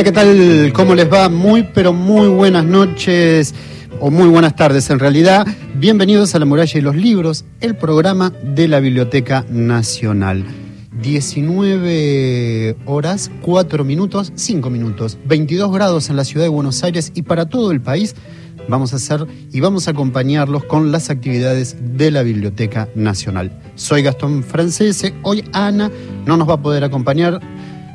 Hola, 0.00 0.04
¿qué 0.10 0.12
tal? 0.12 0.72
¿Cómo 0.72 0.94
les 0.94 1.12
va? 1.12 1.28
Muy, 1.28 1.62
pero 1.62 1.92
muy 1.92 2.28
buenas 2.28 2.64
noches 2.64 3.54
o 4.00 4.10
muy 4.10 4.28
buenas 4.28 4.56
tardes 4.56 4.88
en 4.88 4.98
realidad. 4.98 5.46
Bienvenidos 5.74 6.34
a 6.34 6.38
La 6.38 6.46
Muralla 6.46 6.78
y 6.78 6.80
los 6.80 6.96
Libros, 6.96 7.44
el 7.60 7.76
programa 7.76 8.32
de 8.42 8.66
la 8.66 8.80
Biblioteca 8.80 9.44
Nacional. 9.50 10.46
19 11.02 12.76
horas, 12.86 13.30
4 13.42 13.84
minutos, 13.84 14.32
5 14.36 14.70
minutos, 14.70 15.18
22 15.26 15.70
grados 15.70 16.08
en 16.08 16.16
la 16.16 16.24
ciudad 16.24 16.46
de 16.46 16.48
Buenos 16.48 16.82
Aires 16.82 17.12
y 17.14 17.20
para 17.20 17.50
todo 17.50 17.70
el 17.70 17.82
país 17.82 18.14
vamos 18.70 18.94
a 18.94 18.96
hacer 18.96 19.26
y 19.52 19.60
vamos 19.60 19.86
a 19.86 19.90
acompañarlos 19.90 20.64
con 20.64 20.92
las 20.92 21.10
actividades 21.10 21.76
de 21.78 22.10
la 22.10 22.22
Biblioteca 22.22 22.88
Nacional. 22.94 23.52
Soy 23.74 24.00
Gastón 24.00 24.44
Francese, 24.44 25.12
hoy 25.24 25.44
Ana 25.52 25.90
no 26.24 26.38
nos 26.38 26.48
va 26.48 26.54
a 26.54 26.62
poder 26.62 26.84
acompañar 26.84 27.38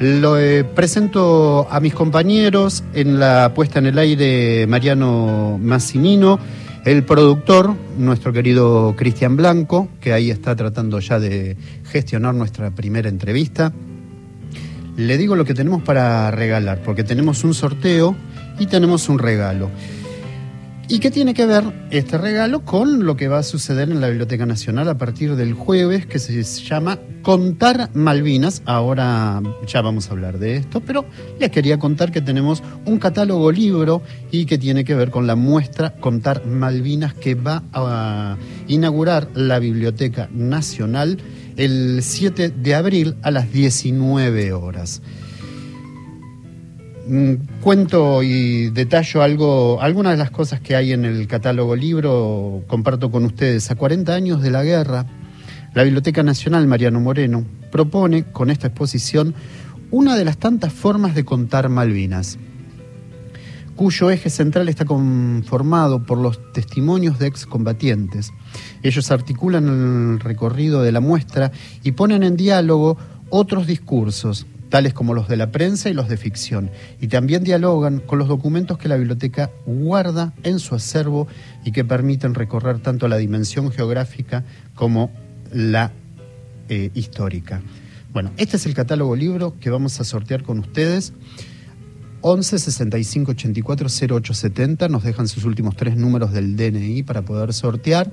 Lo 0.00 0.38
eh, 0.38 0.64
presento 0.64 1.68
a 1.70 1.78
mis 1.80 1.94
compañeros 1.94 2.82
en 2.94 3.20
la 3.20 3.52
puesta 3.54 3.78
en 3.78 3.86
el 3.86 3.96
aire 3.96 4.66
Mariano 4.66 5.58
Massimino, 5.62 6.38
el 6.84 7.04
productor, 7.04 7.74
nuestro 7.96 8.32
querido 8.32 8.94
Cristian 8.96 9.36
Blanco, 9.36 9.88
que 10.00 10.12
ahí 10.12 10.30
está 10.30 10.56
tratando 10.56 10.98
ya 10.98 11.18
de 11.18 11.56
gestionar 11.84 12.34
nuestra 12.34 12.72
primera 12.72 13.08
entrevista. 13.08 13.72
Le 14.96 15.16
digo 15.16 15.36
lo 15.36 15.44
que 15.44 15.54
tenemos 15.54 15.82
para 15.82 16.30
regalar, 16.30 16.82
porque 16.82 17.04
tenemos 17.04 17.44
un 17.44 17.54
sorteo 17.54 18.16
y 18.58 18.66
tenemos 18.66 19.08
un 19.08 19.18
regalo. 19.18 19.70
¿Y 20.86 20.98
qué 20.98 21.10
tiene 21.10 21.32
que 21.32 21.46
ver 21.46 21.64
este 21.90 22.18
regalo 22.18 22.62
con 22.62 23.06
lo 23.06 23.16
que 23.16 23.26
va 23.26 23.38
a 23.38 23.42
suceder 23.42 23.90
en 23.90 24.02
la 24.02 24.08
Biblioteca 24.08 24.44
Nacional 24.44 24.86
a 24.90 24.98
partir 24.98 25.34
del 25.34 25.54
jueves, 25.54 26.04
que 26.04 26.18
se 26.18 26.42
llama 26.42 26.98
Contar 27.22 27.88
Malvinas? 27.94 28.60
Ahora 28.66 29.40
ya 29.66 29.80
vamos 29.80 30.08
a 30.08 30.12
hablar 30.12 30.38
de 30.38 30.56
esto, 30.56 30.80
pero 30.80 31.06
les 31.40 31.50
quería 31.50 31.78
contar 31.78 32.12
que 32.12 32.20
tenemos 32.20 32.62
un 32.84 32.98
catálogo 32.98 33.50
libro 33.50 34.02
y 34.30 34.44
que 34.44 34.58
tiene 34.58 34.84
que 34.84 34.94
ver 34.94 35.10
con 35.10 35.26
la 35.26 35.36
muestra 35.36 35.94
Contar 35.94 36.44
Malvinas 36.44 37.14
que 37.14 37.34
va 37.34 37.62
a 37.72 38.36
inaugurar 38.68 39.28
la 39.32 39.58
Biblioteca 39.60 40.28
Nacional 40.34 41.16
el 41.56 42.02
7 42.02 42.50
de 42.50 42.74
abril 42.74 43.16
a 43.22 43.30
las 43.30 43.50
19 43.50 44.52
horas. 44.52 45.00
Mm, 47.06 47.34
cuento 47.60 48.22
y 48.22 48.70
detallo 48.70 49.22
algo, 49.22 49.78
algunas 49.82 50.14
de 50.14 50.18
las 50.18 50.30
cosas 50.30 50.60
que 50.60 50.74
hay 50.74 50.92
en 50.92 51.04
el 51.04 51.26
catálogo 51.26 51.76
libro, 51.76 52.62
comparto 52.66 53.10
con 53.10 53.26
ustedes. 53.26 53.70
A 53.70 53.74
40 53.74 54.14
años 54.14 54.40
de 54.40 54.50
la 54.50 54.64
guerra, 54.64 55.04
la 55.74 55.82
Biblioteca 55.82 56.22
Nacional 56.22 56.66
Mariano 56.66 57.00
Moreno 57.00 57.44
propone 57.70 58.24
con 58.24 58.50
esta 58.50 58.68
exposición 58.68 59.34
una 59.90 60.16
de 60.16 60.24
las 60.24 60.38
tantas 60.38 60.72
formas 60.72 61.14
de 61.14 61.26
contar 61.26 61.68
Malvinas, 61.68 62.38
cuyo 63.76 64.10
eje 64.10 64.30
central 64.30 64.70
está 64.70 64.86
conformado 64.86 66.04
por 66.04 66.16
los 66.16 66.52
testimonios 66.52 67.18
de 67.18 67.26
excombatientes. 67.26 68.32
Ellos 68.82 69.10
articulan 69.10 69.68
el 70.14 70.20
recorrido 70.20 70.82
de 70.82 70.92
la 70.92 71.00
muestra 71.00 71.52
y 71.82 71.92
ponen 71.92 72.22
en 72.22 72.36
diálogo 72.36 72.96
otros 73.28 73.66
discursos, 73.66 74.46
tales 74.74 74.92
como 74.92 75.14
los 75.14 75.28
de 75.28 75.36
la 75.36 75.52
prensa 75.52 75.88
y 75.88 75.94
los 75.94 76.08
de 76.08 76.16
ficción, 76.16 76.68
y 77.00 77.06
también 77.06 77.44
dialogan 77.44 78.00
con 78.00 78.18
los 78.18 78.26
documentos 78.26 78.76
que 78.76 78.88
la 78.88 78.96
biblioteca 78.96 79.52
guarda 79.66 80.32
en 80.42 80.58
su 80.58 80.74
acervo 80.74 81.28
y 81.64 81.70
que 81.70 81.84
permiten 81.84 82.34
recorrer 82.34 82.80
tanto 82.80 83.06
la 83.06 83.16
dimensión 83.16 83.70
geográfica 83.70 84.42
como 84.74 85.12
la 85.52 85.92
eh, 86.68 86.90
histórica. 86.92 87.62
Bueno, 88.12 88.32
este 88.36 88.56
es 88.56 88.66
el 88.66 88.74
catálogo 88.74 89.14
libro 89.14 89.54
que 89.60 89.70
vamos 89.70 90.00
a 90.00 90.04
sortear 90.04 90.42
con 90.42 90.58
ustedes. 90.58 91.12
11 92.22 92.58
65 92.58 93.30
84 93.30 93.86
0870 93.88 94.88
nos 94.88 95.04
dejan 95.04 95.28
sus 95.28 95.44
últimos 95.44 95.76
tres 95.76 95.96
números 95.96 96.32
del 96.32 96.56
DNI 96.56 97.04
para 97.04 97.22
poder 97.22 97.52
sortear 97.52 98.10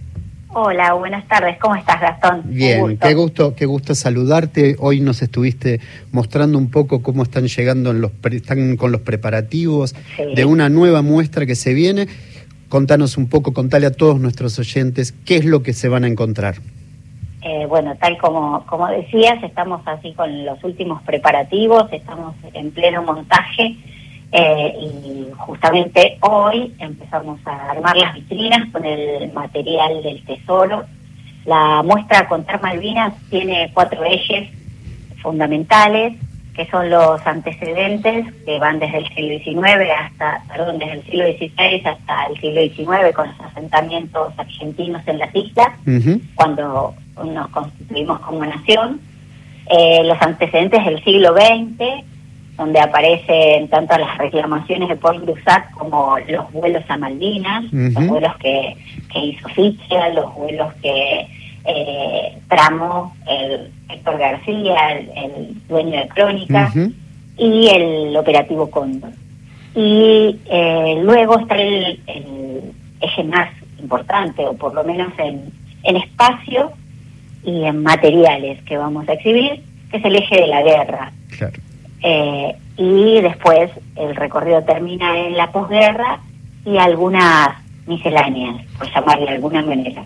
Hola, 0.57 0.93
buenas 0.93 1.27
tardes. 1.27 1.57
¿Cómo 1.59 1.75
estás, 1.75 1.99
Gastón? 1.99 2.43
Bien, 2.45 2.97
qué 2.97 3.13
gusto, 3.13 3.53
qué 3.55 3.65
gusto 3.65 3.93
saludarte. 3.93 4.77
Hoy 4.79 5.01
nos 5.01 5.21
estuviste 5.21 5.81
mostrando 6.13 6.57
un 6.57 6.71
poco 6.71 7.03
cómo 7.03 7.23
están 7.23 7.47
llegando, 7.47 7.91
en 7.91 7.99
los 7.99 8.11
están 8.31 8.77
con 8.77 8.93
los 8.93 9.01
preparativos 9.01 9.93
de 10.33 10.45
una 10.45 10.69
nueva 10.69 11.01
muestra 11.01 11.45
que 11.45 11.55
se 11.55 11.73
viene. 11.73 12.07
Contanos 12.69 13.17
un 13.17 13.27
poco, 13.27 13.51
contale 13.51 13.85
a 13.85 13.91
todos 13.91 14.21
nuestros 14.21 14.57
oyentes 14.57 15.11
qué 15.25 15.35
es 15.35 15.43
lo 15.43 15.61
que 15.61 15.73
se 15.73 15.89
van 15.89 16.05
a 16.05 16.07
encontrar. 16.07 16.55
Eh, 17.41 17.65
bueno, 17.67 17.93
tal 17.99 18.17
como, 18.17 18.65
como 18.65 18.87
decías, 18.87 19.43
estamos 19.43 19.81
así 19.85 20.13
con 20.13 20.45
los 20.45 20.63
últimos 20.63 21.03
preparativos, 21.03 21.91
estamos 21.91 22.33
en 22.53 22.71
pleno 22.71 23.03
montaje 23.03 23.75
eh, 24.37 24.73
y 24.81 25.31
justamente 25.37 26.17
hoy 26.19 26.75
empezamos 26.79 27.39
a 27.45 27.71
armar 27.71 27.95
las 27.95 28.15
vitrinas 28.15 28.69
con 28.69 28.83
el 28.83 29.31
material 29.31 30.03
del 30.03 30.25
tesoro. 30.25 30.83
La 31.45 31.81
muestra 31.83 32.27
Contar 32.27 32.61
Malvinas 32.61 33.13
tiene 33.29 33.71
cuatro 33.73 34.03
ejes 34.03 34.49
fundamentales, 35.21 36.17
que 36.53 36.65
son 36.67 36.89
los 36.89 37.25
antecedentes 37.25 38.25
que 38.45 38.59
van 38.59 38.79
desde 38.79 38.97
el 38.97 39.07
siglo 39.13 39.39
XIX 39.39 39.89
hasta, 39.99 40.43
perdón, 40.49 40.79
desde 40.79 40.93
el 40.93 41.03
siglo 41.03 41.25
XVI 41.25 41.81
hasta 41.85 42.25
el 42.25 42.41
siglo 42.41 42.61
XIX 42.61 43.15
con 43.15 43.29
los 43.29 43.39
asentamientos 43.39 44.33
argentinos 44.37 45.01
en 45.07 45.19
las 45.19 45.33
islas, 45.33 45.69
cuando 46.35 46.93
nos 47.23 47.47
constituimos 47.51 48.19
como 48.19 48.45
nación. 48.45 48.99
Eh, 49.67 50.03
los 50.03 50.21
antecedentes 50.21 50.83
del 50.83 51.03
siglo 51.03 51.33
XX, 51.33 52.03
donde 52.57 52.79
aparecen 52.79 53.67
tanto 53.67 53.97
las 53.97 54.17
reclamaciones 54.17 54.89
de 54.89 54.95
Paul 54.95 55.21
Grusat 55.21 55.71
como 55.71 56.17
los 56.27 56.51
vuelos 56.53 56.83
a 56.87 56.97
Malvinas, 56.97 57.65
los 57.71 58.07
vuelos 58.07 58.35
que, 58.37 58.75
hizo 59.15 59.47
Fitzgerald, 59.49 60.15
los 60.15 60.33
vuelos 60.35 60.73
que 60.81 61.27
eh, 61.65 62.37
tramó 62.47 63.15
el 63.27 63.71
Héctor 63.89 64.17
García, 64.17 64.93
el, 64.93 65.67
dueño 65.67 65.99
de 66.01 66.07
Crónica, 66.09 66.71
y 67.37 67.67
el 67.67 68.15
operativo 68.15 68.69
Cóndor. 68.69 69.11
Y 69.75 70.39
eh, 70.45 70.99
luego 71.03 71.39
está 71.39 71.55
el, 71.55 71.99
eje 73.01 73.23
más 73.25 73.49
importante, 73.79 74.45
o 74.45 74.53
por 74.53 74.73
lo 74.73 74.83
menos 74.83 75.11
en, 75.17 75.51
en 75.83 75.97
espacio 75.97 76.71
y 77.43 77.63
en 77.63 77.83
materiales 77.83 78.63
que 78.63 78.77
vamos 78.77 79.07
a 79.09 79.13
exhibir, 79.13 79.61
que 79.91 79.97
es 79.97 80.05
el 80.05 80.15
eje 80.15 80.41
de 80.41 80.47
la 80.47 80.61
guerra. 80.63 81.11
Claro. 81.37 81.64
Eh, 82.07 82.55
y 82.77 83.19
después 83.21 83.71
el 83.95 84.15
recorrido 84.15 84.63
termina 84.63 85.17
en 85.17 85.35
la 85.35 85.51
posguerra 85.51 86.19
y 86.63 86.77
algunas 86.77 87.49
misceláneas, 87.87 88.63
por 88.77 88.93
llamarle 88.93 89.25
de 89.25 89.31
alguna 89.31 89.63
manera. 89.63 90.05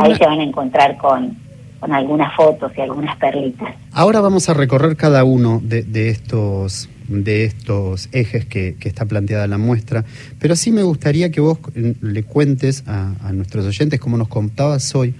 Ahí 0.00 0.16
se 0.16 0.26
van 0.26 0.40
a 0.40 0.42
encontrar 0.42 0.96
con, 0.96 1.36
con 1.78 1.92
algunas 1.92 2.34
fotos 2.34 2.72
y 2.76 2.80
algunas 2.80 3.16
perlitas. 3.18 3.72
Ahora 3.92 4.20
vamos 4.20 4.48
a 4.48 4.54
recorrer 4.54 4.96
cada 4.96 5.22
uno 5.22 5.60
de, 5.62 5.84
de 5.84 6.10
estos 6.10 6.90
de 7.06 7.44
estos 7.44 8.10
ejes 8.12 8.44
que, 8.44 8.76
que, 8.78 8.86
está 8.88 9.06
planteada 9.06 9.46
la 9.46 9.56
muestra, 9.56 10.04
pero 10.38 10.54
sí 10.56 10.70
me 10.72 10.82
gustaría 10.82 11.30
que 11.30 11.40
vos 11.40 11.58
le 11.74 12.22
cuentes 12.22 12.84
a, 12.86 13.14
a 13.22 13.32
nuestros 13.32 13.64
oyentes, 13.64 13.98
como 13.98 14.18
nos 14.18 14.28
contabas 14.28 14.94
hoy, 14.94 15.14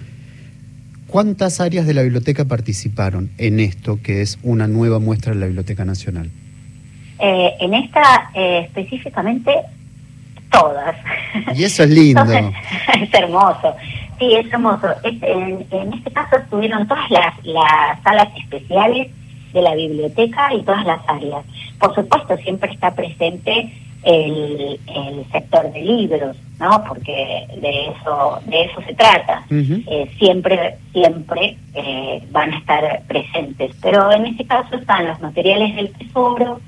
¿Cuántas 1.09 1.59
áreas 1.59 1.87
de 1.87 1.95
la 1.95 2.03
biblioteca 2.03 2.45
participaron 2.45 3.31
en 3.39 3.59
esto 3.59 3.99
que 4.03 4.21
es 4.21 4.37
una 4.43 4.67
nueva 4.67 4.99
muestra 4.99 5.33
de 5.33 5.39
la 5.39 5.47
Biblioteca 5.47 5.83
Nacional? 5.83 6.29
Eh, 7.17 7.51
en 7.59 7.73
esta 7.73 8.29
eh, 8.35 8.59
específicamente 8.65 9.51
todas. 10.51 10.95
Y 11.55 11.63
eso 11.63 11.83
es 11.83 11.89
lindo. 11.89 12.23
es 13.01 13.13
hermoso. 13.13 13.75
Sí, 14.19 14.35
es 14.35 14.53
hermoso. 14.53 14.87
en, 15.03 15.93
este 15.93 16.11
caso 16.11 16.37
estuvieron 16.37 16.87
todas 16.87 17.09
las, 17.09 17.33
las 17.43 18.01
salas 18.03 18.27
especiales 18.37 19.07
de 19.51 19.61
la 19.63 19.73
biblioteca 19.73 20.53
y 20.53 20.61
todas 20.61 20.85
las 20.85 20.99
áreas. 21.07 21.43
Por 21.79 21.95
supuesto, 21.95 22.37
siempre 22.37 22.71
está 22.71 22.93
presente 22.93 23.73
el, 24.03 24.79
el 24.87 25.25
sector 25.31 25.71
de 25.71 25.81
libros, 25.81 26.37
¿no? 26.59 26.83
Porque 26.87 27.47
de 27.61 27.87
eso 27.87 28.39
de 28.45 28.63
eso 28.63 28.81
se 28.85 28.93
trata. 28.93 29.43
Eh, 29.49 30.09
siempre 30.17 30.77
siempre 30.93 31.57
eh, 31.73 32.23
van 32.31 32.53
a 32.53 32.57
estar 32.57 33.01
presentes. 33.07 33.75
Pero 33.81 34.11
en 34.11 34.27
este 34.27 34.45
caso 34.45 34.75
están 34.75 35.07
los 35.07 35.19
materiales 35.19 35.75
del 35.75 35.91
tesoro, 35.91 36.59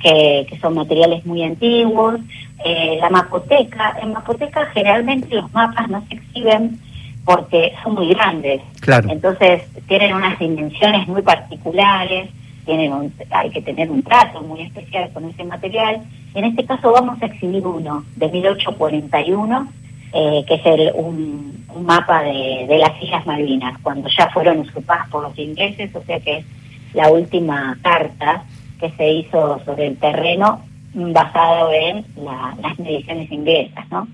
que, 0.00 0.46
que 0.48 0.58
son 0.58 0.74
materiales 0.74 1.24
muy 1.24 1.42
antiguos, 1.42 2.20
eh, 2.64 2.98
la 3.00 3.10
mapoteca. 3.10 3.96
En 4.02 4.12
mapoteca 4.12 4.66
generalmente 4.66 5.34
los 5.34 5.52
mapas 5.52 5.88
no 5.88 6.04
se 6.08 6.14
exhiben 6.14 6.78
porque 7.24 7.72
son 7.82 7.94
muy 7.94 8.08
grandes. 8.08 8.60
Claro. 8.80 9.08
Entonces 9.10 9.62
tienen 9.86 10.14
unas 10.14 10.38
dimensiones 10.38 11.06
muy 11.06 11.22
particulares, 11.22 12.28
tienen 12.64 12.92
un, 12.92 13.12
hay 13.30 13.50
que 13.50 13.62
tener 13.62 13.90
un 13.90 14.02
trato 14.02 14.40
muy 14.42 14.62
especial 14.62 15.10
con 15.12 15.24
ese 15.28 15.44
material. 15.44 16.02
En 16.34 16.44
este 16.44 16.64
caso 16.64 16.92
vamos 16.92 17.20
a 17.22 17.26
exhibir 17.26 17.66
uno 17.66 18.04
de 18.16 18.28
1841, 18.28 19.72
eh, 20.12 20.44
que 20.46 20.54
es 20.54 20.66
el, 20.66 20.92
un, 20.94 21.66
mapa 21.84 22.22
de, 22.22 22.78
las 22.78 23.02
Islas 23.02 23.26
Malvinas, 23.26 23.78
cuando 23.82 24.08
ya 24.08 24.28
fueron 24.30 24.58
usurpadas 24.60 25.08
por 25.08 25.22
los 25.22 25.38
ingleses, 25.38 25.94
o 25.94 26.02
sea 26.02 26.20
que 26.20 26.38
es 26.38 26.46
la 26.92 27.10
última 27.10 27.78
carta 27.82 28.44
que 28.78 28.90
se 28.90 29.10
hizo 29.10 29.60
sobre 29.64 29.86
el 29.86 29.96
terreno 29.96 30.62
basado 30.94 31.72
en 31.72 32.04
las 32.16 32.78
mediciones 32.78 33.30
inglesas, 33.32 33.86
¿no? 33.90 34.06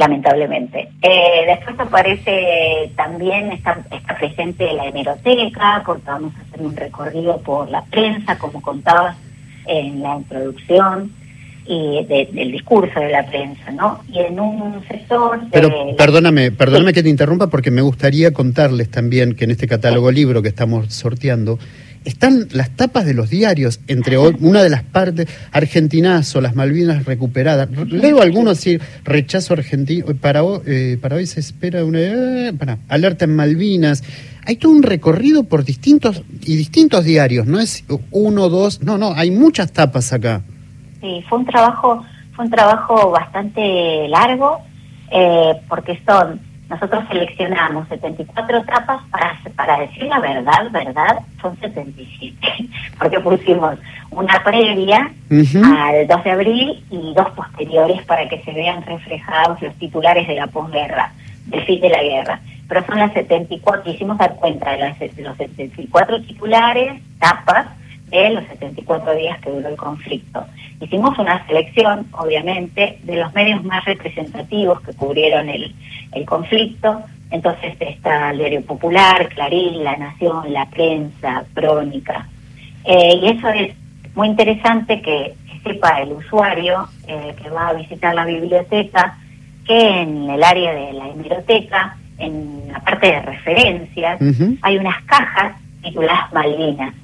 Lamentablemente. 0.00 0.88
Eh, 1.02 1.44
después 1.46 1.78
aparece 1.78 2.90
también, 2.96 3.52
está, 3.52 3.84
está 3.92 4.16
presente 4.16 4.72
la 4.72 4.86
hemeroteca, 4.86 5.82
porque 5.84 6.06
vamos 6.06 6.32
a 6.36 6.40
hacer 6.40 6.62
un 6.62 6.74
recorrido 6.74 7.36
por 7.42 7.68
la 7.68 7.84
prensa, 7.84 8.38
como 8.38 8.62
contabas 8.62 9.18
en 9.66 10.02
la 10.02 10.16
introducción, 10.16 11.12
y 11.66 12.02
del 12.06 12.50
discurso 12.50 12.98
de 12.98 13.10
la 13.10 13.26
prensa, 13.26 13.72
¿no? 13.72 14.00
Y 14.10 14.20
en 14.20 14.40
un 14.40 14.82
sector... 14.88 15.38
Pero 15.52 15.70
perdóname, 15.98 16.50
perdóname 16.50 16.94
que 16.94 17.02
te 17.02 17.10
interrumpa 17.10 17.48
porque 17.48 17.70
me 17.70 17.82
gustaría 17.82 18.32
contarles 18.32 18.90
también 18.90 19.34
que 19.34 19.44
en 19.44 19.50
este 19.50 19.68
catálogo 19.68 20.10
libro 20.10 20.40
que 20.40 20.48
estamos 20.48 20.94
sorteando 20.94 21.58
están 22.04 22.48
las 22.52 22.70
tapas 22.70 23.04
de 23.04 23.14
los 23.14 23.30
diarios, 23.30 23.80
entre 23.86 24.18
una 24.18 24.62
de 24.62 24.70
las 24.70 24.82
partes, 24.82 25.28
Argentinazo, 25.52 26.40
las 26.40 26.54
Malvinas 26.56 27.04
recuperadas. 27.04 27.70
Leo 27.70 28.22
algunos 28.22 28.56
decir, 28.56 28.80
rechazo 29.04 29.54
argentino, 29.54 30.06
para, 30.20 30.42
eh, 30.66 30.98
para 31.00 31.16
hoy 31.16 31.26
se 31.26 31.40
espera 31.40 31.84
una... 31.84 31.98
Eh, 32.00 32.52
para, 32.58 32.78
alerta 32.88 33.26
en 33.26 33.36
Malvinas. 33.36 34.02
Hay 34.46 34.56
todo 34.56 34.72
un 34.72 34.82
recorrido 34.82 35.44
por 35.44 35.64
distintos 35.64 36.22
y 36.42 36.56
distintos 36.56 37.04
diarios, 37.04 37.46
no 37.46 37.60
es 37.60 37.84
uno, 38.10 38.48
dos, 38.48 38.82
no, 38.82 38.96
no, 38.96 39.12
hay 39.14 39.30
muchas 39.30 39.72
tapas 39.72 40.12
acá. 40.12 40.40
Sí, 41.00 41.22
fue 41.28 41.38
un 41.38 41.46
trabajo, 41.46 42.04
fue 42.34 42.46
un 42.46 42.50
trabajo 42.50 43.10
bastante 43.10 44.08
largo, 44.08 44.60
eh, 45.10 45.52
porque 45.68 46.00
son 46.06 46.40
nosotros 46.70 47.04
seleccionamos 47.08 47.88
74 47.88 48.62
tapas 48.62 49.02
para, 49.10 49.36
para 49.56 49.80
decir 49.80 50.04
la 50.04 50.20
verdad, 50.20 50.70
verdad, 50.70 51.18
son 51.42 51.58
77, 51.58 52.36
porque 52.98 53.18
pusimos 53.18 53.74
una 54.10 54.42
previa 54.44 55.10
al 55.30 56.06
2 56.06 56.24
de 56.24 56.30
abril 56.30 56.84
y 56.90 57.12
dos 57.14 57.28
posteriores 57.30 58.02
para 58.02 58.28
que 58.28 58.40
se 58.42 58.52
vean 58.52 58.82
reflejados 58.82 59.60
los 59.60 59.74
titulares 59.74 60.28
de 60.28 60.36
la 60.36 60.46
posguerra, 60.46 61.12
del 61.46 61.64
fin 61.64 61.80
de 61.80 61.90
la 61.90 62.02
guerra. 62.04 62.40
Pero 62.68 62.86
son 62.86 62.98
las 63.00 63.12
74, 63.14 63.90
hicimos 63.90 64.16
dar 64.16 64.36
cuenta 64.36 64.70
de, 64.70 64.78
las, 64.78 64.98
de 65.00 65.22
los 65.22 65.36
74 65.36 66.22
titulares, 66.22 67.02
tapas, 67.18 67.66
de 68.10 68.30
los 68.30 68.44
74 68.46 69.14
días 69.14 69.38
que 69.40 69.50
duró 69.50 69.68
el 69.68 69.76
conflicto. 69.76 70.44
Hicimos 70.80 71.18
una 71.18 71.46
selección, 71.46 72.06
obviamente, 72.12 72.98
de 73.02 73.16
los 73.16 73.32
medios 73.34 73.62
más 73.64 73.84
representativos 73.84 74.80
que 74.80 74.92
cubrieron 74.92 75.48
el, 75.48 75.74
el 76.12 76.24
conflicto. 76.24 77.02
Entonces 77.30 77.74
está 77.78 78.30
el 78.30 78.38
Diario 78.38 78.62
Popular, 78.62 79.28
Clarín, 79.28 79.84
La 79.84 79.96
Nación, 79.96 80.52
La 80.52 80.66
Prensa, 80.66 81.44
Crónica. 81.54 82.28
Eh, 82.84 83.20
y 83.22 83.28
eso 83.28 83.48
es 83.50 83.74
muy 84.14 84.28
interesante 84.28 85.00
que, 85.00 85.34
sepa 85.62 86.00
el 86.00 86.12
usuario 86.12 86.88
eh, 87.06 87.34
que 87.40 87.50
va 87.50 87.68
a 87.68 87.72
visitar 87.74 88.14
la 88.14 88.24
biblioteca 88.24 89.18
que 89.66 90.00
en 90.02 90.30
el 90.30 90.42
área 90.42 90.72
de 90.72 90.92
la 90.94 91.08
biblioteca, 91.08 91.98
en 92.16 92.72
la 92.72 92.80
parte 92.80 93.08
de 93.08 93.20
referencias, 93.20 94.18
hay 94.62 94.78
unas 94.78 95.02
cajas 95.04 95.52
tituladas 95.82 96.32
Malvinas. 96.32 96.94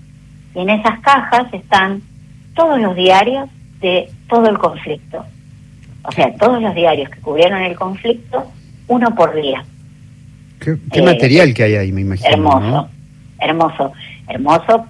Y 0.57 0.61
en 0.61 0.71
esas 0.71 0.99
cajas 1.01 1.53
están 1.53 2.01
todos 2.55 2.81
los 2.81 2.97
diarios 2.97 3.51
de 3.81 4.09
todo 4.27 4.49
el 4.49 4.57
conflicto. 4.57 5.23
O 6.03 6.13
sea, 6.13 6.35
todos 6.37 6.63
los 6.63 6.75
diarios 6.75 7.11
que 7.11 7.21
cubrieron 7.21 7.61
el 7.61 7.77
conflicto, 7.77 8.51
uno 8.89 9.15
por 9.15 9.35
día. 9.35 9.63
Qué, 10.59 10.79
eh, 10.93 11.03
material 11.03 11.53
que 11.53 11.63
hay 11.63 11.75
ahí, 11.75 11.93
me 11.93 12.01
imagino. 12.01 12.31
Hermoso, 12.31 12.89
hermoso, 13.39 13.93
hermoso 14.29 14.87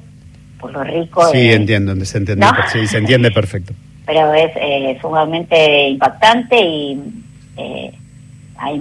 por 0.61 0.71
lo 0.71 0.85
rico. 0.85 1.27
Sí, 1.33 1.51
entiendo, 1.51 1.97
se 2.05 2.19
entiende, 2.19 2.47
sí, 2.73 2.87
se 2.87 2.99
entiende 2.99 3.33
perfecto. 3.33 3.75
Pero 4.07 4.33
es 4.35 4.53
eh, 4.55 4.97
sumamente 5.01 5.89
impactante 5.89 6.61
y 6.61 7.01
eh, 7.57 7.93
hay 8.57 8.81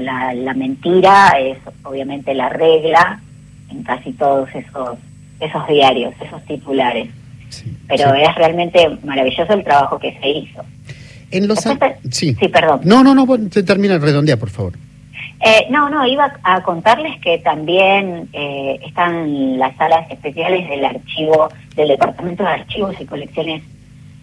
la, 0.00 0.34
la 0.34 0.54
mentira 0.54 1.38
es 1.38 1.58
obviamente 1.84 2.34
la 2.34 2.48
regla 2.48 3.20
en 3.70 3.84
casi 3.84 4.12
todos 4.12 4.48
esos 4.52 4.98
esos 5.40 5.66
diarios, 5.68 6.14
esos 6.20 6.44
titulares. 6.44 7.08
Pero 7.88 8.14
es 8.14 8.34
realmente 8.34 8.98
maravilloso 9.04 9.52
el 9.52 9.64
trabajo 9.64 9.98
que 9.98 10.18
se 10.20 10.28
hizo. 10.28 10.64
En 11.30 11.48
los 11.48 11.60
sí. 12.10 12.34
sí, 12.38 12.48
perdón. 12.48 12.80
No, 12.84 13.02
no, 13.02 13.14
no, 13.14 13.26
se 13.50 13.62
termina 13.62 13.98
redondea, 13.98 14.36
por 14.36 14.50
favor. 14.50 14.72
Eh, 15.40 15.66
no, 15.70 15.90
no, 15.90 16.06
iba 16.06 16.32
a 16.42 16.62
contarles 16.62 17.20
que 17.20 17.38
también 17.38 18.28
eh, 18.32 18.80
están 18.84 19.58
las 19.58 19.76
salas 19.76 20.10
especiales 20.10 20.68
del 20.68 20.84
archivo, 20.84 21.48
del 21.74 21.88
Departamento 21.88 22.42
de 22.42 22.48
Archivos 22.50 22.96
y 22.98 23.04
Colecciones 23.04 23.62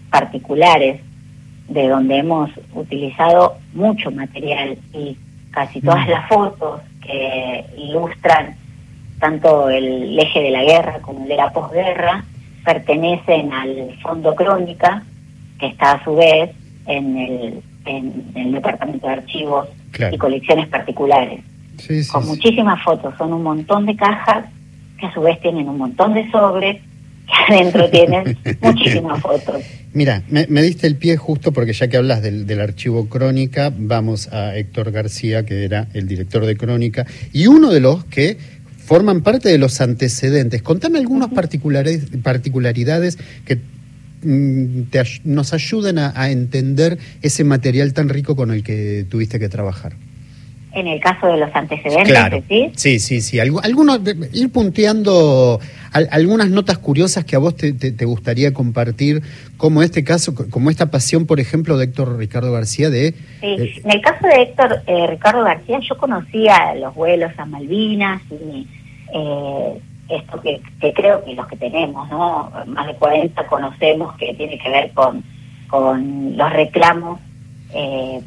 Particulares, 0.09 1.01
de 1.67 1.88
donde 1.88 2.17
hemos 2.17 2.49
utilizado 2.73 3.57
mucho 3.73 4.11
material 4.11 4.77
y 4.93 5.17
casi 5.51 5.81
todas 5.81 6.07
mm. 6.07 6.09
las 6.09 6.27
fotos 6.27 6.81
que 7.01 7.65
ilustran 7.77 8.55
tanto 9.23 9.69
el 9.69 10.19
eje 10.19 10.41
de 10.41 10.51
la 10.51 10.65
guerra 10.65 10.99
como 10.99 11.23
el 11.23 11.29
de 11.29 11.37
la 11.37 11.49
posguerra, 11.53 12.25
pertenecen 12.65 13.53
al 13.53 13.97
Fondo 14.01 14.35
Crónica, 14.35 15.01
que 15.57 15.67
está 15.67 15.93
a 15.93 16.03
su 16.03 16.13
vez 16.13 16.49
en 16.85 17.17
el, 17.17 17.63
en, 17.85 18.25
el 18.35 18.51
Departamento 18.51 19.07
de 19.07 19.13
Archivos 19.13 19.69
y 20.11 20.17
Colecciones 20.17 20.67
Particulares. 20.67 21.39
con 22.11 22.27
muchísimas 22.27 22.83
fotos, 22.83 23.13
son 23.17 23.31
un 23.31 23.43
montón 23.43 23.85
de 23.85 23.95
cajas 23.95 24.43
que 24.99 25.05
a 25.05 25.13
su 25.13 25.21
vez 25.21 25.39
tienen 25.39 25.69
un 25.69 25.77
montón 25.77 26.13
de 26.13 26.29
sobres 26.29 26.81
que 27.25 27.33
adentro 27.53 27.89
tienen 27.89 28.37
muchísimas 28.59 29.21
fotos. 29.21 29.63
Mira, 29.93 30.23
me, 30.27 30.61
diste 30.63 30.87
el 30.87 30.97
pie 30.97 31.15
justo 31.15 31.53
porque 31.53 31.71
ya 31.71 31.87
que 31.87 31.95
hablas 31.95 32.21
del, 32.21 32.45
del, 32.45 32.59
archivo 32.59 33.07
Crónica, 33.07 33.71
vamos 33.73 34.27
a 34.33 34.57
Héctor 34.57 34.91
García, 34.91 35.45
que 35.45 35.63
era 35.63 35.87
el 35.93 36.07
director 36.07 36.45
de 36.45 36.57
Crónica, 36.57 37.05
y 37.31 37.45
uno 37.45 37.69
de 37.69 37.79
los 37.79 38.03
que 38.05 38.37
forman 38.85 39.21
parte 39.21 39.49
de 39.49 39.57
los 39.57 39.81
antecedentes. 39.81 40.61
Contame 40.61 40.99
algunas 40.99 41.29
particularidades 41.29 43.17
que 43.45 43.59
mm, 44.23 44.81
nos 45.23 45.53
ayuden 45.53 45.99
a, 45.99 46.29
entender 46.29 46.97
ese 47.21 47.43
material 47.43 47.93
tan 47.93 48.09
rico 48.09 48.35
con 48.35 48.51
el 48.51 48.63
que 48.63 49.05
tuviste 49.09 49.39
que 49.39 49.49
trabajar. 49.49 49.93
En 50.73 50.87
el 50.87 50.99
caso 50.99 51.27
de 51.27 51.37
los 51.37 51.55
antecedentes, 51.55 52.07
claro. 52.07 52.41
¿sí? 52.47 52.71
Sí, 52.75 52.99
sí, 52.99 53.39
Algunos, 53.39 54.01
ir 54.33 54.51
punteando 54.51 55.59
algunas 55.91 56.49
notas 56.49 56.79
curiosas 56.79 57.23
que 57.25 57.35
a 57.35 57.39
vos 57.39 57.55
te, 57.55 58.05
gustaría 58.05 58.53
compartir, 58.53 59.21
como 59.57 59.83
este 59.83 60.03
caso, 60.03 60.33
como 60.49 60.71
esta 60.71 60.89
pasión, 60.89 61.27
por 61.27 61.39
ejemplo, 61.39 61.77
de 61.77 61.85
Héctor 61.85 62.17
Ricardo 62.17 62.51
García 62.51 62.89
de... 62.89 63.11
Sí. 63.11 63.45
Eh, 63.45 63.81
en 63.83 63.91
el 63.91 64.01
caso 64.01 64.25
de 64.25 64.41
Héctor 64.41 64.81
eh, 64.87 65.07
Ricardo 65.07 65.43
García, 65.43 65.79
yo 65.87 65.95
conocía 65.97 66.73
los 66.75 66.95
vuelos 66.95 67.31
a 67.37 67.45
Malvinas 67.45 68.21
y 68.31 68.67
eh, 69.13 69.79
esto 70.09 70.41
que, 70.41 70.59
creo 70.93 71.23
que 71.23 71.33
los 71.35 71.47
que 71.47 71.57
tenemos, 71.57 72.09
¿no? 72.09 72.51
Más 72.65 72.87
de 72.87 72.95
40 72.95 73.45
conocemos 73.47 74.15
que 74.17 74.33
tiene 74.33 74.57
que 74.57 74.69
ver 74.69 74.91
con, 74.91 75.23
con 75.67 76.35
los 76.35 76.51
reclamos 76.51 77.19
eh, 77.73 78.21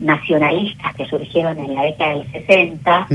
nacionalistas 0.00 0.94
que 0.94 1.06
surgieron 1.06 1.58
en 1.58 1.74
la 1.74 1.82
década 1.82 2.14
del 2.14 2.32
60, 2.32 3.06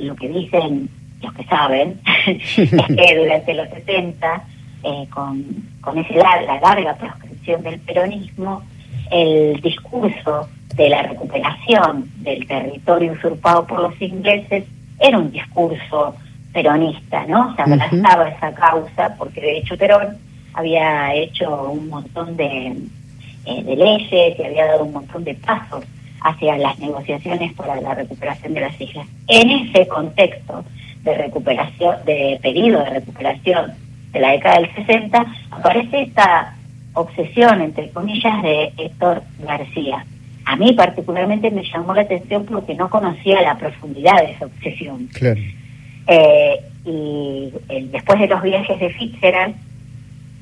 lo, 0.00 0.16
que 0.16 0.28
dicen 0.28 0.88
los 1.22 1.32
que 1.34 1.44
saben 1.44 2.00
es 2.26 2.54
que 2.54 3.16
durante 3.18 3.54
los 3.54 3.68
60, 3.68 4.44
eh, 4.82 5.06
con 5.10 5.44
con 5.80 5.98
ese 5.98 6.14
la, 6.14 6.42
la 6.42 6.60
larga 6.60 6.94
proscripción 6.94 7.62
del 7.62 7.80
peronismo, 7.80 8.62
el 9.10 9.60
discurso 9.60 10.48
de 10.74 10.88
la 10.88 11.02
recuperación 11.02 12.08
del 12.18 12.46
territorio 12.46 13.12
usurpado 13.12 13.66
por 13.66 13.80
los 13.80 14.00
ingleses 14.00 14.64
era 14.98 15.18
un 15.18 15.30
discurso 15.32 16.14
peronista, 16.52 17.26
¿no? 17.26 17.54
Se 17.56 17.62
abrazaba 17.62 18.28
esa 18.28 18.52
causa 18.54 19.14
porque 19.16 19.40
de 19.40 19.58
hecho 19.58 19.76
Perón 19.76 20.18
había 20.54 21.14
hecho 21.14 21.70
un 21.70 21.88
montón 21.88 22.36
de, 22.36 22.76
eh, 23.46 23.62
de 23.62 23.76
leyes 23.76 24.38
y 24.38 24.42
había 24.42 24.66
dado 24.66 24.84
un 24.84 24.92
montón 24.92 25.24
de 25.24 25.34
pasos 25.34 25.84
hacia 26.22 26.56
las 26.58 26.78
negociaciones 26.78 27.52
para 27.54 27.80
la 27.80 27.94
recuperación 27.94 28.54
de 28.54 28.60
las 28.60 28.80
islas. 28.80 29.06
En 29.28 29.50
ese 29.50 29.88
contexto 29.88 30.64
de 31.02 31.14
recuperación, 31.16 31.96
de 32.04 32.38
pedido 32.42 32.84
de 32.84 32.90
recuperación 32.90 33.72
de 34.12 34.20
la 34.20 34.32
década 34.32 34.60
del 34.60 34.74
60, 34.74 35.26
aparece 35.50 36.02
esta 36.02 36.54
obsesión, 36.94 37.62
entre 37.62 37.90
comillas, 37.90 38.42
de 38.42 38.72
Héctor 38.76 39.22
García. 39.38 40.04
A 40.44 40.56
mí 40.56 40.72
particularmente 40.72 41.50
me 41.50 41.62
llamó 41.62 41.94
la 41.94 42.02
atención 42.02 42.44
porque 42.44 42.74
no 42.74 42.90
conocía 42.90 43.40
la 43.40 43.56
profundidad 43.56 44.16
de 44.16 44.32
esa 44.32 44.46
obsesión. 44.46 45.08
Eh, 46.06 46.60
y 46.84 47.52
después 47.92 48.18
de 48.18 48.26
los 48.26 48.42
viajes 48.42 48.80
de 48.80 48.90
Fitzgerald, 48.90 49.54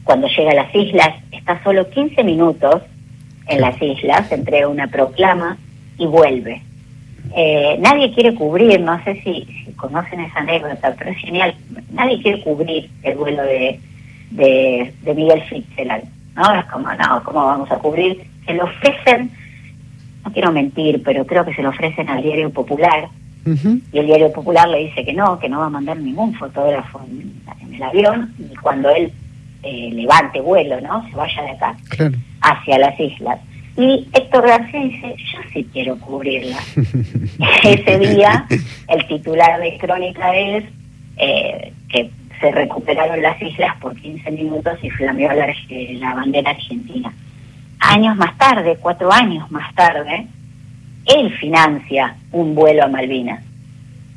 cuando 0.09 0.27
llega 0.27 0.53
a 0.53 0.55
las 0.55 0.75
islas, 0.75 1.17
está 1.33 1.63
solo 1.63 1.91
15 1.91 2.25
minutos 2.25 2.81
en 3.47 3.61
las 3.61 3.77
islas, 3.83 4.33
entre 4.33 4.65
una 4.65 4.87
proclama 4.87 5.59
y 5.99 6.07
vuelve. 6.07 6.63
Eh, 7.37 7.77
nadie 7.79 8.15
quiere 8.15 8.35
cubrir, 8.35 8.81
no 8.81 9.05
sé 9.05 9.21
si, 9.23 9.47
conocen 9.77 10.21
esa 10.21 10.39
anécdota, 10.39 10.95
pero 10.97 11.11
es 11.11 11.19
genial, 11.19 11.55
nadie 11.93 12.23
quiere 12.23 12.43
cubrir 12.43 12.89
el 13.03 13.17
vuelo 13.19 13.43
de, 13.43 13.79
de, 14.31 15.15
Miguel 15.15 15.43
Fitzgerald, 15.43 16.05
¿no? 16.35 16.55
Es 16.55 16.65
como, 16.73 16.91
no, 16.91 17.23
¿cómo 17.23 17.45
vamos 17.45 17.71
a 17.71 17.77
cubrir? 17.77 18.19
Se 18.47 18.55
lo 18.55 18.65
ofrecen, 18.65 19.31
no 20.25 20.33
quiero 20.33 20.53
mentir, 20.53 21.03
pero 21.05 21.27
creo 21.27 21.45
que 21.45 21.53
se 21.53 21.63
lo 21.63 21.69
ofrecen 21.69 22.09
al 22.09 22.23
Diario 22.23 22.49
Popular, 22.49 23.11
y 23.45 23.99
el 23.99 24.07
Diario 24.07 24.33
Popular 24.33 24.71
le 24.71 24.87
dice 24.87 25.05
que 25.05 25.13
no, 25.13 25.39
que 25.39 25.51
no 25.51 25.59
va 25.61 25.67
a 25.67 25.71
mandar 25.71 25.99
ningún 25.99 26.33
fotógrafo 26.33 27.03
en, 27.11 27.75
el 27.75 27.83
avión, 27.83 28.35
y 28.39 28.57
cuando 28.57 28.89
él 28.89 29.13
eh, 29.63 29.91
levante 29.93 30.41
vuelo, 30.41 30.81
¿no? 30.81 31.09
Se 31.09 31.17
vaya 31.17 31.43
de 31.43 31.51
acá, 31.51 31.77
hacia 32.41 32.79
las 32.79 32.99
islas 32.99 33.39
y 33.79 34.09
Héctor 34.13 34.49
García 34.49 34.81
dice, 34.81 35.15
yo 35.33 35.39
sí 35.53 35.69
quiero 35.73 35.97
cubrirla. 36.01 36.57
Ese 37.63 37.99
día 38.01 38.45
el 38.89 39.07
titular 39.07 39.61
de 39.61 39.79
Crónica 39.79 40.35
es 40.35 40.65
eh, 41.17 41.73
que 41.89 42.11
se 42.41 42.51
recuperaron 42.51 43.23
las 43.23 43.41
islas 43.41 43.77
por 43.77 43.95
15 43.95 44.33
minutos 44.33 44.81
y 44.83 44.91
flameó 44.91 45.33
la, 45.33 45.55
la 46.01 46.15
bandera 46.15 46.51
argentina. 46.51 47.13
Años 47.79 48.17
más 48.17 48.37
tarde, 48.37 48.77
cuatro 48.81 49.13
años 49.13 49.49
más 49.53 49.73
tarde, 49.77 50.27
él 51.07 51.33
financia 51.39 52.17
un 52.33 52.57
vuelo 52.57 52.83
a 52.83 52.89
Malvinas. 52.89 53.45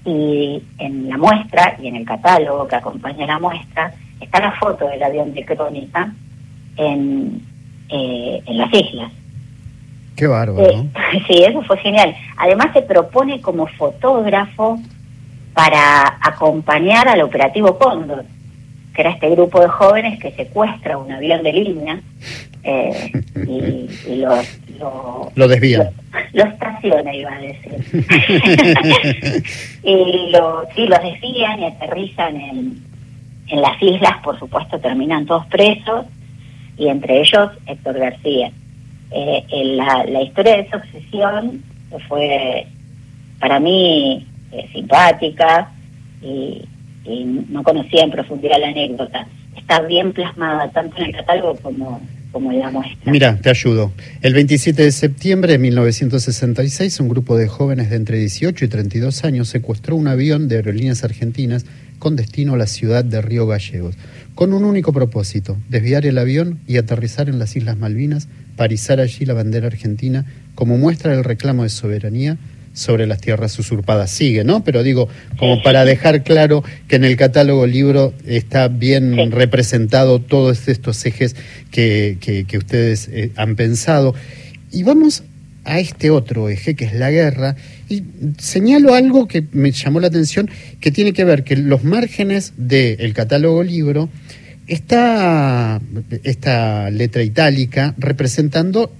Y 0.05 0.63
en 0.79 1.07
la 1.07 1.17
muestra 1.17 1.77
y 1.79 1.87
en 1.87 1.97
el 1.97 2.05
catálogo 2.05 2.67
que 2.67 2.77
acompaña 2.77 3.27
la 3.27 3.37
muestra 3.37 3.93
está 4.21 4.39
la 4.39 4.51
foto 4.53 4.87
del 4.87 5.01
avión 5.03 5.33
de 5.33 5.45
Crónica 5.45 6.13
en, 6.77 7.41
eh, 7.89 8.41
en 8.45 8.57
las 8.57 8.73
islas. 8.73 9.11
Qué 10.15 10.27
bárbaro. 10.27 10.87
sí, 11.27 11.43
eso 11.43 11.61
fue 11.63 11.77
genial. 11.77 12.15
Además 12.37 12.67
se 12.73 12.81
propone 12.81 13.41
como 13.41 13.67
fotógrafo 13.67 14.79
para 15.53 16.17
acompañar 16.21 17.07
al 17.07 17.21
operativo 17.21 17.77
Cóndor, 17.77 18.25
que 18.93 19.01
era 19.01 19.11
este 19.11 19.29
grupo 19.29 19.59
de 19.61 19.67
jóvenes 19.67 20.19
que 20.19 20.31
secuestra 20.31 20.97
un 20.97 21.11
avión 21.11 21.43
de 21.43 21.53
línea 21.53 22.01
eh, 22.63 23.11
y, 23.47 24.15
lo, 24.17 25.31
lo, 25.35 25.47
desvía. 25.47 25.91
Lo, 26.33 26.43
estaciona, 26.43 27.13
iba 27.13 27.33
a 27.33 27.39
decir. 27.39 27.83
y 29.83 30.29
lo, 30.31 30.67
sí, 30.75 30.85
los 30.87 31.01
desvían 31.01 31.59
y 31.59 31.65
aterrizan 31.65 32.35
en, 32.35 32.90
en 33.51 33.61
las 33.61 33.81
islas, 33.81 34.13
por 34.23 34.39
supuesto, 34.39 34.79
terminan 34.79 35.25
todos 35.25 35.45
presos, 35.47 36.05
y 36.77 36.87
entre 36.87 37.21
ellos 37.21 37.51
Héctor 37.67 37.99
García 37.99 38.51
eh, 39.11 39.43
la, 39.75 40.05
la, 40.05 40.21
historia 40.21 40.55
de 40.55 40.61
esa 40.61 40.77
obsesión 40.77 41.61
fue 42.07 42.65
para 43.39 43.59
mí 43.59 44.25
eh, 44.51 44.69
simpática 44.73 45.71
y, 46.21 46.63
no 47.49 47.63
conocía 47.63 48.03
en 48.03 48.11
profundidad 48.11 48.59
la 48.59 48.67
anécdota. 48.67 49.27
Está 49.57 49.81
bien 49.81 50.13
plasmada 50.13 50.69
tanto 50.69 50.97
en 50.97 51.07
el 51.07 51.15
catálogo 51.15 51.55
como, 51.55 51.99
como 52.31 52.51
en 52.51 52.59
la 52.59 52.69
muestra. 52.69 53.11
Mira, 53.11 53.37
te 53.41 53.49
ayudo. 53.49 53.91
El 54.21 54.35
27 54.35 54.83
de 54.83 54.91
septiembre 54.91 55.53
de 55.53 55.57
1966, 55.57 56.99
un 56.99 57.09
grupo 57.09 57.35
de 57.37 57.47
jóvenes 57.47 57.89
de 57.89 57.95
entre 57.95 58.19
18 58.19 58.65
y 58.65 58.67
32 58.67 59.25
años 59.25 59.49
secuestró 59.49 59.95
un 59.95 60.07
avión 60.07 60.47
de 60.47 60.57
aerolíneas 60.57 61.03
argentinas 61.03 61.65
con 62.01 62.15
destino 62.15 62.55
a 62.55 62.57
la 62.57 62.65
ciudad 62.65 63.05
de 63.05 63.21
Río 63.21 63.45
Gallegos, 63.45 63.95
con 64.33 64.53
un 64.53 64.65
único 64.65 64.91
propósito, 64.91 65.55
desviar 65.69 66.07
el 66.07 66.17
avión 66.17 66.59
y 66.67 66.77
aterrizar 66.77 67.29
en 67.29 67.37
las 67.37 67.55
Islas 67.55 67.77
Malvinas 67.77 68.27
parizar 68.55 68.99
allí 68.99 69.25
la 69.25 69.33
bandera 69.33 69.67
argentina 69.67 70.25
como 70.55 70.77
muestra 70.77 71.11
del 71.13 71.23
reclamo 71.23 71.63
de 71.63 71.69
soberanía 71.69 72.37
sobre 72.73 73.05
las 73.05 73.21
tierras 73.21 73.57
usurpadas. 73.59 74.09
Sigue, 74.09 74.43
¿no? 74.43 74.63
Pero 74.63 74.81
digo, 74.81 75.09
como 75.37 75.61
para 75.61 75.85
dejar 75.85 76.23
claro 76.23 76.63
que 76.87 76.95
en 76.95 77.03
el 77.03 77.17
catálogo 77.17 77.67
libro 77.67 78.13
está 78.25 78.67
bien 78.67 79.31
representado 79.31 80.19
todos 80.19 80.67
estos 80.67 81.05
ejes 81.05 81.35
que, 81.69 82.17
que, 82.19 82.57
ustedes 82.57 83.09
eh, 83.11 83.31
han 83.35 83.55
pensado. 83.55 84.15
Y 84.71 84.83
vamos 84.83 85.23
a 85.63 85.79
este 85.79 86.09
otro 86.09 86.49
eje, 86.49 86.75
que 86.75 86.85
es 86.85 86.93
la 86.93 87.11
guerra, 87.11 87.55
y 87.91 88.03
señalo 88.37 88.93
algo 88.93 89.27
que 89.27 89.43
me 89.51 89.71
llamó 89.71 89.99
la 89.99 90.07
atención, 90.07 90.49
que 90.79 90.91
tiene 90.91 91.11
que 91.11 91.25
ver 91.25 91.43
que 91.43 91.57
los 91.57 91.83
márgenes 91.83 92.53
del 92.55 93.13
catálogo 93.13 93.63
libro 93.63 94.07
está 94.67 95.81
esta 96.23 96.89
letra 96.89 97.23
itálica 97.23 97.93
representando 97.97 98.91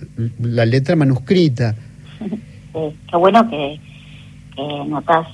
la 0.41 0.65
letra 0.65 0.97
manuscrita. 0.97 1.75
qué 2.73 3.17
bueno 3.17 3.49
que, 3.49 3.79
que 4.55 4.89
notas 4.89 5.27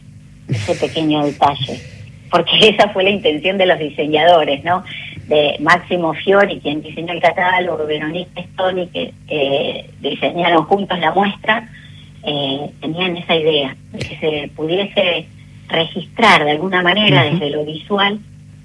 ese 0.47 0.75
pequeño 0.75 1.25
detalle, 1.25 1.81
porque 2.29 2.51
esa 2.69 2.89
fue 2.89 3.03
la 3.03 3.09
intención 3.09 3.57
de 3.57 3.65
los 3.65 3.79
diseñadores, 3.79 4.63
¿no? 4.63 4.83
De 5.27 5.57
Máximo 5.59 6.13
Fiori, 6.13 6.59
quien 6.59 6.81
diseñó 6.81 7.11
el 7.11 7.21
catálogo, 7.21 7.85
Verónica 7.85 8.41
Stoni, 8.53 8.87
que 8.87 9.13
eh, 9.27 9.89
diseñaron 9.99 10.63
juntos 10.65 10.97
la 10.99 11.11
muestra, 11.11 11.67
eh, 12.27 12.71
tenían 12.81 13.15
esa 13.15 13.35
idea, 13.35 13.75
de 13.93 13.99
que 13.99 14.17
se 14.17 14.51
pudiese 14.53 15.25
registrar 15.69 16.43
de 16.43 16.51
alguna 16.51 16.81
manera 16.81 17.23
desde 17.23 17.49
lo 17.49 17.65
visual 17.65 18.19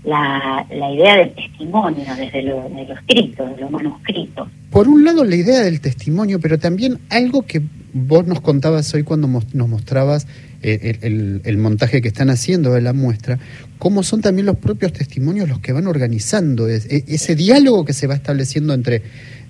la, 0.04 0.66
la 0.69 0.92
idea 0.92 1.16
del 1.19 1.31
testimonio, 1.33 2.04
desde 2.16 2.42
lo, 2.42 2.69
de 2.69 2.87
lo 2.87 2.95
escrito, 2.95 3.47
de 3.47 3.61
lo 3.61 3.71
manuscrito. 3.71 4.49
Por 4.71 4.88
un 4.88 5.04
lado 5.04 5.25
la 5.25 5.37
idea 5.37 5.61
del 5.61 5.81
testimonio, 5.81 6.40
pero 6.40 6.59
también 6.59 6.99
algo 7.09 7.42
que 7.42 7.62
vos 7.92 8.26
nos 8.26 8.40
contabas 8.40 8.92
hoy 8.95 9.04
cuando 9.04 9.28
nos 9.28 9.69
mostrabas 9.69 10.26
eh, 10.62 10.99
el, 11.45 11.59
montaje 11.59 12.02
que 12.02 12.09
están 12.09 12.31
haciendo 12.31 12.73
de 12.73 12.81
la 12.81 12.92
muestra, 12.92 13.38
cómo 13.78 14.02
son 14.02 14.23
también 14.23 14.47
los 14.47 14.57
propios 14.57 14.92
testimonios 14.92 15.49
los 15.49 15.61
que 15.61 15.73
van 15.73 15.87
organizando 15.87 16.69
e, 16.69 16.76
ese 17.07 17.37
diálogo 17.37 17.85
que 17.85 17.92
se 17.92 18.07
va 18.07 18.14
estableciendo 18.14 18.75
entre 18.75 19.02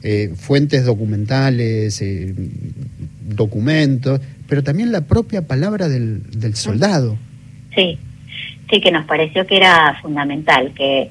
eh, 0.02 0.32
fuentes 0.36 0.84
documentales, 0.84 2.00
eh, 2.02 2.34
documentos, 3.28 4.20
pero 4.48 4.62
también 4.62 4.92
la 4.92 5.02
propia 5.02 5.46
palabra 5.46 5.88
del, 5.88 6.22
del 6.30 6.54
soldado. 6.56 7.16
Sí, 7.74 7.98
sí 8.70 8.80
que 8.80 8.90
nos 8.90 9.04
pareció 9.06 9.46
que 9.46 9.56
era 9.56 9.98
fundamental, 10.02 10.72
que 10.74 11.10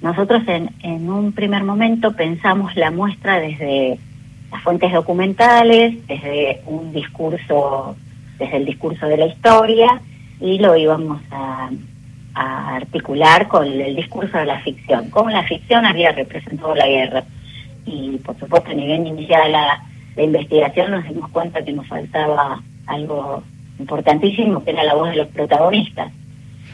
nosotros 0.00 0.42
en, 0.46 0.70
en 0.82 1.10
un 1.10 1.32
primer 1.32 1.64
momento 1.64 2.12
pensamos 2.12 2.76
la 2.76 2.90
muestra 2.90 3.40
desde 3.40 3.98
las 4.50 4.62
fuentes 4.62 4.92
documentales, 4.92 6.06
desde 6.06 6.60
un 6.66 6.92
discurso, 6.92 7.96
desde 8.38 8.56
el 8.56 8.64
discurso 8.64 9.06
de 9.06 9.16
la 9.16 9.26
historia, 9.26 10.00
y 10.40 10.58
lo 10.58 10.76
íbamos 10.76 11.20
a, 11.30 11.70
articular 12.34 13.48
con 13.48 13.66
el 13.66 13.96
discurso 13.96 14.38
de 14.38 14.44
la 14.44 14.60
ficción, 14.60 15.10
cómo 15.10 15.28
la 15.28 15.42
ficción 15.42 15.84
había 15.84 16.12
representado 16.12 16.72
la 16.76 16.86
guerra. 16.86 17.24
Y 17.88 18.18
por 18.18 18.38
supuesto, 18.38 18.70
a 18.70 18.74
nivel 18.74 19.06
inicial 19.06 19.50
la, 19.50 19.82
la 20.16 20.22
investigación 20.22 20.90
nos 20.90 21.08
dimos 21.08 21.30
cuenta 21.30 21.64
que 21.64 21.72
nos 21.72 21.86
faltaba 21.86 22.62
algo 22.86 23.42
importantísimo, 23.78 24.64
que 24.64 24.70
era 24.70 24.84
la 24.84 24.94
voz 24.94 25.10
de 25.10 25.16
los 25.16 25.28
protagonistas. 25.28 26.12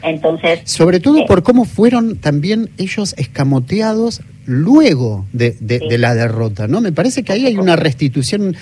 Entonces, 0.01 0.61
sobre 0.65 0.99
todo 0.99 1.19
eh, 1.19 1.25
por 1.27 1.43
cómo 1.43 1.65
fueron 1.65 2.17
también 2.17 2.69
ellos 2.77 3.15
escamoteados 3.17 4.21
luego 4.45 5.25
de, 5.33 5.55
la 5.97 6.13
derrota, 6.13 6.67
¿no? 6.67 6.81
Me 6.81 6.91
parece 6.91 7.23
que 7.23 7.33
ahí 7.33 7.45
hay 7.45 7.57
una 7.57 7.75
restitución, 7.75 8.55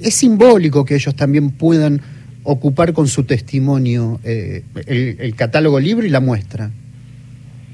es 0.00 0.14
simbólico 0.14 0.84
que 0.84 0.96
ellos 0.96 1.14
también 1.14 1.50
puedan 1.50 2.00
ocupar 2.42 2.92
con 2.92 3.06
su 3.06 3.24
testimonio 3.24 4.20
eh, 4.24 4.64
el, 4.86 5.34
catálogo 5.36 5.78
libro 5.78 6.06
y 6.06 6.10
la 6.10 6.20
muestra. 6.20 6.70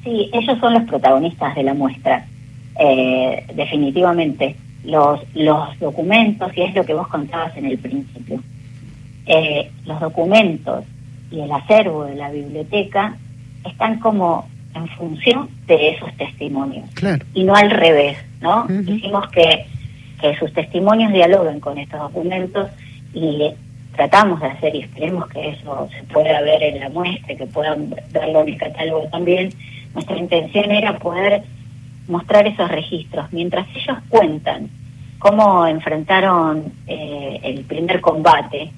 Sí, 0.04 0.30
ellos 0.32 0.58
son 0.60 0.74
los 0.74 0.84
protagonistas 0.84 1.54
de 1.54 1.62
la 1.62 1.74
muestra, 1.74 2.26
eh, 2.80 3.44
definitivamente. 3.54 4.56
Los, 4.82 5.20
los 5.34 5.78
documentos, 5.78 6.50
y 6.56 6.62
es 6.62 6.74
lo 6.74 6.86
que 6.86 6.94
vos 6.94 7.06
contabas 7.08 7.54
en 7.54 7.66
el 7.66 7.78
principio, 7.78 8.42
eh, 9.26 9.70
los 9.84 10.00
documentos 10.00 10.86
y 11.30 11.40
el 11.40 11.52
acervo 11.52 12.04
de 12.06 12.14
la 12.14 12.30
biblioteca 12.30 13.14
están 13.66 13.98
como 13.98 14.48
en 14.74 14.88
función 14.88 15.50
de 15.66 15.90
esos 15.90 16.10
testimonios 16.16 16.88
y 17.34 17.44
no 17.44 17.54
al 17.54 17.70
revés, 17.70 18.16
¿no? 18.40 18.66
Hicimos 18.86 19.28
que, 19.28 19.66
que 20.18 20.34
sus 20.36 20.50
testimonios 20.54 21.12
dialoguen 21.12 21.60
con 21.60 21.76
estos 21.76 22.00
documentos 22.00 22.70
y 23.12 23.50
tratamos 23.94 24.40
de 24.40 24.46
hacer 24.46 24.74
y 24.74 24.80
esperemos 24.80 25.28
que 25.28 25.50
eso 25.50 25.88
se 25.94 26.02
pueda 26.04 26.40
ver 26.40 26.62
en 26.62 26.80
la 26.80 26.88
muestra, 26.88 27.34
que 27.34 27.46
puedan 27.46 27.94
verlo 28.12 28.40
en 28.40 28.48
el 28.48 28.56
catálogo 28.56 29.06
también. 29.08 29.52
Nuestra 29.92 30.16
intención 30.16 30.70
era 30.70 30.98
poder 30.98 31.42
mostrar 32.10 32.46
esos 32.46 32.68
registros 32.70 33.32
mientras 33.32 33.66
ellos 33.74 33.98
cuentan 34.08 34.68
cómo 35.18 35.66
enfrentaron 35.66 36.72
eh, 36.86 37.40
el 37.42 37.64
primer 37.64 38.00
combate. 38.00 38.70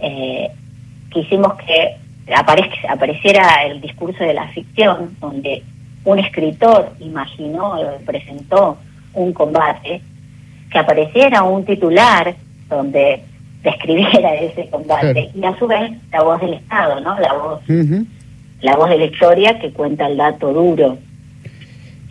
Eh, 0.00 0.50
quisimos 1.10 1.54
que 1.54 1.96
apareciera 2.88 3.64
el 3.64 3.80
discurso 3.80 4.24
de 4.24 4.34
la 4.34 4.48
ficción, 4.48 5.16
donde 5.20 5.62
un 6.04 6.18
escritor 6.18 6.92
imaginó, 7.00 7.76
presentó 8.04 8.78
un 9.14 9.32
combate, 9.32 10.00
que 10.70 10.78
apareciera 10.78 11.42
un 11.42 11.64
titular 11.64 12.34
donde 12.68 13.22
describiera 13.62 14.34
ese 14.40 14.68
combate 14.68 15.30
y 15.34 15.44
a 15.44 15.58
su 15.58 15.66
vez 15.66 15.92
la 16.12 16.22
voz 16.22 16.40
del 16.40 16.54
Estado, 16.54 17.00
¿no? 17.00 17.18
La 17.18 17.32
voz, 17.32 17.60
la 18.60 18.76
voz 18.76 18.90
de 18.90 18.98
la 18.98 19.04
historia 19.06 19.58
que 19.58 19.72
cuenta 19.72 20.06
el 20.06 20.16
dato 20.16 20.52
duro. 20.52 20.98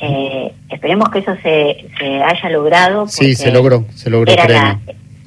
Eh, 0.03 0.51
esperemos 0.69 1.09
que 1.09 1.19
eso 1.19 1.35
se, 1.41 1.85
se 1.97 2.23
haya 2.23 2.49
logrado. 2.49 3.07
Sí, 3.07 3.35
se 3.35 3.51
logró, 3.51 3.85
se 3.95 4.09
logró. 4.09 4.31
Era, 4.31 4.79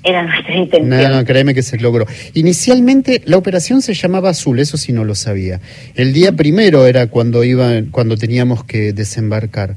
era 0.05 0.23
nuestra 0.23 0.55
intención. 0.55 0.89
No, 0.89 1.09
no, 1.09 1.25
créeme 1.25 1.55
que 1.55 1.63
se 1.63 1.79
logró. 1.79 2.07
Inicialmente 2.35 3.23
la 3.25 3.37
operación 3.37 3.83
se 3.83 3.95
llamaba 3.95 4.31
Azul, 4.31 4.59
eso 4.59 4.77
sí 4.77 4.93
no 4.93 5.05
lo 5.05 5.15
sabía. 5.15 5.61
El 5.95 6.13
día 6.13 6.33
primero 6.33 6.87
era 6.87 7.09
cuando 7.09 7.43
iba, 7.43 7.71
cuando 7.91 8.17
teníamos 8.17 8.65
que 8.65 8.93
desembarcar. 8.93 9.77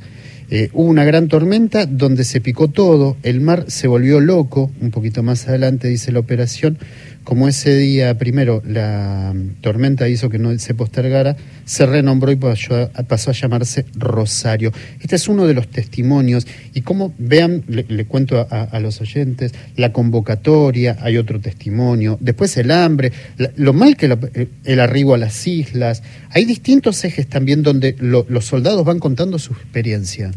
Eh, 0.52 0.70
hubo 0.74 0.90
una 0.90 1.04
gran 1.04 1.28
tormenta 1.28 1.86
donde 1.86 2.24
se 2.24 2.42
picó 2.42 2.70
todo, 2.70 3.18
el 3.22 3.40
mar 3.40 3.66
se 3.68 3.88
volvió 3.88 4.20
loco, 4.20 4.72
un 4.82 4.90
poquito 4.90 5.22
más 5.22 5.48
adelante 5.48 5.88
dice 5.88 6.12
la 6.12 6.20
operación, 6.20 6.80
como 7.24 7.48
ese 7.48 7.78
día 7.78 8.18
primero 8.18 8.64
la 8.66 9.36
tormenta 9.62 10.10
hizo 10.10 10.32
que 10.32 10.40
no 10.40 10.58
se 10.58 10.74
postergara, 10.74 11.38
se 11.66 11.86
renombró 11.86 12.32
y 12.32 12.36
pasó 12.36 12.74
a, 12.74 13.32
llamarse 13.34 13.86
Rosario. 13.94 14.72
Este 15.00 15.18
es 15.18 15.28
uno 15.28 15.46
de 15.46 15.54
los 15.54 15.68
testimonios 15.68 16.48
y 16.74 16.82
como 16.82 17.14
vean, 17.20 17.64
le, 17.68 18.06
cuento 18.06 18.48
a, 18.50 18.80
los 18.80 19.02
oyentes, 19.02 19.54
la 19.76 19.94
convocatoria, 19.94 20.98
hay 21.02 21.18
otro 21.18 21.40
testimonio, 21.40 22.18
después 22.20 22.58
el 22.58 22.72
hambre, 22.72 23.12
lo 23.56 23.74
mal 23.74 23.96
que 23.96 24.18
el 24.64 24.80
arribo 24.80 25.14
a 25.14 25.20
las 25.20 25.46
islas, 25.46 26.02
hay 26.32 26.46
distintos 26.46 27.04
ejes 27.04 27.28
también 27.28 27.62
donde 27.62 27.96
los 28.00 28.46
soldados 28.46 28.84
van 28.84 28.98
contando 28.98 29.38
su 29.38 29.54
experiencia. 29.54 30.32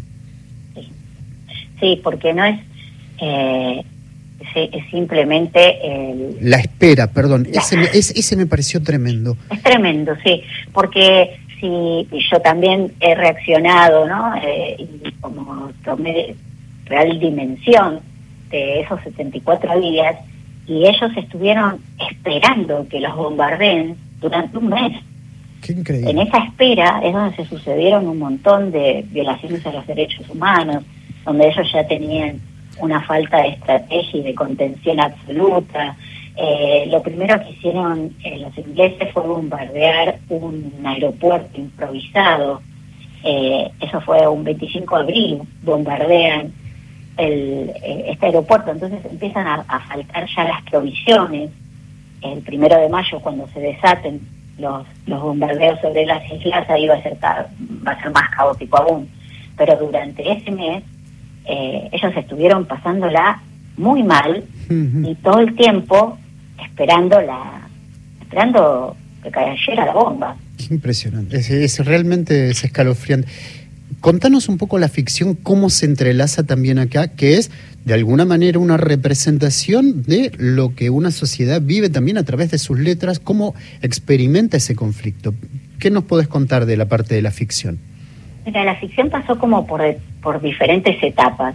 Sí, 1.82 2.00
porque 2.02 2.32
no 2.32 2.44
es... 2.46 2.58
Eh 3.20 3.84
es 4.54 4.90
simplemente 4.90 5.78
el... 5.82 6.36
La 6.40 6.56
espera, 6.56 7.06
perdón, 7.06 7.46
ese, 7.52 7.76
me, 7.76 7.84
ese, 7.84 8.36
me 8.36 8.46
pareció 8.46 8.82
tremendo. 8.82 9.36
Es 9.50 9.62
tremendo, 9.62 10.14
sí, 10.24 10.42
porque 10.72 11.38
si 11.60 12.08
yo 12.30 12.40
también 12.40 12.92
he 13.00 13.14
reaccionado, 13.14 14.06
¿no? 14.06 14.34
Eh, 14.42 14.76
y 14.78 15.12
como 15.20 15.70
tomé 15.84 16.34
real 16.86 17.18
dimensión 17.18 18.00
de 18.50 18.80
esos 18.80 19.00
74 19.02 19.80
días, 19.80 20.16
y 20.66 20.86
ellos 20.86 21.10
estuvieron 21.16 21.80
esperando 22.10 22.86
que 22.88 23.00
los 23.00 23.14
bombardeen 23.16 23.96
durante 24.20 24.58
un 24.58 24.68
mes. 24.68 25.02
Qué 25.60 25.72
increíble. 25.72 26.10
En 26.10 26.18
esa 26.18 26.38
espera 26.38 27.00
es 27.04 27.12
donde 27.12 27.36
se 27.36 27.44
sucedieron 27.46 28.06
un 28.06 28.18
montón 28.18 28.72
de 28.72 29.04
violaciones 29.10 29.64
a 29.66 29.72
los 29.72 29.86
derechos 29.86 30.28
humanos, 30.28 30.84
donde 31.24 31.48
ellos 31.48 31.70
ya 31.72 31.86
tenían 31.86 32.40
una 32.78 33.00
falta 33.02 33.38
de 33.42 33.48
estrategia 33.48 34.20
y 34.20 34.22
de 34.22 34.34
contención 34.34 35.00
absoluta. 35.00 35.96
Eh, 36.36 36.86
lo 36.90 37.02
primero 37.02 37.38
que 37.42 37.50
hicieron 37.50 38.14
eh, 38.24 38.38
los 38.38 38.56
ingleses 38.56 39.12
fue 39.12 39.22
bombardear 39.22 40.18
un 40.28 40.72
aeropuerto 40.84 41.60
improvisado. 41.60 42.62
Eh, 43.24 43.70
eso 43.80 44.00
fue 44.00 44.26
un 44.26 44.42
25 44.42 44.96
de 44.96 45.02
abril, 45.02 45.42
bombardean 45.62 46.52
el, 47.18 47.70
este 48.06 48.26
aeropuerto, 48.26 48.70
entonces 48.70 49.04
empiezan 49.04 49.46
a, 49.46 49.80
faltar 49.80 50.26
ya 50.34 50.44
las 50.44 50.62
provisiones. 50.62 51.50
El 52.22 52.40
primero 52.40 52.80
de 52.80 52.88
mayo, 52.88 53.20
cuando 53.20 53.48
se 53.48 53.60
desaten 53.60 54.20
los, 54.58 54.86
los 55.06 55.20
bombardeos 55.20 55.80
sobre 55.80 56.06
las 56.06 56.22
islas, 56.32 56.68
ahí 56.70 56.86
va 56.86 56.94
a 56.94 57.02
ser, 57.02 57.16
va 57.22 57.92
a 57.92 58.02
ser 58.02 58.10
más 58.12 58.30
caótico 58.30 58.78
aún. 58.78 59.08
Pero 59.56 59.76
durante 59.76 60.32
ese 60.32 60.50
mes 60.50 60.82
eh, 61.44 61.88
ellos 61.92 62.12
estuvieron 62.16 62.66
pasándola 62.66 63.42
muy 63.76 64.02
mal 64.02 64.44
y 64.68 65.14
todo 65.16 65.40
el 65.40 65.54
tiempo 65.54 66.18
esperando 66.64 67.20
la 67.20 67.68
esperando 68.20 68.96
que 69.22 69.30
cayera 69.30 69.86
la 69.86 69.92
bomba. 69.92 70.36
Qué 70.56 70.74
impresionante, 70.74 71.36
es, 71.36 71.84
realmente 71.84 72.50
es 72.50 72.64
escalofriante. 72.64 73.28
Contanos 74.00 74.48
un 74.48 74.56
poco 74.56 74.78
la 74.78 74.88
ficción, 74.88 75.34
cómo 75.34 75.68
se 75.68 75.86
entrelaza 75.86 76.44
también 76.44 76.78
acá, 76.78 77.08
que 77.08 77.36
es 77.36 77.50
de 77.84 77.94
alguna 77.94 78.24
manera 78.24 78.58
una 78.58 78.76
representación 78.76 80.02
de 80.02 80.32
lo 80.38 80.74
que 80.74 80.90
una 80.90 81.10
sociedad 81.10 81.60
vive 81.60 81.90
también 81.90 82.16
a 82.16 82.24
través 82.24 82.50
de 82.50 82.58
sus 82.58 82.78
letras, 82.78 83.18
cómo 83.18 83.54
experimenta 83.82 84.56
ese 84.56 84.74
conflicto. 84.74 85.34
¿Qué 85.78 85.90
nos 85.90 86.04
podés 86.04 86.26
contar 86.26 86.64
de 86.64 86.76
la 86.76 86.86
parte 86.86 87.14
de 87.14 87.22
la 87.22 87.30
ficción? 87.30 87.78
Mira, 88.46 88.64
la 88.64 88.76
ficción 88.76 89.10
pasó 89.10 89.38
como 89.38 89.66
por, 89.66 89.82
por 90.22 90.40
diferentes 90.40 91.02
etapas. 91.02 91.54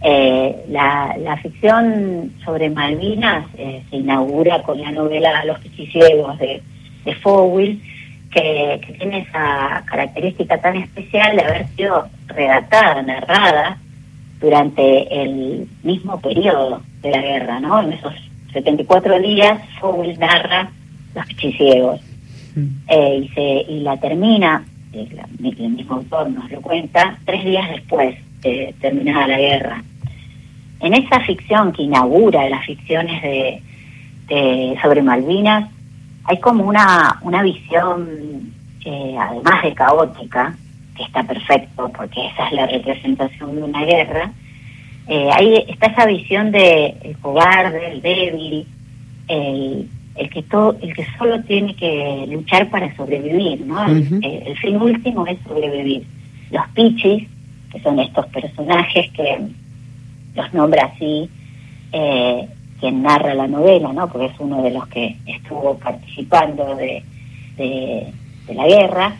Eh, 0.00 0.64
la, 0.68 1.16
la, 1.18 1.36
ficción 1.38 2.32
sobre 2.44 2.70
Malvinas 2.70 3.46
eh, 3.56 3.82
se 3.90 3.96
inaugura 3.96 4.62
con 4.62 4.80
la 4.80 4.92
novela 4.92 5.44
Los 5.44 5.58
Pichiciegos 5.58 6.38
de, 6.38 6.62
de 7.04 7.14
Fowell, 7.16 7.80
que, 8.30 8.80
que, 8.86 8.92
tiene 8.92 9.20
esa 9.20 9.82
característica 9.86 10.60
tan 10.60 10.76
especial 10.76 11.36
de 11.36 11.42
haber 11.42 11.66
sido 11.70 12.06
redactada, 12.28 13.02
narrada 13.02 13.78
durante 14.40 15.22
el 15.22 15.66
mismo 15.82 16.20
periodo 16.20 16.80
de 17.02 17.10
la 17.10 17.20
guerra, 17.20 17.58
¿no? 17.58 17.82
En 17.82 17.94
esos 17.94 18.14
74 18.52 19.18
días, 19.20 19.60
Fowell 19.80 20.16
narra 20.18 20.70
Los 21.14 21.26
Pichiciegos 21.26 22.00
mm. 22.54 22.66
eh, 22.86 23.20
y, 23.24 23.28
se, 23.30 23.72
y 23.72 23.80
la 23.80 23.96
termina 23.96 24.64
el 24.92 25.70
mismo 25.70 25.96
autor 25.96 26.30
nos 26.30 26.50
lo 26.50 26.60
cuenta, 26.60 27.18
tres 27.24 27.44
días 27.44 27.68
después 27.70 28.16
de 28.40 28.74
terminada 28.80 29.26
la 29.26 29.38
guerra. 29.38 29.82
En 30.80 30.94
esa 30.94 31.20
ficción 31.20 31.72
que 31.72 31.82
inaugura 31.82 32.48
las 32.48 32.64
ficciones 32.64 33.22
de, 33.22 34.78
sobre 34.82 35.02
Malvinas, 35.02 35.70
hay 36.24 36.38
como 36.38 36.64
una, 36.64 37.18
una 37.22 37.42
visión, 37.42 38.52
eh, 38.84 39.16
además 39.18 39.62
de 39.62 39.74
caótica, 39.74 40.56
que 40.96 41.02
está 41.02 41.22
perfecto 41.22 41.90
porque 41.96 42.26
esa 42.26 42.46
es 42.48 42.52
la 42.52 42.66
representación 42.66 43.56
de 43.56 43.62
una 43.62 43.84
guerra, 43.84 44.30
eh, 45.08 45.30
ahí 45.32 45.64
está 45.68 45.86
esa 45.86 46.06
visión 46.06 46.52
de 46.52 46.94
el 47.02 47.16
cobarde, 47.18 47.92
el 47.92 48.02
débil, 48.02 48.66
el, 49.28 49.88
el 50.18 50.30
que 50.30 50.42
todo, 50.42 50.76
el 50.82 50.94
que 50.94 51.06
solo 51.16 51.40
tiene 51.44 51.74
que 51.74 52.26
luchar 52.28 52.68
para 52.70 52.94
sobrevivir, 52.96 53.60
¿no? 53.64 53.86
el, 53.86 54.58
fin 54.58 54.76
último 54.76 55.26
es 55.26 55.38
sobrevivir. 55.46 56.04
Los 56.50 56.66
pichis, 56.74 57.28
que 57.70 57.80
son 57.80 57.98
estos 58.00 58.26
personajes 58.26 59.10
que 59.12 59.38
los 60.34 60.54
nombra 60.54 60.86
así 60.86 61.30
eh, 61.92 62.48
quien 62.80 63.02
narra 63.02 63.34
la 63.34 63.46
novela, 63.46 63.92
¿no? 63.92 64.08
Porque 64.08 64.26
es 64.26 64.40
uno 64.40 64.62
de 64.62 64.70
los 64.70 64.86
que 64.88 65.16
estuvo 65.26 65.78
participando 65.78 66.74
de, 66.76 67.02
de, 67.56 68.12
la 68.54 68.66
guerra. 68.66 69.16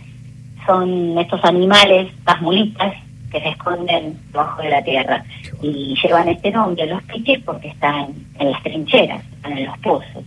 Son 0.66 1.18
estos 1.18 1.44
animales, 1.44 2.08
estas 2.18 2.40
mulitas, 2.40 2.94
que 3.30 3.40
se 3.40 3.48
esconden 3.50 4.16
debajo 4.32 4.62
de 4.62 4.70
la 4.70 4.82
tierra 4.82 5.22
y 5.60 5.94
llevan 6.02 6.28
este 6.28 6.50
nombre, 6.50 6.86
los 6.86 7.02
pichis, 7.04 7.38
porque 7.44 7.68
están 7.68 8.14
en 8.38 8.50
las 8.50 8.62
trincheras, 8.62 9.22
están 9.34 9.58
en 9.58 9.66
los 9.66 9.78
pozos 9.78 10.24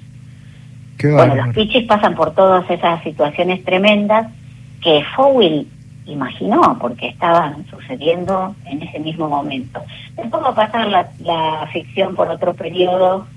bueno, 1.10 1.36
los 1.36 1.56
pichis 1.56 1.88
pasan 1.88 2.16
por 2.16 2.34
todas 2.34 2.70
esas 2.70 3.02
situaciones 3.04 3.64
tremendas 3.64 4.28
que 4.82 5.04
Fowell 5.16 5.68
imaginó 6.06 6.78
porque 6.80 7.08
estaban 7.10 7.66
sucediendo 7.68 8.56
en 8.66 8.82
ese 8.82 9.00
mismo 9.00 9.30
momento. 9.30 9.82
Después 10.16 10.44
va 10.44 10.50
a 10.50 10.56
pasar 10.56 10.88
la, 10.88 11.68
ficción 11.72 12.16
por 12.16 12.28
otro 12.28 12.54
periodo 12.54 13.28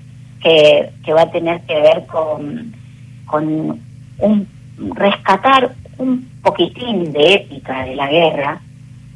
que, 0.41 0.89
que, 1.03 1.13
va 1.13 1.23
a 1.23 1.31
tener 1.31 1.61
que 1.61 1.79
ver 1.79 2.05
con, 2.07 2.73
con 3.25 3.79
un, 4.19 4.47
rescatar 4.95 5.71
un 5.97 6.29
poquitín 6.41 7.11
de 7.13 7.33
épica 7.33 7.85
de 7.85 7.95
la 7.95 8.07
guerra 8.07 8.61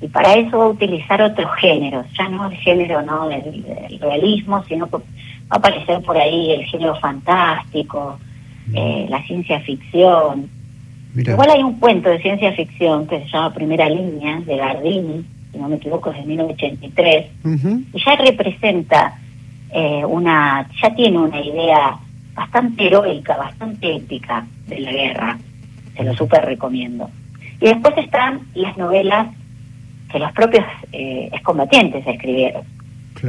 y 0.01 0.07
para 0.07 0.35
eso 0.35 0.57
va 0.57 0.65
a 0.65 0.69
utilizar 0.69 1.21
otros 1.21 1.51
géneros, 1.59 2.05
ya 2.17 2.29
no 2.29 2.49
el 2.49 2.55
género 2.57 3.01
no 3.01 3.27
del, 3.27 3.99
realismo, 3.99 4.63
sino 4.63 4.87
que 4.87 4.97
va 4.97 5.01
a 5.49 5.55
aparecer 5.57 6.01
por 6.03 6.17
ahí 6.17 6.51
el 6.51 6.65
género 6.65 6.95
fantástico, 6.95 8.17
eh, 8.73 9.07
la 9.09 9.23
ciencia 9.25 9.59
ficción. 9.61 10.49
Igual 11.15 11.49
hay 11.49 11.63
un 11.63 11.79
cuento 11.79 12.09
de 12.09 12.21
ciencia 12.21 12.51
ficción 12.53 13.07
que 13.07 13.19
se 13.21 13.27
llama 13.29 13.53
Primera 13.53 13.89
Línea, 13.89 14.39
de 14.41 14.57
Gardini, 14.57 15.25
si 15.51 15.57
no 15.57 15.67
me 15.67 15.75
equivoco, 15.77 16.11
es 16.11 16.17
de 16.17 16.23
1983, 16.23 17.25
y 17.93 18.03
ya 18.05 18.15
representa 18.15 19.19
eh, 19.71 20.03
una, 20.05 20.67
ya 20.81 20.93
tiene 20.95 21.17
una 21.17 21.41
idea 21.41 21.97
bastante 22.35 22.87
heroica, 22.87 23.37
bastante 23.37 23.95
épica 23.95 24.45
de 24.67 24.79
la 24.79 24.91
guerra. 24.91 25.37
Se 25.97 26.03
lo 26.03 26.15
súper 26.15 26.45
recomiendo. 26.45 27.09
Y 27.59 27.65
después 27.65 27.97
están 27.97 28.41
las 28.53 28.77
novelas 28.77 29.27
que 30.11 30.19
los 30.19 30.31
propios 30.31 30.65
eh, 30.91 31.29
excombatientes 31.31 32.05
escribieron. 32.05 32.63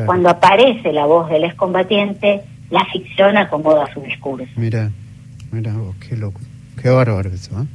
Cuando 0.07 0.29
aparece 0.29 0.93
la 0.93 1.05
voz 1.05 1.29
del 1.31 1.45
excombatiente, 1.45 2.43
la 2.71 2.85
ficción 2.87 3.37
acomoda 3.37 3.93
su 3.93 4.01
discurso. 4.01 4.47
Mira, 4.57 4.91
mira, 5.53 5.75
qué 6.09 6.17
loco, 6.17 6.41
qué 6.81 6.89
bárbaro 6.89 7.31
eso. 7.31 7.51
¿eh? 7.61 7.67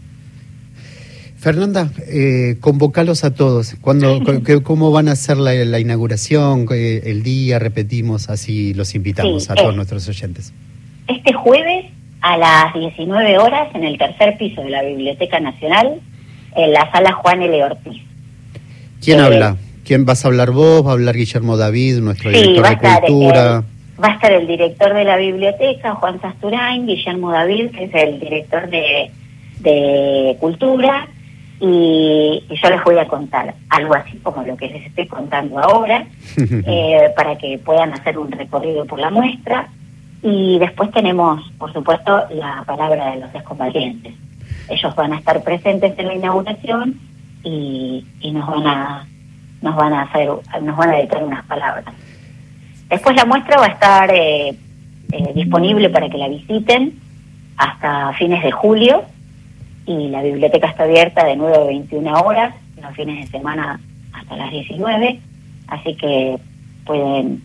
Fernanda, 1.37 1.91
eh, 2.07 2.57
convocalos 2.59 3.23
a 3.23 3.35
todos. 3.35 3.75
¿Cómo 4.63 4.91
van 4.91 5.07
a 5.07 5.11
hacer 5.11 5.37
la, 5.37 5.79
inauguración? 5.79 6.65
El 6.71 7.21
día, 7.21 7.59
repetimos, 7.59 8.29
así 8.29 8.73
los 8.73 8.95
invitamos 8.95 9.49
a 9.49 9.55
todos 9.55 9.75
nuestros 9.75 10.07
oyentes. 10.07 10.53
Este 11.07 11.33
jueves 11.33 11.85
a 12.21 12.37
las 12.37 12.73
19 12.73 13.37
horas 13.37 13.69
en 13.75 13.83
el 13.83 13.97
tercer 13.99 14.37
piso 14.39 14.63
de 14.63 14.71
la 14.71 14.81
Biblioteca 14.81 15.39
Nacional, 15.39 16.01
en 16.55 16.73
la 16.73 16.91
sala 16.91 17.11
Juan 17.11 17.43
L. 17.43 17.63
Ortiz. 17.63 18.01
¿Quién 19.03 19.19
habla? 19.19 19.57
¿Quién 19.83 20.05
vas 20.05 20.25
a 20.25 20.29
hablar 20.29 20.49
vos? 20.49 20.83
¿Va 20.83 20.89
a 20.89 20.93
hablar 20.93 21.15
Guillermo 21.15 21.57
David, 21.57 21.99
nuestro 21.99 22.31
director 22.31 22.69
de 22.71 23.07
Cultura? 23.07 23.63
Va 24.01 24.09
a 24.09 24.13
estar 24.13 24.31
el 24.31 24.47
director 24.47 24.93
de 24.93 25.03
la 25.03 25.17
biblioteca, 25.17 25.95
Juan 25.95 26.19
Sasturain, 26.21 26.85
Guillermo 26.85 27.31
David, 27.31 27.71
que 27.71 27.85
es 27.85 27.95
el 27.95 28.19
director 28.19 28.69
de, 28.69 29.11
de 29.59 30.37
Cultura, 30.39 31.07
y, 31.59 32.43
yo 32.49 32.69
les 32.69 32.83
voy 32.83 32.97
a 32.97 33.07
contar 33.07 33.55
algo 33.69 33.95
así 33.95 34.17
como 34.17 34.43
lo 34.43 34.57
que 34.57 34.67
les 34.67 34.85
estoy 34.85 35.07
contando 35.07 35.59
ahora, 35.59 36.05
eh, 36.37 37.13
para 37.15 37.37
que 37.37 37.57
puedan 37.59 37.93
hacer 37.93 38.17
un 38.17 38.31
recorrido 38.31 38.85
por 38.85 38.99
la 38.99 39.09
muestra. 39.09 39.69
Y 40.21 40.57
después 40.59 40.91
tenemos, 40.91 41.41
por 41.57 41.71
supuesto, 41.71 42.25
la 42.31 42.63
palabra 42.65 43.11
de 43.11 43.21
los 43.21 43.35
excombatientes. 43.35 44.13
Ellos 44.67 44.95
van 44.95 45.13
a 45.13 45.17
estar 45.17 45.43
presentes 45.43 45.97
en 45.97 46.07
la 46.07 46.15
inauguración 46.15 46.99
y, 47.43 48.03
nos 48.33 48.47
van 48.47 48.67
a 48.67 49.07
nos 49.61 49.75
van 49.75 49.93
a 49.93 50.01
hacer 50.01 50.29
nos 50.61 50.77
van 50.77 50.89
a 50.89 50.95
dedicar 50.97 51.23
unas 51.23 51.45
palabras. 51.45 51.85
Después 52.89 53.15
la 53.15 53.25
muestra 53.25 53.57
va 53.57 53.65
a 53.65 53.69
estar 53.69 54.11
eh, 54.13 54.49
eh, 55.11 55.31
disponible 55.35 55.89
para 55.89 56.09
que 56.09 56.17
la 56.17 56.27
visiten 56.27 56.99
hasta 57.57 58.13
fines 58.13 58.43
de 58.43 58.51
julio 58.51 59.03
y 59.85 60.09
la 60.09 60.21
biblioteca 60.21 60.67
está 60.67 60.83
abierta 60.83 61.25
de 61.25 61.35
9 61.35 61.55
a 61.55 61.63
21 61.65 62.13
horas, 62.21 62.55
los 62.81 62.95
fines 62.95 63.25
de 63.25 63.37
semana 63.37 63.79
hasta 64.13 64.35
las 64.35 64.51
19, 64.51 65.19
así 65.67 65.95
que 65.95 66.37
pueden 66.85 67.41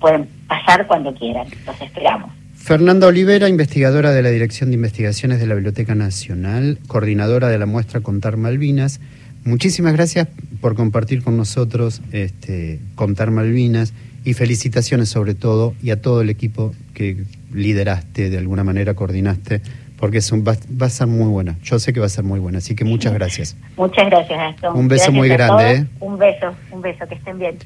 pueden 0.00 0.28
pasar 0.46 0.86
cuando 0.86 1.14
quieran. 1.14 1.46
Los 1.66 1.80
esperamos. 1.80 2.30
Fernanda 2.54 3.06
Olivera, 3.06 3.48
investigadora 3.48 4.12
de 4.12 4.22
la 4.22 4.28
Dirección 4.28 4.70
de 4.70 4.76
Investigaciones 4.76 5.40
de 5.40 5.46
la 5.46 5.54
Biblioteca 5.54 5.94
Nacional, 5.94 6.78
coordinadora 6.86 7.48
de 7.48 7.58
la 7.58 7.66
muestra 7.66 8.00
Contar 8.00 8.36
Malvinas. 8.36 9.00
Muchísimas 9.44 9.94
gracias 9.94 10.28
por 10.60 10.74
compartir 10.74 11.22
con 11.22 11.36
nosotros 11.36 12.02
este, 12.12 12.80
Contar 12.94 13.30
Malvinas 13.30 13.94
y 14.24 14.34
felicitaciones 14.34 15.08
sobre 15.08 15.34
todo 15.34 15.74
y 15.82 15.90
a 15.90 16.00
todo 16.00 16.22
el 16.22 16.30
equipo 16.30 16.72
que 16.94 17.24
lideraste, 17.52 18.30
de 18.30 18.38
alguna 18.38 18.64
manera 18.64 18.94
coordinaste, 18.94 19.60
porque 19.98 20.18
es 20.18 20.32
va, 20.32 20.86
a 20.86 20.90
ser 20.90 21.06
muy 21.06 21.28
buena. 21.28 21.56
Yo 21.62 21.78
sé 21.78 21.92
que 21.92 22.00
va 22.00 22.06
a 22.06 22.10
ser 22.10 22.24
muy 22.24 22.40
buena, 22.40 22.58
así 22.58 22.74
que 22.74 22.84
muchas 22.84 23.12
gracias. 23.12 23.56
Muchas 23.76 24.06
gracias, 24.06 24.38
Gastón. 24.38 24.76
Un 24.76 24.88
beso 24.88 25.12
muy 25.12 25.28
grande. 25.28 25.72
¿eh? 25.72 25.86
Un 26.00 26.18
beso, 26.18 26.54
un 26.72 26.82
beso, 26.82 27.06
que 27.06 27.14
estén 27.14 27.38
bien. 27.38 27.56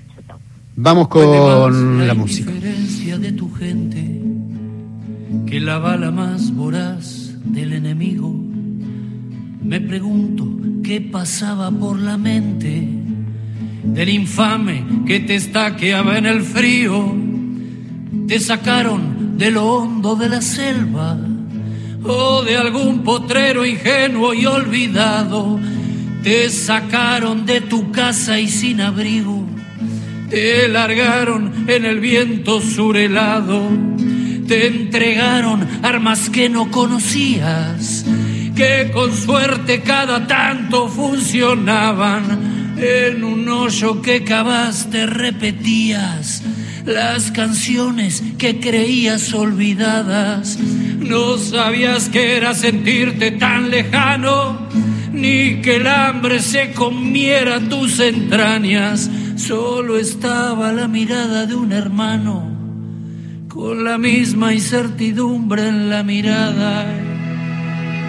Vamos 0.77 1.09
con 1.09 2.07
la, 2.07 2.15
música. 2.15 2.53
de 2.53 3.33
tu 3.33 3.53
gente, 3.53 4.21
que 5.47 5.59
la 5.59 5.79
bala 5.79 6.11
más 6.11 6.55
voraz 6.55 7.35
del 7.45 7.73
enemigo. 7.73 8.33
Me 9.63 9.81
pregunto 9.81 10.47
qué 10.85 11.01
pasaba 11.01 11.71
por 11.71 11.99
la 11.99 12.17
mente 12.17 13.08
del 13.95 14.09
infame 14.09 14.85
que 15.07 15.21
te 15.21 15.35
estaqueaba 15.37 16.19
en 16.19 16.27
el 16.27 16.43
frío. 16.43 17.15
Te 18.27 18.41
sacaron 18.41 19.37
de 19.39 19.51
lo 19.51 19.67
hondo 19.67 20.17
de 20.17 20.29
la 20.29 20.43
selva 20.43 21.17
o 22.05 22.43
de 22.43 22.57
algún 22.57 23.03
potrero 23.03 23.65
ingenuo 23.65 24.35
y 24.35 24.47
olvidado. 24.47 25.59
Te 26.23 26.51
sacaron 26.51 27.47
de 27.47 27.61
tu 27.61 27.91
casa 27.91 28.39
y 28.39 28.49
sin 28.49 28.81
abrigo 28.81 29.49
te 30.29 30.69
largaron 30.69 31.65
en 31.69 31.85
el 31.85 32.01
viento 32.01 32.61
surelado, 32.61 33.63
te 34.47 34.67
entregaron 34.67 35.67
armas 35.83 36.29
que 36.29 36.49
no 36.49 36.71
conocías, 36.71 38.05
que 38.55 38.91
con 38.93 39.15
suerte 39.15 39.81
cada 39.81 40.27
tanto 40.27 40.89
funcionaban. 40.89 42.48
En 42.81 43.25
un 43.25 43.49
hoyo 43.49 44.03
que 44.03 44.25
cavaste 44.25 45.07
repetías 45.07 46.43
las 46.85 47.31
canciones 47.31 48.23
que 48.39 48.61
creías 48.61 49.35
olvidadas. 49.35 50.59
No 50.59 51.39
sabías 51.39 52.09
que 52.09 52.37
era 52.37 52.55
sentirte 52.55 53.33
tan 53.33 53.71
lejano, 53.71 54.69
ni 55.13 55.61
que 55.61 55.77
el 55.77 55.87
hambre 55.87 56.41
se 56.41 56.73
comiera 56.73 57.61
tus 57.61 57.99
entrañas 58.01 59.11
Solo 59.39 59.97
estaba 59.99 60.73
la 60.73 60.89
mirada 60.89 61.47
de 61.47 61.55
un 61.55 61.73
hermano, 61.73 62.51
con 63.49 63.85
la 63.85 63.97
misma 63.97 64.53
incertidumbre 64.53 65.69
en 65.69 65.89
la 65.89 66.03
mirada. 66.03 67.08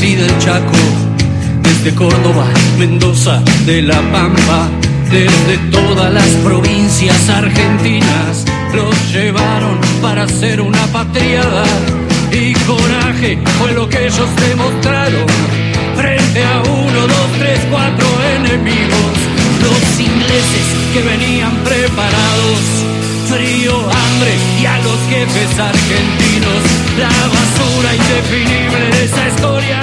Y 0.00 0.14
del 0.14 0.38
Chaco, 0.38 0.78
desde 1.62 1.92
Córdoba, 1.94 2.46
Mendoza, 2.78 3.42
de 3.66 3.82
La 3.82 4.00
Pampa, 4.12 4.68
desde 5.10 5.58
todas 5.72 6.12
las 6.12 6.28
provincias 6.44 7.28
argentinas, 7.28 8.44
los 8.74 9.12
llevaron 9.12 9.78
para 10.00 10.22
hacer 10.22 10.60
una 10.60 10.86
patriada 10.86 11.64
y 12.30 12.52
coraje 12.54 13.38
fue 13.58 13.72
lo 13.72 13.88
que 13.88 14.06
ellos 14.06 14.28
demostraron. 14.48 15.26
Frente 15.96 16.44
a 16.44 16.62
uno, 16.62 17.00
dos, 17.00 17.28
tres, 17.38 17.60
cuatro 17.68 18.06
enemigos, 18.36 19.14
los 19.62 20.00
ingleses 20.00 20.66
que 20.94 21.02
venían 21.02 21.52
preparados 21.64 22.97
frío, 23.28 23.72
hambre 23.72 24.32
y 24.60 24.62
a 24.64 24.78
los 24.78 24.96
jefes 25.10 25.58
argentinos 25.58 26.62
la 26.98 27.08
basura 27.08 27.94
indefinible 27.94 28.90
de 28.90 29.04
esa 29.04 29.28
historia 29.28 29.80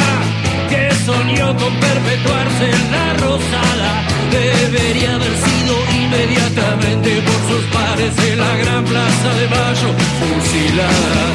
que 0.69 0.89
soñó 1.05 1.55
con 1.55 1.73
perpetuarse 1.79 2.71
en 2.71 2.91
la 2.91 3.13
rosada 3.13 4.03
debería 4.31 5.13
haber 5.13 5.37
sido 5.45 5.75
inmediatamente 5.93 7.21
por 7.21 7.39
sus 7.49 7.63
pares 7.71 8.17
en 8.31 8.39
la 8.39 8.57
gran 8.57 8.83
plaza 8.83 9.33
de 9.35 9.47
Mayo 9.47 9.93
fusilada. 10.19 11.33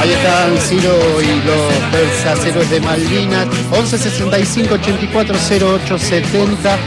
Ahí 0.00 0.10
están 0.10 0.56
Ciro 0.58 0.96
y 1.22 1.42
los 1.46 1.92
versaceros 1.92 2.70
de 2.70 2.80
Malvinas. 2.80 3.46
1165 3.70 4.74
840870 4.74 6.78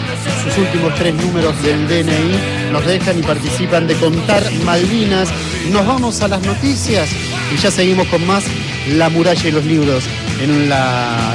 sus 0.44 0.58
últimos 0.58 0.94
tres 0.96 1.14
números 1.16 1.56
del 1.64 1.88
DNI. 1.88 2.65
Nos 2.76 2.86
dejan 2.86 3.18
y 3.18 3.22
participan 3.22 3.88
de 3.88 3.96
contar 3.96 4.44
Malvinas. 4.66 5.30
Nos 5.72 5.88
vamos 5.88 6.22
a 6.22 6.28
las 6.28 6.46
noticias 6.46 7.08
y 7.54 7.56
ya 7.56 7.72
seguimos 7.72 8.06
con 8.08 8.28
más 8.28 8.44
La 8.90 9.08
muralla 9.08 9.48
y 9.48 9.52
los 9.54 9.64
libros 9.64 10.04
en 10.42 10.70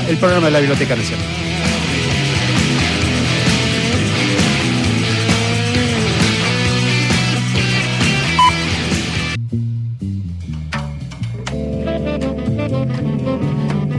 el 0.06 0.16
programa 0.18 0.48
de 0.48 0.52
la 0.52 0.58
Biblioteca 0.60 0.96
Nacional. 0.96 1.24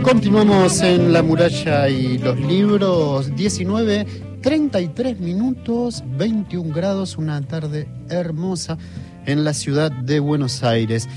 Continuamos 0.04 0.80
en 0.82 1.12
La 1.12 1.24
muralla 1.24 1.90
y 1.90 2.20
los 2.20 2.40
libros 2.40 3.36
19, 3.36 4.06
33 4.42 5.20
minutos, 5.20 6.04
21 6.18 6.74
grados, 6.74 7.18
una 7.18 7.42
tarde 7.42 7.88
hermosa 8.10 8.78
en 9.26 9.44
la 9.44 9.54
ciudad 9.54 9.92
de 9.92 10.20
Buenos 10.20 10.64
Aires. 10.64 11.08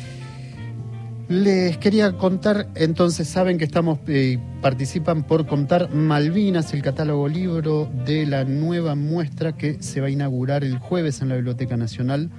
Les 1.28 1.78
quería 1.78 2.12
contar, 2.18 2.68
entonces 2.74 3.26
saben 3.26 3.56
que 3.56 3.64
estamos 3.64 3.98
eh, 4.08 4.38
participan 4.60 5.26
por 5.26 5.46
contar 5.46 5.88
Malvinas, 5.94 6.74
el 6.74 6.82
catálogo 6.82 7.26
libro 7.26 7.90
de 8.04 8.26
la 8.26 8.44
nueva 8.44 8.94
muestra 8.94 9.56
que 9.56 9.82
se 9.82 10.02
va 10.02 10.08
a 10.08 10.10
inaugurar 10.10 10.62
el 10.62 10.78
jueves 10.78 11.22
en 11.22 11.30
la 11.30 11.36
Biblioteca 11.36 11.78
Nacional. 11.78 12.30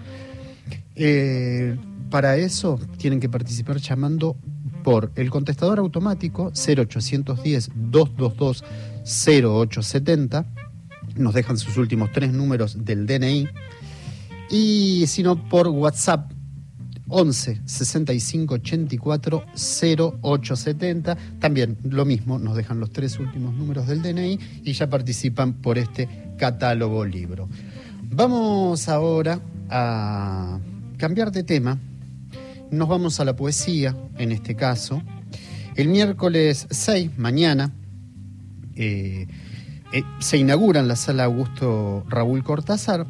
Eh, 0.95 1.77
para 2.11 2.37
eso 2.37 2.79
tienen 2.97 3.19
que 3.19 3.27
participar 3.27 3.77
llamando 3.77 4.37
por 4.83 5.11
el 5.15 5.31
contestador 5.31 5.79
automático 5.79 6.51
0810 6.53 7.71
222 7.73 8.63
0870. 9.03 10.45
Nos 11.15 11.33
dejan 11.33 11.57
sus 11.57 11.77
últimos 11.77 12.11
tres 12.11 12.31
números 12.31 12.85
del 12.85 13.05
DNI. 13.05 13.47
Y 14.49 15.05
si 15.07 15.23
no, 15.23 15.49
por 15.49 15.67
WhatsApp 15.67 16.31
11 17.07 17.61
65 17.65 18.55
84 18.55 19.45
0870. 19.55 21.17
También 21.39 21.77
lo 21.83 22.05
mismo, 22.05 22.39
nos 22.39 22.55
dejan 22.55 22.79
los 22.79 22.91
tres 22.91 23.19
últimos 23.19 23.53
números 23.53 23.87
del 23.87 24.01
DNI 24.01 24.39
y 24.63 24.73
ya 24.73 24.89
participan 24.89 25.53
por 25.53 25.77
este 25.77 26.09
catálogo 26.37 27.05
libro. 27.05 27.47
Vamos 28.03 28.87
ahora 28.89 29.39
a 29.69 30.59
cambiar 30.97 31.31
de 31.31 31.43
tema. 31.43 31.77
Nos 32.71 32.87
vamos 32.87 33.19
a 33.19 33.25
la 33.25 33.35
poesía, 33.35 33.95
en 34.17 34.31
este 34.31 34.55
caso. 34.55 35.01
El 35.75 35.89
miércoles 35.89 36.67
6, 36.69 37.17
mañana, 37.17 37.71
eh, 38.75 39.27
eh, 39.95 40.03
se 40.19 40.37
inaugura 40.37 40.81
en 40.81 40.89
la 40.89 40.97
sala 40.97 41.23
Augusto 41.23 42.03
Raúl 42.09 42.43
Cortázar 42.43 43.07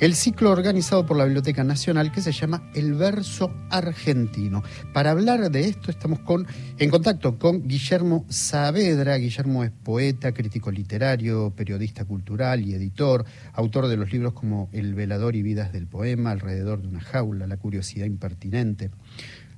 el 0.00 0.14
ciclo 0.14 0.50
organizado 0.50 1.06
por 1.06 1.16
la 1.16 1.24
Biblioteca 1.24 1.64
Nacional 1.64 2.12
que 2.12 2.20
se 2.20 2.32
llama 2.32 2.68
El 2.74 2.92
Verso 2.92 3.50
Argentino. 3.70 4.62
Para 4.92 5.12
hablar 5.12 5.50
de 5.50 5.66
esto 5.66 5.90
estamos 5.90 6.18
con, 6.20 6.46
en 6.78 6.90
contacto 6.90 7.38
con 7.38 7.66
Guillermo 7.66 8.26
Saavedra. 8.28 9.16
Guillermo 9.16 9.64
es 9.64 9.70
poeta, 9.70 10.32
crítico 10.32 10.70
literario, 10.70 11.54
periodista 11.56 12.04
cultural 12.04 12.60
y 12.60 12.74
editor, 12.74 13.24
autor 13.54 13.86
de 13.86 13.96
los 13.96 14.12
libros 14.12 14.34
como 14.34 14.68
El 14.72 14.94
velador 14.94 15.36
y 15.36 15.42
vidas 15.42 15.72
del 15.72 15.86
poema, 15.86 16.32
Alrededor 16.32 16.82
de 16.82 16.88
una 16.88 17.00
jaula, 17.00 17.46
La 17.46 17.56
curiosidad 17.56 18.04
impertinente. 18.04 18.90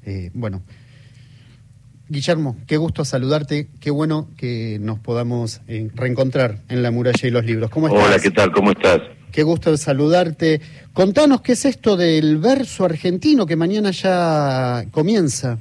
Eh, 0.04 0.30
bueno, 0.32 0.62
Guillermo, 2.08 2.56
qué 2.68 2.76
gusto 2.76 3.04
saludarte, 3.04 3.68
qué 3.80 3.90
bueno 3.90 4.28
que 4.36 4.78
nos 4.80 5.00
podamos 5.00 5.60
eh, 5.66 5.90
reencontrar 5.94 6.58
en 6.68 6.82
la 6.82 6.92
muralla 6.92 7.26
y 7.26 7.30
los 7.30 7.44
libros. 7.44 7.68
¿Cómo 7.70 7.88
estás? 7.88 8.04
Hola, 8.04 8.18
¿qué 8.20 8.30
tal? 8.30 8.52
¿Cómo 8.52 8.70
estás? 8.70 9.00
Qué 9.32 9.42
gusto 9.42 9.76
saludarte. 9.76 10.60
Contanos 10.92 11.40
qué 11.40 11.52
es 11.52 11.64
esto 11.64 11.96
del 11.96 12.38
verso 12.38 12.84
argentino 12.84 13.44
que 13.44 13.56
mañana 13.56 13.90
ya 13.90 14.84
comienza. 14.92 15.58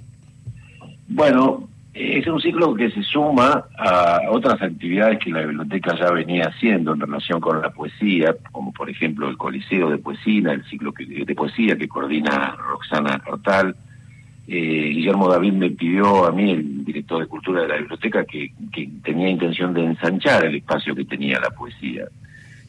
Bueno, 1.07 1.67
es 1.95 2.27
un 2.27 2.39
ciclo 2.39 2.75
que 2.75 2.91
se 2.91 3.01
suma 3.03 3.65
a 3.77 4.21
otras 4.29 4.61
actividades 4.61 5.17
que 5.19 5.31
la 5.31 5.41
biblioteca 5.41 5.97
ya 5.97 6.11
venía 6.11 6.49
haciendo 6.49 6.93
en 6.93 6.99
relación 6.99 7.41
con 7.41 7.61
la 7.61 7.71
poesía, 7.71 8.35
como 8.51 8.71
por 8.71 8.89
ejemplo 8.89 9.29
el 9.29 9.37
Coliseo 9.37 9.89
de 9.89 9.97
Poesía, 9.97 10.51
el 10.51 10.63
ciclo 10.65 10.93
de 10.95 11.35
poesía 11.35 11.75
que 11.75 11.87
coordina 11.87 12.55
Roxana 12.55 13.21
Hortal. 13.25 13.75
Eh, 14.47 14.91
Guillermo 14.93 15.27
David 15.27 15.53
me 15.53 15.71
pidió 15.71 16.25
a 16.25 16.31
mí, 16.31 16.51
el 16.51 16.85
director 16.85 17.19
de 17.19 17.27
Cultura 17.27 17.61
de 17.61 17.67
la 17.67 17.77
biblioteca, 17.77 18.25
que 18.25 18.51
tenía 19.03 19.29
intención 19.29 19.73
de 19.73 19.85
ensanchar 19.85 20.45
el 20.45 20.55
espacio 20.55 20.95
que 20.95 21.05
tenía 21.05 21.39
la 21.39 21.49
poesía. 21.49 22.05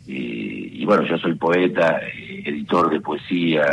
Eh, 0.08 0.70
y 0.72 0.84
bueno, 0.84 1.02
yo 1.04 1.18
soy 1.18 1.34
poeta, 1.34 1.98
eh, 1.98 2.42
editor 2.44 2.90
de 2.90 3.00
poesía 3.00 3.66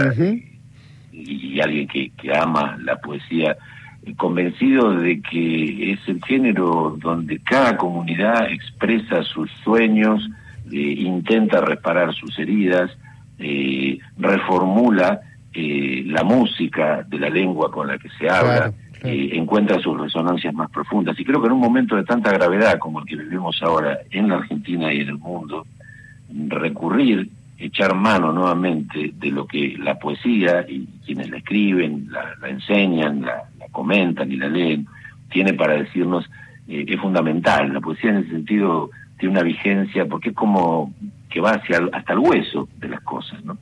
y, 1.12 1.60
alguien 1.60 1.88
que, 1.88 2.12
ama 2.36 2.76
la 2.84 2.96
poesía, 2.96 3.56
eh, 4.04 4.16
convencido 4.16 4.96
de 4.96 5.22
que 5.22 5.92
es 5.92 6.00
el 6.08 6.24
género 6.26 6.98
donde 7.00 7.38
cada 7.40 7.78
comunidad 7.78 8.52
expresa 8.52 9.24
sus 9.24 9.52
sueños, 9.64 10.28
intenta 10.72 11.62
reparar 11.62 12.16
sus 12.16 12.40
heridas, 12.40 12.90
reformula 14.18 15.22
la 15.54 16.24
música 16.24 17.04
de 17.08 17.20
la 17.20 17.30
lengua 17.30 17.72
con 17.72 17.88
la 17.88 17.98
que 17.98 18.10
se 18.10 18.30
habla. 18.30 18.74
encuentra 19.04 19.80
sus 19.80 20.00
resonancias 20.00 20.54
más 20.54 20.70
profundas. 20.70 21.20
Y 21.20 21.26
creo 21.26 21.42
que 21.42 21.48
en 21.48 21.54
un 21.54 21.60
momento 21.60 21.96
de 21.96 22.04
tanta 22.04 22.32
gravedad 22.32 22.80
como 22.80 23.00
el 23.00 23.06
que 23.06 23.18
vivimos 23.18 23.62
ahora 23.62 24.00
en 24.10 24.30
la 24.30 24.36
Argentina 24.36 24.94
y 24.94 25.02
en 25.02 25.10
el 25.10 25.18
mundo, 25.18 25.66
recurrir, 26.48 27.30
echar 27.58 27.96
mano 27.96 28.32
nuevamente 28.32 29.12
de 29.14 29.32
lo 29.32 29.46
que 29.46 29.76
la 29.78 30.00
poesía 30.00 30.66
y 30.68 30.88
quienes 31.06 31.30
la 31.30 31.38
escriben, 31.38 32.08
la, 32.10 32.50
enseñan, 32.50 33.22
la, 33.22 33.44
comentan 33.72 34.32
y 34.32 34.38
la 34.38 34.48
leen, 34.50 34.88
tiene 35.30 35.54
para 35.54 35.74
decirnos 35.74 36.30
eh, 36.68 36.86
es 36.88 37.00
fundamental. 37.00 37.74
La 37.74 37.82
poesía 37.82 38.12
en 38.12 38.18
ese 38.18 38.30
sentido 38.30 38.90
tiene 39.18 39.34
una 39.34 39.44
vigencia 39.44 40.06
porque 40.06 40.30
es 40.30 40.36
como 40.36 40.94
que 41.30 41.42
va 41.42 41.52
hacia 41.52 41.82
hasta 41.92 42.14
el 42.14 42.20
hueso 42.20 42.68
de 42.78 42.90
las 42.90 43.02
cosas, 43.02 43.44
¿no? 43.44 43.58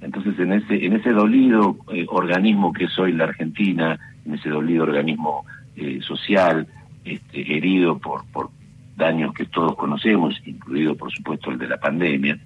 Entonces 0.00 0.38
en 0.38 0.52
ese 0.52 0.84
en 0.84 0.94
ese 0.94 1.10
dolido 1.10 1.76
eh, 1.92 2.06
organismo 2.08 2.72
que 2.72 2.84
es 2.84 2.98
hoy 2.98 3.12
la 3.12 3.24
Argentina, 3.24 3.98
en 4.24 4.34
ese 4.34 4.48
dolido 4.48 4.84
organismo 4.84 5.44
eh, 5.76 6.00
social, 6.02 6.66
este, 7.04 7.56
herido 7.56 7.98
por, 7.98 8.24
por 8.32 8.50
daños 8.96 9.34
que 9.34 9.46
todos 9.46 9.76
conocemos, 9.76 10.40
incluido 10.46 10.94
por 10.94 11.12
supuesto 11.12 11.50
el 11.50 11.58
de 11.58 11.68
la 11.68 11.78
pandemia, 11.78 12.38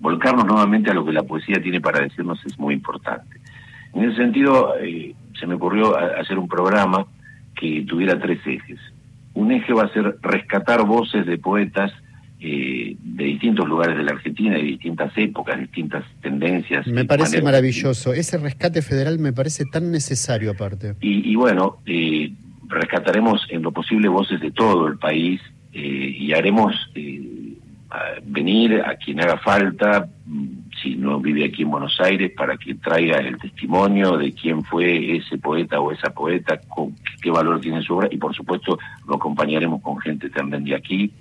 volcarnos 0.00 0.46
nuevamente 0.46 0.90
a 0.90 0.94
lo 0.94 1.04
que 1.04 1.12
la 1.12 1.22
poesía 1.22 1.62
tiene 1.62 1.80
para 1.80 2.00
decirnos 2.00 2.44
es 2.44 2.58
muy 2.58 2.74
importante. 2.74 3.40
En 3.94 4.04
ese 4.04 4.16
sentido, 4.16 4.74
eh, 4.80 5.14
se 5.38 5.46
me 5.46 5.54
ocurrió 5.54 5.96
hacer 5.96 6.38
un 6.38 6.48
programa 6.48 7.06
que 7.54 7.84
tuviera 7.86 8.18
tres 8.18 8.40
ejes. 8.46 8.80
Un 9.34 9.52
eje 9.52 9.72
va 9.72 9.84
a 9.84 9.92
ser 9.92 10.16
rescatar 10.20 10.84
voces 10.84 11.26
de 11.26 11.38
poetas 11.38 11.92
eh, 12.40 12.96
de 13.00 13.24
distintos 13.24 13.66
lugares 13.68 13.96
de 13.96 14.02
la 14.02 14.12
Argentina, 14.12 14.54
de 14.54 14.62
distintas 14.62 15.16
épocas, 15.16 15.58
distintas 15.58 16.04
tendencias. 16.20 16.86
Me 16.86 17.04
parece 17.04 17.40
maravilloso. 17.42 18.12
Ese 18.12 18.38
rescate 18.38 18.82
federal 18.82 19.18
me 19.18 19.32
parece 19.32 19.64
tan 19.64 19.90
necesario 19.90 20.50
aparte. 20.50 20.94
Y, 21.00 21.34
bueno, 21.36 21.78
eh, 21.86 22.32
rescataremos 22.66 23.46
en 23.50 23.62
lo 23.62 23.72
posible 23.72 24.08
voces 24.08 24.40
de 24.40 24.50
todo 24.50 24.88
el 24.88 24.98
país 24.98 25.40
eh, 25.72 26.16
y 26.18 26.32
haremos 26.32 26.74
eh, 26.94 28.20
venir 28.24 28.82
a 28.84 28.96
quien 28.96 29.20
haga 29.20 29.38
falta, 29.38 30.08
mm, 30.26 30.46
si 30.82 30.96
no 30.96 31.20
vive 31.20 31.44
aquí 31.44 31.62
en 31.62 31.70
Buenos 31.70 32.00
Aires, 32.00 32.32
para 32.36 32.56
que 32.56 32.74
traiga 32.74 33.18
el 33.18 33.38
testimonio 33.38 34.16
de 34.16 34.32
quién 34.32 34.62
fue 34.64 35.16
ese 35.16 35.38
poeta 35.38 35.80
o 35.80 35.92
esa 35.92 36.10
poeta, 36.10 36.60
con 36.68 36.94
qué 37.22 37.30
valor 37.30 37.60
tiene 37.60 37.82
su 37.82 37.94
obra, 37.94 38.08
y 38.10 38.16
por 38.16 38.34
supuesto 38.34 38.78
lo 39.06 39.16
acompañaremos 39.16 39.80
con 39.82 39.98
gente 39.98 40.28
también 40.30 40.64
de 40.64 40.74
aquí. 40.74 41.12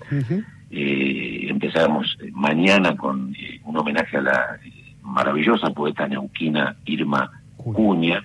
Eh, 0.76 1.50
empezamos 1.50 2.18
mañana 2.32 2.98
con 2.98 3.32
un 3.64 3.78
homenaje 3.78 4.18
a 4.18 4.22
la 4.22 4.60
maravillosa 5.04 5.70
poeta 5.70 6.08
neuquina 6.08 6.76
Irma 6.86 7.30
Cuña, 7.58 8.24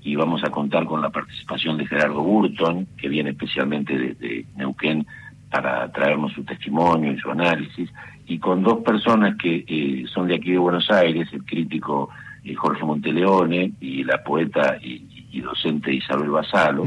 y 0.00 0.16
vamos 0.16 0.42
a 0.42 0.50
contar 0.50 0.86
con 0.86 1.02
la 1.02 1.10
participación 1.10 1.76
de 1.76 1.86
Gerardo 1.86 2.22
Burton, 2.22 2.86
que 2.96 3.08
viene 3.10 3.30
especialmente 3.30 3.98
desde 3.98 4.46
Neuquén 4.56 5.06
para 5.50 5.92
traernos 5.92 6.32
su 6.32 6.42
testimonio 6.42 7.12
y 7.12 7.18
su 7.18 7.30
análisis, 7.30 7.90
y 8.26 8.38
con 8.38 8.62
dos 8.62 8.78
personas 8.82 9.36
que 9.36 9.64
eh, 9.68 10.04
son 10.12 10.26
de 10.26 10.36
aquí 10.36 10.52
de 10.52 10.58
Buenos 10.58 10.90
Aires, 10.90 11.28
el 11.32 11.44
crítico 11.44 12.08
eh, 12.44 12.54
Jorge 12.54 12.82
Monteleone 12.82 13.72
y 13.78 14.04
la 14.04 14.24
poeta 14.24 14.78
y, 14.80 15.38
docente 15.42 15.92
Isabel 15.92 16.30
Basalo, 16.30 16.84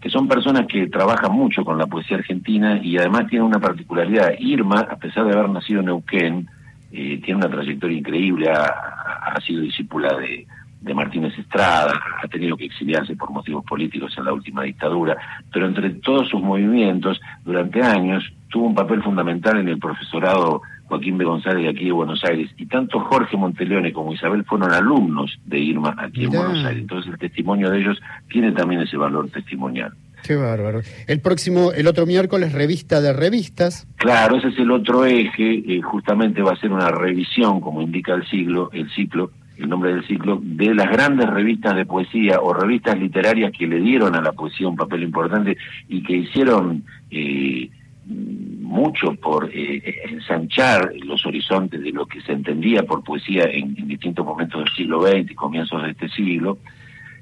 que 0.00 0.10
son 0.10 0.28
personas 0.28 0.66
que 0.66 0.88
trabajan 0.88 1.32
mucho 1.32 1.64
con 1.64 1.78
la 1.78 1.86
poesía 1.86 2.18
argentina 2.18 2.80
y 2.82 2.96
además 2.98 3.26
tienen 3.26 3.46
una 3.46 3.58
particularidad. 3.58 4.34
Irma, 4.38 4.80
a 4.80 4.96
pesar 4.96 5.24
de 5.24 5.32
haber 5.32 5.48
nacido 5.50 5.80
en 5.80 5.86
Neuquén, 5.86 6.48
eh, 6.92 7.20
tiene 7.22 7.40
una 7.40 7.50
trayectoria 7.50 7.98
increíble, 7.98 8.50
ha 8.50 9.40
sido 9.40 9.60
discípula 9.62 10.16
de, 10.16 10.46
de 10.80 10.94
Martínez 10.94 11.36
Estrada, 11.38 12.00
ha 12.22 12.28
tenido 12.28 12.56
que 12.56 12.66
exiliarse 12.66 13.16
por 13.16 13.30
motivos 13.30 13.64
políticos 13.64 14.14
en 14.16 14.24
la 14.24 14.32
última 14.32 14.62
dictadura, 14.62 15.16
pero 15.52 15.66
entre 15.66 15.90
todos 15.90 16.28
sus 16.28 16.40
movimientos, 16.40 17.20
durante 17.44 17.82
años, 17.82 18.24
tuvo 18.48 18.66
un 18.66 18.74
papel 18.74 19.02
fundamental 19.02 19.58
en 19.58 19.68
el 19.68 19.78
profesorado 19.78 20.62
Joaquín 20.88 21.18
B. 21.18 21.24
González 21.24 21.62
de 21.62 21.68
aquí 21.68 21.84
de 21.84 21.92
Buenos 21.92 22.24
Aires, 22.24 22.50
y 22.56 22.66
tanto 22.66 23.00
Jorge 23.00 23.36
Monteleone 23.36 23.92
como 23.92 24.14
Isabel 24.14 24.44
fueron 24.44 24.72
alumnos 24.72 25.38
de 25.44 25.58
Irma 25.58 25.94
aquí 25.98 26.24
en 26.24 26.30
Buenos 26.30 26.64
Aires. 26.64 26.80
Entonces 26.80 27.12
el 27.12 27.18
testimonio 27.18 27.70
de 27.70 27.80
ellos 27.80 28.00
tiene 28.28 28.52
también 28.52 28.80
ese 28.80 28.96
valor 28.96 29.28
testimonial. 29.30 29.92
Qué 30.24 30.34
bárbaro. 30.34 30.80
El 31.06 31.20
próximo, 31.20 31.72
el 31.72 31.86
otro 31.86 32.06
miércoles, 32.06 32.52
revista 32.52 33.00
de 33.00 33.12
revistas. 33.12 33.86
Claro, 33.96 34.36
ese 34.36 34.48
es 34.48 34.58
el 34.58 34.70
otro 34.70 35.04
eje. 35.04 35.62
Eh, 35.66 35.80
justamente 35.82 36.42
va 36.42 36.52
a 36.52 36.56
ser 36.56 36.72
una 36.72 36.90
revisión, 36.90 37.60
como 37.60 37.82
indica 37.82 38.14
el 38.14 38.26
siglo, 38.28 38.70
el 38.72 38.90
ciclo, 38.90 39.30
el 39.56 39.68
nombre 39.68 39.94
del 39.94 40.06
ciclo, 40.06 40.40
de 40.42 40.74
las 40.74 40.90
grandes 40.90 41.28
revistas 41.28 41.76
de 41.76 41.86
poesía 41.86 42.40
o 42.40 42.52
revistas 42.52 42.98
literarias 42.98 43.52
que 43.56 43.66
le 43.66 43.80
dieron 43.80 44.16
a 44.16 44.20
la 44.20 44.32
poesía 44.32 44.68
un 44.68 44.76
papel 44.76 45.02
importante 45.02 45.56
y 45.88 46.02
que 46.02 46.16
hicieron 46.16 46.84
eh, 47.10 47.70
mucho 48.08 49.14
por 49.14 49.50
eh, 49.52 50.02
ensanchar 50.08 50.92
los 51.04 51.24
horizontes 51.26 51.82
de 51.82 51.92
lo 51.92 52.06
que 52.06 52.20
se 52.22 52.32
entendía 52.32 52.82
por 52.82 53.04
poesía 53.04 53.44
en, 53.44 53.74
distintos 53.74 54.24
momentos 54.24 54.64
del 54.64 54.74
siglo 54.74 55.02
XX 55.02 55.30
y 55.30 55.34
comienzos 55.34 55.82
de 55.82 55.90
este 55.90 56.08
siglo. 56.08 56.58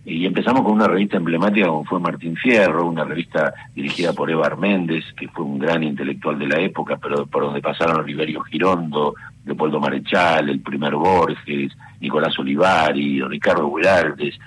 Y 0.05 0.25
empezamos 0.25 0.63
con 0.63 0.73
una 0.73 0.87
revista 0.87 1.17
emblemática 1.17 1.67
como 1.67 1.85
fue 1.85 1.99
Martín 1.99 2.37
Fierro, 2.37 2.87
una 2.87 3.05
revista 3.05 3.53
dirigida 3.75 4.13
por 4.13 4.31
Eva 4.31 4.55
Méndez, 4.55 5.05
que 5.19 5.27
fue 5.29 5.45
un 5.45 5.59
gran 5.59 5.83
intelectual 5.83 6.39
de 6.39 6.47
la 6.47 6.61
época, 6.61 6.97
pero 6.97 7.27
por 7.27 7.43
donde 7.43 7.61
pasaron 7.61 8.01
Oliverio 8.01 8.41
Girondo, 8.43 9.15
Leopoldo 9.45 9.81
Marechal, 9.81 10.49
el 10.49 10.61
primer 10.61 10.95
Borges, 10.95 11.73
Nicolás 12.01 12.39
Olivari, 12.39 13.21
Ricardo 13.23 13.69
Guiraldes, 13.75 14.39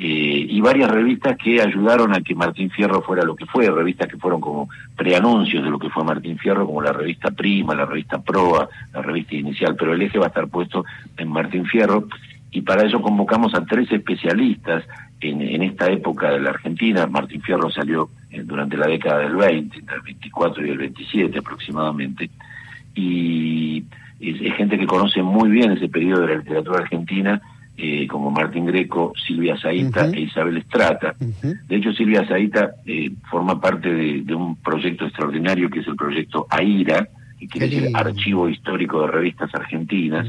eh, 0.00 0.46
y 0.48 0.60
varias 0.60 0.88
revistas 0.92 1.36
que 1.36 1.60
ayudaron 1.60 2.14
a 2.14 2.20
que 2.20 2.32
Martín 2.36 2.70
Fierro 2.70 3.02
fuera 3.02 3.24
lo 3.24 3.34
que 3.34 3.46
fue, 3.46 3.68
revistas 3.68 4.06
que 4.06 4.16
fueron 4.16 4.40
como 4.40 4.68
preanuncios 4.96 5.64
de 5.64 5.70
lo 5.70 5.78
que 5.80 5.90
fue 5.90 6.04
Martín 6.04 6.38
Fierro, 6.38 6.66
como 6.66 6.80
la 6.80 6.92
revista 6.92 7.32
Prima, 7.32 7.74
la 7.74 7.84
revista 7.84 8.22
Proa, 8.22 8.68
la 8.92 9.02
revista 9.02 9.34
Inicial, 9.34 9.74
pero 9.76 9.94
el 9.94 10.02
eje 10.02 10.18
va 10.18 10.26
a 10.26 10.28
estar 10.28 10.46
puesto 10.46 10.84
en 11.16 11.28
Martín 11.28 11.66
Fierro 11.66 12.06
y 12.52 12.62
para 12.62 12.86
eso 12.86 13.02
convocamos 13.02 13.52
a 13.54 13.64
tres 13.64 13.90
especialistas 13.90 14.84
en, 15.20 15.62
esta 15.64 15.90
época 15.90 16.30
de 16.30 16.40
la 16.40 16.50
Argentina. 16.50 17.06
Martín 17.08 17.42
Fierro 17.42 17.68
salió 17.68 18.08
eh, 18.30 18.42
durante 18.44 18.76
la 18.76 18.86
década 18.86 19.18
del 19.18 19.34
20, 19.34 19.78
entre 19.78 19.96
el 19.96 20.02
24 20.02 20.64
y 20.64 20.70
el 20.70 20.78
27 20.78 21.38
aproximadamente, 21.40 22.30
y 22.94 23.82
es, 24.20 24.54
gente 24.54 24.78
que 24.78 24.86
conoce 24.86 25.22
muy 25.22 25.50
bien 25.50 25.72
ese 25.72 25.88
periodo 25.88 26.20
de 26.20 26.28
la 26.28 26.38
literatura 26.38 26.80
argentina, 26.82 27.42
eh, 27.78 28.06
como 28.06 28.30
Martín 28.30 28.66
Greco, 28.66 29.12
Silvia 29.26 29.56
Zaita 29.56 30.10
e 30.10 30.20
Isabel 30.22 30.58
Estrata. 30.58 31.14
De 31.18 31.76
hecho, 31.76 31.92
Silvia 31.92 32.26
Zaita 32.26 32.72
eh, 32.84 33.10
forma 33.30 33.60
parte 33.60 33.88
de, 33.88 34.34
un 34.34 34.56
proyecto 34.56 35.06
extraordinario 35.06 35.70
que 35.70 35.80
es 35.80 35.86
el 35.86 35.96
proyecto 35.96 36.46
AIRA, 36.50 37.08
que 37.38 37.46
quiere 37.46 37.68
decir 37.68 37.90
Archivo 37.94 38.48
Histórico 38.48 39.02
de 39.02 39.06
Revistas 39.08 39.54
Argentinas 39.54 40.26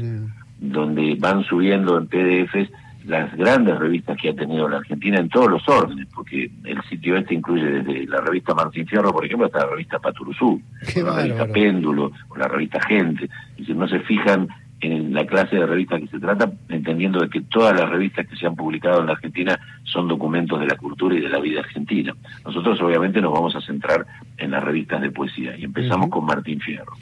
donde 0.60 1.16
van 1.18 1.42
subiendo 1.44 1.96
en 1.98 2.06
PDFs 2.06 2.70
las 3.06 3.34
grandes 3.34 3.78
revistas 3.78 4.16
que 4.20 4.28
ha 4.28 4.34
tenido 4.34 4.68
la 4.68 4.76
Argentina 4.76 5.18
en 5.18 5.30
todos 5.30 5.50
los 5.50 5.66
órdenes, 5.66 6.06
porque 6.14 6.50
el 6.64 6.82
sitio 6.82 7.16
este 7.16 7.34
incluye 7.34 7.64
desde 7.64 8.06
la 8.06 8.20
revista 8.20 8.54
Martín 8.54 8.86
Fierro, 8.86 9.10
por 9.10 9.24
ejemplo, 9.24 9.46
hasta 9.46 9.60
la 9.60 9.70
revista 9.70 9.98
Paturuzú, 9.98 10.60
la 10.96 11.16
revista 11.16 11.46
Péndulo, 11.46 12.12
o 12.28 12.36
la 12.36 12.46
revista 12.46 12.78
Gente. 12.82 13.28
Y 13.56 13.64
si 13.64 13.72
no 13.72 13.88
se 13.88 14.00
fijan 14.00 14.48
en 14.80 15.12
la 15.12 15.26
clase 15.26 15.56
de 15.56 15.66
revistas 15.66 16.00
que 16.00 16.06
se 16.08 16.18
trata, 16.18 16.50
entendiendo 16.68 17.20
de 17.20 17.28
que 17.28 17.42
todas 17.42 17.78
las 17.78 17.88
revistas 17.88 18.26
que 18.26 18.36
se 18.36 18.46
han 18.46 18.56
publicado 18.56 19.00
en 19.00 19.06
la 19.06 19.12
Argentina 19.12 19.58
son 19.84 20.08
documentos 20.08 20.58
de 20.58 20.66
la 20.66 20.76
cultura 20.76 21.14
y 21.14 21.20
de 21.20 21.28
la 21.28 21.38
vida 21.38 21.60
argentina. 21.60 22.14
Nosotros 22.44 22.80
obviamente 22.80 23.20
nos 23.20 23.32
vamos 23.32 23.54
a 23.56 23.60
centrar 23.60 24.06
en 24.38 24.50
las 24.50 24.64
revistas 24.64 25.02
de 25.02 25.10
poesía 25.10 25.56
y 25.56 25.64
empezamos 25.64 26.08
con 26.08 26.24
Martín 26.24 26.60
Fierro. 26.60 26.92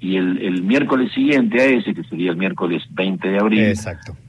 Y 0.00 0.16
el, 0.16 0.62
miércoles 0.62 1.12
siguiente 1.12 1.60
a 1.60 1.66
ese, 1.66 1.94
que 1.94 2.04
sería 2.04 2.30
el 2.30 2.36
miércoles 2.36 2.82
20 2.90 3.28
de 3.28 3.38
abril, 3.38 3.74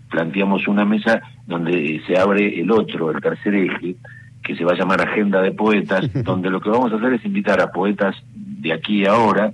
planteamos 0.09 0.67
una 0.67 0.85
mesa 0.85 1.21
donde 1.47 2.01
se 2.05 2.17
abre 2.17 2.59
el 2.59 2.69
otro, 2.69 3.11
el 3.11 3.21
tercer 3.21 3.55
eje, 3.55 3.95
que 4.43 4.55
se 4.55 4.63
va 4.63 4.73
a 4.73 4.75
llamar 4.75 5.01
Agenda 5.01 5.41
de 5.41 5.51
Poetas, 5.51 6.11
donde 6.23 6.49
lo 6.49 6.61
que 6.61 6.69
vamos 6.69 6.91
a 6.91 6.97
hacer 6.97 7.13
es 7.13 7.25
invitar 7.25 7.61
a 7.61 7.71
poetas 7.71 8.15
de 8.35 8.73
aquí 8.73 9.01
y 9.01 9.05
ahora, 9.05 9.53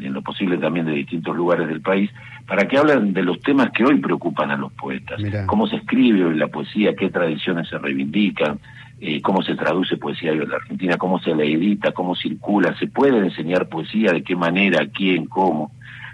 en 0.00 0.12
lo 0.12 0.22
posible 0.22 0.56
también 0.58 0.86
de 0.86 0.92
distintos 0.92 1.36
lugares 1.36 1.68
del 1.68 1.80
país, 1.80 2.10
para 2.46 2.68
que 2.68 2.78
hablen 2.78 3.12
de 3.12 3.22
los 3.22 3.40
temas 3.40 3.70
que 3.72 3.84
hoy 3.84 3.98
preocupan 3.98 4.50
a 4.50 4.56
los 4.56 4.72
poetas. 4.72 5.20
Cómo 5.46 5.66
se 5.66 5.76
escribe 5.76 6.24
hoy 6.24 6.36
la 6.36 6.46
poesía, 6.48 6.94
qué 6.94 7.10
tradiciones 7.10 7.68
se 7.68 7.76
reivindican, 7.78 8.60
eh, 9.00 9.20
cómo 9.20 9.42
se 9.42 9.56
traduce 9.56 9.96
poesía 9.96 10.30
hoy 10.30 10.38
en 10.38 10.48
la 10.48 10.56
Argentina, 10.56 10.96
cómo 10.96 11.18
se 11.18 11.34
la 11.34 11.44
edita, 11.44 11.92
cómo 11.92 12.14
circula, 12.14 12.76
se 12.78 12.86
puede 12.86 13.18
enseñar 13.18 13.68
poesía, 13.68 14.12
de 14.12 14.22
qué 14.22 14.36
manera, 14.36 14.86
quién, 14.86 15.26
cómo. 15.26 15.72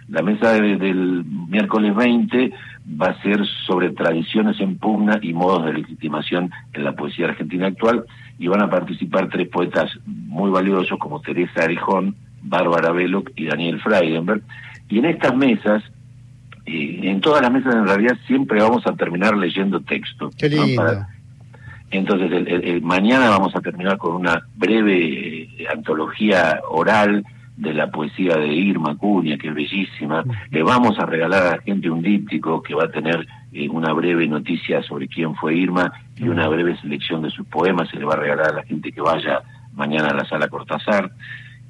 La 0.08 0.22
mesa 0.22 0.52
del 0.54 1.24
miércoles 1.48 1.94
20 1.94 2.52
va 3.00 3.08
a 3.08 3.22
ser 3.22 3.46
sobre 3.66 3.90
tradiciones 3.90 4.58
en 4.60 4.78
pugna 4.78 5.18
y 5.22 5.32
modos 5.32 5.66
de 5.66 5.74
legitimación 5.74 6.50
en 6.72 6.84
la 6.84 6.92
poesía 6.92 7.26
argentina 7.26 7.66
actual 7.66 8.04
y 8.38 8.48
van 8.48 8.62
a 8.62 8.70
participar 8.70 9.28
tres 9.28 9.48
poetas 9.48 9.90
muy 10.06 10.50
valiosos 10.50 10.98
como 10.98 11.20
Teresa 11.20 11.64
Arejón, 11.64 12.16
Bárbara 12.42 12.90
Veloc 12.90 13.30
y 13.36 13.46
Daniel 13.46 13.80
Freidenberg. 13.80 14.42
Y 14.88 14.98
en 14.98 15.04
estas 15.04 15.36
mesas 15.36 15.82
y 16.64 17.09
en 17.09 17.20
todas 17.20 17.42
las 17.42 17.53
mesas 17.53 17.75
en 17.75 17.87
realidad 17.87 18.16
siempre 18.27 18.61
vamos 18.61 18.87
a 18.87 18.94
terminar 18.94 19.37
leyendo 19.37 19.81
texto. 19.81 20.31
Qué 20.38 20.48
lindo. 20.48 21.07
entonces, 21.90 22.31
el, 22.33 22.83
mañana 22.83 23.29
vamos 23.31 23.55
a 23.57 23.61
terminar 23.61 23.98
con 23.98 24.14
una 24.14 24.42
breve 24.57 25.42
eh, 25.42 25.66
antología 25.72 26.61
oral 26.70 27.25
de 27.57 27.75
la 27.75 27.90
poesía 27.90 28.37
de 28.37 28.48
Irma 28.48 28.96
Cuña, 28.96 29.37
que 29.37 29.48
es 29.48 29.55
bellísima. 29.55 30.25
Le 30.51 30.62
vamos 30.62 30.98
a 30.98 31.07
regalar 31.07 31.46
a 31.46 31.57
la 31.57 31.62
gente 31.62 31.90
un 31.90 32.03
díptico 32.03 32.62
que 32.62 32.75
va 32.75 32.85
a 32.85 32.90
tener 32.90 33.27
eh, 33.53 33.68
una 33.68 33.92
breve 33.92 34.27
noticia 34.27 34.83
sobre 34.83 35.09
quién 35.09 35.35
fue 35.35 35.55
Irma 35.57 35.92
y 36.16 36.29
una 36.29 36.48
breve 36.48 36.77
selección 36.81 37.22
de 37.22 37.31
sus 37.31 37.46
poemas. 37.46 37.88
Se 37.90 37.98
le 37.98 38.05
va 38.05 38.14
a 38.14 38.18
regalar 38.18 38.53
a 38.53 38.57
la 38.57 38.62
gente 38.62 38.92
que 38.92 39.01
vaya 39.01 39.42
mañana 39.75 40.09
a 40.09 40.14
la 40.14 40.25
sala 40.25 40.48
Cortázar. 40.48 41.11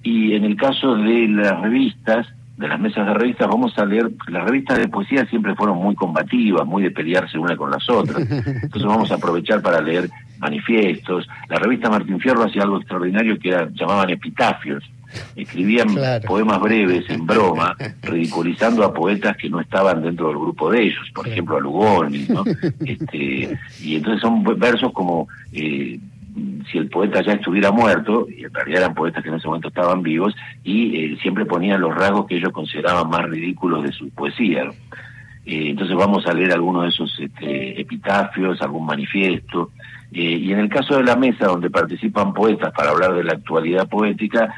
Y 0.02 0.34
en 0.34 0.44
el 0.44 0.56
caso 0.56 0.96
de 0.96 1.28
las 1.28 1.60
revistas, 1.60 2.26
de 2.62 2.68
las 2.68 2.78
mesas 2.78 3.04
de 3.04 3.14
revistas 3.14 3.48
vamos 3.48 3.76
a 3.76 3.84
leer, 3.84 4.08
las 4.28 4.44
revistas 4.44 4.78
de 4.78 4.86
poesía 4.86 5.26
siempre 5.26 5.56
fueron 5.56 5.78
muy 5.78 5.96
combativas, 5.96 6.64
muy 6.64 6.84
de 6.84 6.92
pelearse 6.92 7.36
una 7.36 7.56
con 7.56 7.72
las 7.72 7.90
otras, 7.90 8.20
entonces 8.30 8.84
vamos 8.84 9.10
a 9.10 9.16
aprovechar 9.16 9.60
para 9.60 9.80
leer 9.80 10.08
manifiestos, 10.38 11.28
la 11.48 11.56
revista 11.58 11.90
Martín 11.90 12.20
Fierro 12.20 12.44
hacía 12.44 12.62
algo 12.62 12.78
extraordinario 12.78 13.36
que 13.36 13.48
era, 13.48 13.68
llamaban 13.72 14.10
epitafios, 14.10 14.84
escribían 15.34 15.88
poemas 16.24 16.60
breves 16.60 17.10
en 17.10 17.26
broma, 17.26 17.76
ridiculizando 18.02 18.84
a 18.84 18.94
poetas 18.94 19.36
que 19.36 19.50
no 19.50 19.60
estaban 19.60 20.00
dentro 20.00 20.28
del 20.28 20.38
grupo 20.38 20.70
de 20.70 20.84
ellos, 20.84 21.10
por 21.12 21.26
ejemplo 21.26 21.56
a 21.56 21.60
Lugones, 21.60 22.30
¿no? 22.30 22.44
este, 22.84 23.58
y 23.80 23.96
entonces 23.96 24.20
son 24.20 24.44
versos 24.58 24.92
como 24.92 25.26
eh, 25.52 25.98
si 26.70 26.78
el 26.78 26.88
poeta 26.88 27.20
ya 27.22 27.34
estuviera 27.34 27.70
muerto, 27.70 28.26
y 28.28 28.44
en 28.44 28.54
realidad 28.54 28.82
eran 28.82 28.94
poetas 28.94 29.22
que 29.22 29.28
en 29.28 29.36
ese 29.36 29.46
momento 29.46 29.68
estaban 29.68 30.02
vivos, 30.02 30.34
y 30.64 30.96
eh, 30.96 31.18
siempre 31.20 31.44
ponían 31.44 31.80
los 31.80 31.94
rasgos 31.94 32.26
que 32.26 32.36
ellos 32.36 32.52
consideraban 32.52 33.10
más 33.10 33.24
ridículos 33.28 33.82
de 33.82 33.92
su 33.92 34.08
poesía. 34.10 34.64
Eh, 35.44 35.70
entonces 35.70 35.96
vamos 35.96 36.26
a 36.26 36.32
leer 36.32 36.52
algunos 36.52 36.84
de 36.84 36.88
esos 36.88 37.18
este, 37.20 37.80
epitafios, 37.80 38.62
algún 38.62 38.86
manifiesto. 38.86 39.70
Eh, 40.12 40.38
y 40.40 40.52
en 40.52 40.58
el 40.60 40.68
caso 40.68 40.96
de 40.96 41.04
la 41.04 41.16
mesa, 41.16 41.46
donde 41.46 41.70
participan 41.70 42.34
poetas 42.34 42.72
para 42.72 42.90
hablar 42.90 43.14
de 43.14 43.24
la 43.24 43.32
actualidad 43.32 43.88
poética, 43.88 44.54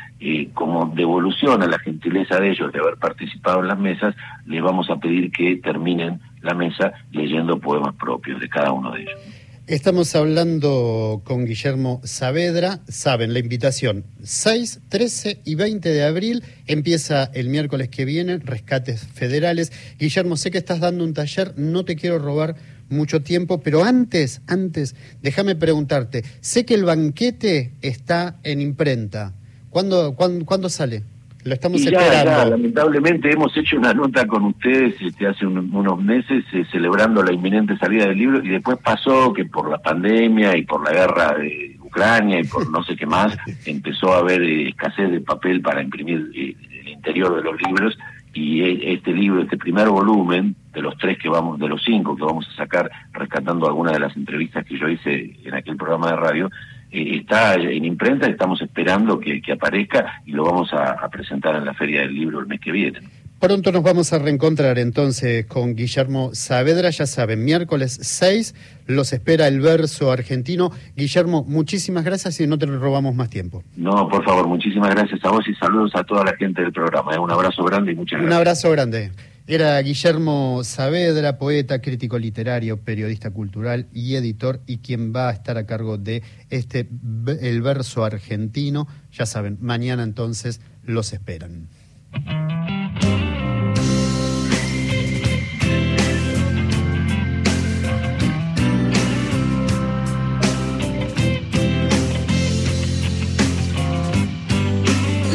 como 0.54 0.86
devolución 0.86 1.62
a 1.62 1.66
la 1.66 1.78
gentileza 1.78 2.40
de 2.40 2.50
ellos 2.50 2.72
de 2.72 2.78
haber 2.78 2.96
participado 2.96 3.60
en 3.60 3.68
las 3.68 3.78
mesas, 3.78 4.14
les 4.46 4.62
vamos 4.62 4.88
a 4.88 4.96
pedir 4.96 5.30
que 5.30 5.56
terminen 5.56 6.18
la 6.40 6.54
mesa 6.54 6.92
leyendo 7.12 7.58
poemas 7.58 7.94
propios 7.94 8.40
de 8.40 8.48
cada 8.48 8.72
uno 8.72 8.92
de 8.92 9.02
ellos. 9.02 9.43
Estamos 9.66 10.14
hablando 10.14 11.22
con 11.24 11.46
Guillermo 11.46 12.02
Saavedra. 12.04 12.80
Saben, 12.86 13.32
la 13.32 13.38
invitación 13.38 14.04
6, 14.22 14.80
13 14.90 15.40
y 15.42 15.54
20 15.54 15.88
de 15.88 16.04
abril 16.04 16.44
empieza 16.66 17.30
el 17.32 17.48
miércoles 17.48 17.88
que 17.88 18.04
viene, 18.04 18.36
rescates 18.36 19.00
federales. 19.00 19.72
Guillermo, 19.98 20.36
sé 20.36 20.50
que 20.50 20.58
estás 20.58 20.80
dando 20.80 21.02
un 21.02 21.14
taller, 21.14 21.54
no 21.56 21.86
te 21.86 21.96
quiero 21.96 22.18
robar 22.18 22.56
mucho 22.90 23.22
tiempo, 23.22 23.62
pero 23.62 23.84
antes, 23.84 24.42
antes, 24.48 24.96
déjame 25.22 25.56
preguntarte, 25.56 26.24
sé 26.42 26.66
que 26.66 26.74
el 26.74 26.84
banquete 26.84 27.72
está 27.80 28.38
en 28.42 28.60
imprenta. 28.60 29.32
¿Cuándo, 29.70 30.14
cuándo, 30.14 30.44
¿cuándo 30.44 30.68
sale? 30.68 31.04
Lo 31.44 31.52
estamos 31.52 31.84
esperando. 31.84 32.50
lamentablemente 32.50 33.30
hemos 33.30 33.54
hecho 33.56 33.76
una 33.76 33.92
nota 33.92 34.26
con 34.26 34.44
ustedes 34.46 34.94
este, 35.00 35.26
hace 35.26 35.46
unos 35.46 36.02
meses 36.02 36.42
eh, 36.54 36.64
celebrando 36.72 37.22
la 37.22 37.34
inminente 37.34 37.76
salida 37.76 38.06
del 38.06 38.18
libro 38.18 38.42
y 38.42 38.48
después 38.48 38.78
pasó 38.78 39.32
que 39.34 39.44
por 39.44 39.70
la 39.70 39.76
pandemia 39.78 40.56
y 40.56 40.62
por 40.62 40.82
la 40.82 40.92
guerra 40.92 41.34
de 41.34 41.76
Ucrania 41.82 42.40
y 42.40 42.44
por 42.44 42.70
no 42.70 42.82
sé 42.82 42.96
qué 42.96 43.04
más 43.04 43.36
empezó 43.66 44.14
a 44.14 44.18
haber 44.20 44.40
eh, 44.42 44.70
escasez 44.70 45.10
de 45.10 45.20
papel 45.20 45.60
para 45.60 45.82
imprimir 45.82 46.30
eh, 46.34 46.56
el 46.80 46.88
interior 46.88 47.36
de 47.36 47.42
los 47.42 47.60
libros 47.60 47.98
y 48.32 48.62
este 48.92 49.12
libro, 49.12 49.42
este 49.42 49.56
primer 49.56 49.88
volumen 49.88 50.56
de 50.72 50.82
los 50.82 50.96
tres 50.98 51.18
que 51.18 51.28
vamos, 51.28 51.58
de 51.60 51.68
los 51.68 51.82
cinco 51.84 52.16
que 52.16 52.24
vamos 52.24 52.48
a 52.48 52.56
sacar, 52.56 52.90
rescatando 53.12 53.66
algunas 53.66 53.92
de 53.92 54.00
las 54.00 54.16
entrevistas 54.16 54.64
que 54.66 54.76
yo 54.76 54.88
hice 54.88 55.36
en 55.44 55.54
aquel 55.54 55.76
programa 55.76 56.10
de 56.10 56.16
radio, 56.16 56.50
está 56.94 57.54
en 57.54 57.84
imprenta, 57.84 58.26
estamos 58.26 58.60
esperando 58.62 59.18
que, 59.18 59.40
aparezca 59.52 60.22
y 60.24 60.32
lo 60.32 60.44
vamos 60.44 60.72
a, 60.72 61.08
presentar 61.08 61.56
en 61.56 61.64
la 61.64 61.74
Feria 61.74 62.00
del 62.00 62.14
Libro 62.14 62.40
el 62.40 62.46
mes 62.46 62.60
que 62.60 62.72
viene. 62.72 63.00
Pronto 63.40 63.72
nos 63.72 63.82
vamos 63.82 64.12
a 64.12 64.18
reencontrar 64.18 64.78
entonces 64.78 65.44
con 65.46 65.74
Guillermo 65.74 66.30
Saavedra, 66.32 66.90
ya 66.90 67.06
saben, 67.06 67.44
miércoles 67.44 67.98
6 68.00 68.54
los 68.86 69.12
espera 69.12 69.48
el 69.48 69.60
verso 69.60 70.12
argentino. 70.12 70.70
Guillermo, 70.96 71.44
muchísimas 71.46 72.04
gracias 72.04 72.40
y 72.40 72.46
no 72.46 72.58
te 72.58 72.66
robamos 72.66 73.14
más 73.14 73.28
tiempo. 73.28 73.62
No, 73.76 74.08
por 74.08 74.24
favor, 74.24 74.46
muchísimas 74.46 74.94
gracias 74.94 75.24
a 75.24 75.30
vos 75.30 75.46
y 75.48 75.54
saludos 75.54 75.94
a 75.94 76.04
toda 76.04 76.24
la 76.24 76.36
gente 76.36 76.62
del 76.62 76.72
programa. 76.72 77.14
¿eh? 77.14 77.18
Un 77.18 77.30
abrazo 77.30 77.64
grande 77.64 77.92
y 77.92 77.96
muchas 77.96 78.20
gracias. 78.20 78.30
Un 78.30 78.36
abrazo 78.36 78.70
grande. 78.70 79.10
Era 79.46 79.78
Guillermo 79.82 80.62
Saavedra, 80.64 81.36
poeta, 81.36 81.82
crítico 81.82 82.18
literario, 82.18 82.80
periodista 82.80 83.30
cultural 83.30 83.88
y 83.92 84.14
editor, 84.14 84.62
y 84.66 84.78
quien 84.78 85.14
va 85.14 85.28
a 85.28 85.32
estar 85.32 85.58
a 85.58 85.66
cargo 85.66 85.98
de 85.98 86.22
este 86.48 86.88
El 87.26 87.60
verso 87.60 88.06
argentino. 88.06 88.88
Ya 89.12 89.26
saben, 89.26 89.58
mañana 89.60 90.02
entonces 90.02 90.62
los 90.82 91.12
esperan. 91.12 91.68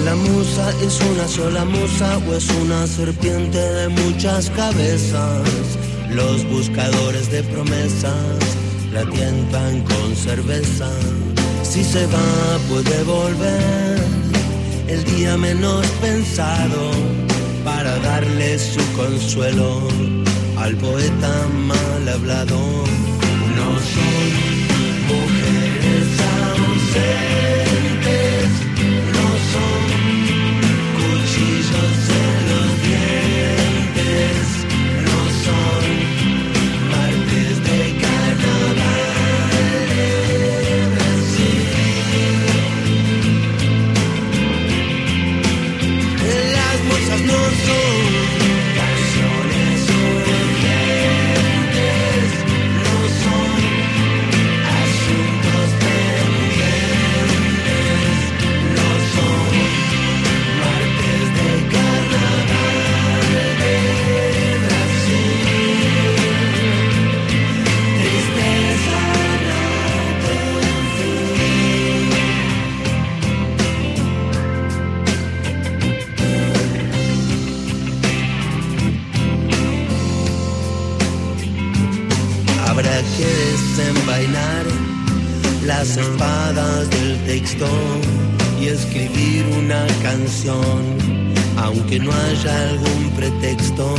La 0.10 0.16
musa 0.16 0.72
es 0.82 1.00
una 1.02 1.28
sola 1.28 1.66
musa 1.66 2.18
o 2.28 2.34
es 2.34 2.50
una 2.64 2.88
serpiente 2.88 3.60
de 3.60 3.90
muchas 3.90 4.50
cabezas. 4.50 5.48
Los 6.10 6.44
buscadores 6.50 7.30
de 7.30 7.44
promesas 7.44 8.40
la 8.92 9.08
tientan 9.08 9.84
con 9.84 10.16
cerveza. 10.16 10.90
Si 11.62 11.84
se 11.84 12.08
va 12.08 12.58
puede 12.68 13.04
volver 13.04 14.00
el 14.88 15.04
día 15.16 15.38
menos 15.38 15.86
pensado 16.02 16.90
para 17.64 17.96
darle 18.00 18.58
su 18.58 18.82
consuelo 18.94 19.88
al 20.58 20.76
poeta 20.78 21.48
mal 21.68 22.10
hablado. 22.10 22.99
Y 88.60 88.68
escribir 88.68 89.46
una 89.58 89.88
canción, 90.04 90.84
aunque 91.58 91.98
no 91.98 92.12
haya 92.12 92.70
algún 92.70 93.12
pretexto, 93.16 93.96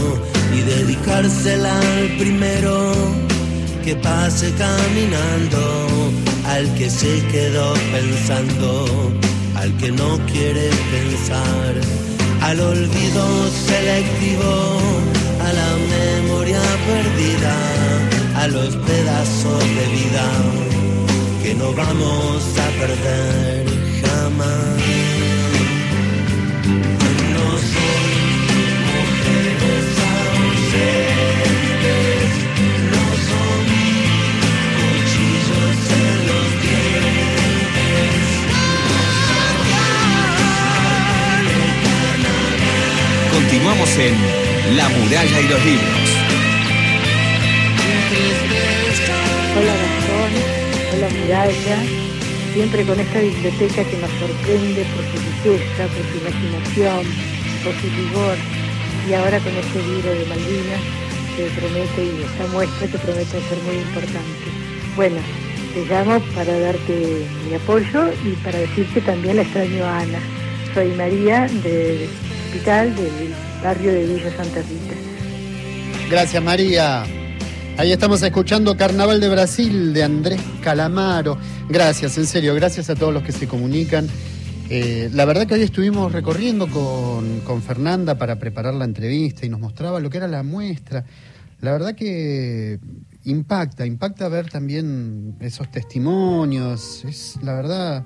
y 0.55 0.61
dedicársela 0.61 1.73
al 1.79 2.09
primero 2.19 2.93
que 3.83 3.97
pase 3.97 4.53
caminando, 4.59 6.11
al 6.49 6.75
que 6.75 6.91
se 6.91 7.23
quedó 7.33 7.73
pensando, 7.93 9.11
al 9.57 9.75
que 9.79 9.91
no 9.91 10.19
quiere 10.27 10.69
pensar, 10.93 11.75
al 12.43 12.61
olvido 12.61 13.25
selectivo, 13.69 14.79
a 15.47 15.53
la 15.61 15.71
memoria 15.97 16.61
perdida, 16.87 17.57
a 18.37 18.47
los 18.49 18.77
pedazos 18.77 19.61
de 19.61 19.87
vida 19.97 20.70
vamos 21.75 22.43
a 22.59 22.69
perder 22.79 23.67
jamás. 24.03 24.81
No 27.35 27.47
son 27.73 28.01
mujeres 28.91 29.87
ausentes, 30.51 31.11
no 32.93 33.05
son 33.29 33.63
cuchillos 34.77 35.81
en 36.01 36.19
los 36.29 36.49
dientes, 36.63 38.15
Continuamos 43.33 43.91
en 43.99 44.15
La 44.77 44.89
muralla 44.89 45.41
y 45.41 45.49
los 45.49 45.65
libros. 45.65 46.20
Siempre 52.53 52.85
con 52.85 52.99
esta 52.99 53.21
biblioteca 53.21 53.85
que 53.85 53.99
nos 53.99 54.11
sorprende 54.19 54.85
por 54.97 55.05
su 55.05 55.17
riqueza, 55.31 55.87
por 55.87 56.03
su 56.11 56.19
imaginación, 56.19 57.07
por 57.63 57.73
su 57.75 57.87
rigor, 57.87 58.37
y 59.09 59.15
ahora 59.15 59.39
con 59.39 59.55
este 59.55 59.79
libro 59.79 60.11
de 60.11 60.27
Malvinas 60.27 60.81
que 61.37 61.45
promete 61.61 62.05
y 62.05 62.23
esta 62.25 62.47
muestra 62.53 62.89
que 62.89 62.99
promete 62.99 63.31
ser 63.31 63.59
muy 63.65 63.77
importante. 63.77 64.47
Bueno, 64.97 65.19
te 65.73 65.85
llamo 65.87 66.19
para 66.35 66.59
darte 66.59 67.25
mi 67.49 67.55
apoyo 67.55 68.13
y 68.25 68.33
para 68.43 68.59
decirte 68.59 69.01
también 69.01 69.37
la 69.37 69.43
extraño 69.43 69.85
a 69.85 70.01
Ana. 70.01 70.19
Soy 70.75 70.89
María 70.95 71.47
del 71.63 72.09
hospital 72.47 72.97
del 72.97 73.35
barrio 73.63 73.93
de 73.93 74.07
Villa 74.07 74.37
Santa 74.37 74.63
Rita. 74.63 74.97
Gracias, 76.11 76.43
María. 76.43 77.05
Ahí 77.81 77.93
estamos 77.93 78.23
escuchando 78.23 78.77
Carnaval 78.77 79.23
de 79.23 79.31
Brasil 79.31 79.95
de 79.95 80.03
Andrés 80.03 80.39
Calamaro. 80.63 81.39
Gracias, 81.67 82.19
en 82.19 82.27
serio, 82.27 82.55
gracias 82.55 82.91
a 82.91 82.95
todos 82.95 83.15
los 83.15 83.23
que 83.23 83.33
se 83.33 83.49
comunican. 83.49 84.07
Eh, 84.69 85.09
la 85.15 85.25
verdad 85.25 85.47
que 85.47 85.55
hoy 85.55 85.63
estuvimos 85.63 86.13
recorriendo 86.13 86.69
con, 86.69 87.41
con 87.41 87.63
Fernanda 87.63 88.17
para 88.17 88.39
preparar 88.39 88.75
la 88.75 88.85
entrevista 88.85 89.47
y 89.47 89.49
nos 89.49 89.61
mostraba 89.61 89.99
lo 89.99 90.11
que 90.11 90.19
era 90.19 90.29
la 90.29 90.43
muestra. 90.43 91.07
La 91.63 91.73
verdad 91.73 91.95
que 91.95 92.79
impacta, 93.25 93.87
impacta 93.87 94.29
ver 94.29 94.51
también 94.51 95.37
esos 95.41 95.71
testimonios. 95.71 97.03
Es 97.07 97.39
la 97.43 97.55
verdad. 97.55 98.05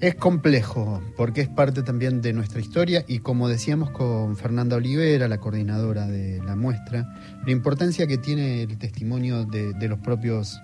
Es 0.00 0.14
complejo, 0.14 1.02
porque 1.16 1.40
es 1.40 1.48
parte 1.48 1.82
también 1.82 2.22
de 2.22 2.32
nuestra 2.32 2.60
historia 2.60 3.04
y 3.08 3.18
como 3.18 3.48
decíamos 3.48 3.90
con 3.90 4.36
Fernanda 4.36 4.76
Olivera, 4.76 5.26
la 5.26 5.38
coordinadora 5.38 6.06
de 6.06 6.40
la 6.44 6.54
muestra, 6.54 7.16
la 7.44 7.50
importancia 7.50 8.06
que 8.06 8.16
tiene 8.16 8.62
el 8.62 8.78
testimonio 8.78 9.44
de, 9.44 9.74
los 9.88 9.98
propios 9.98 10.60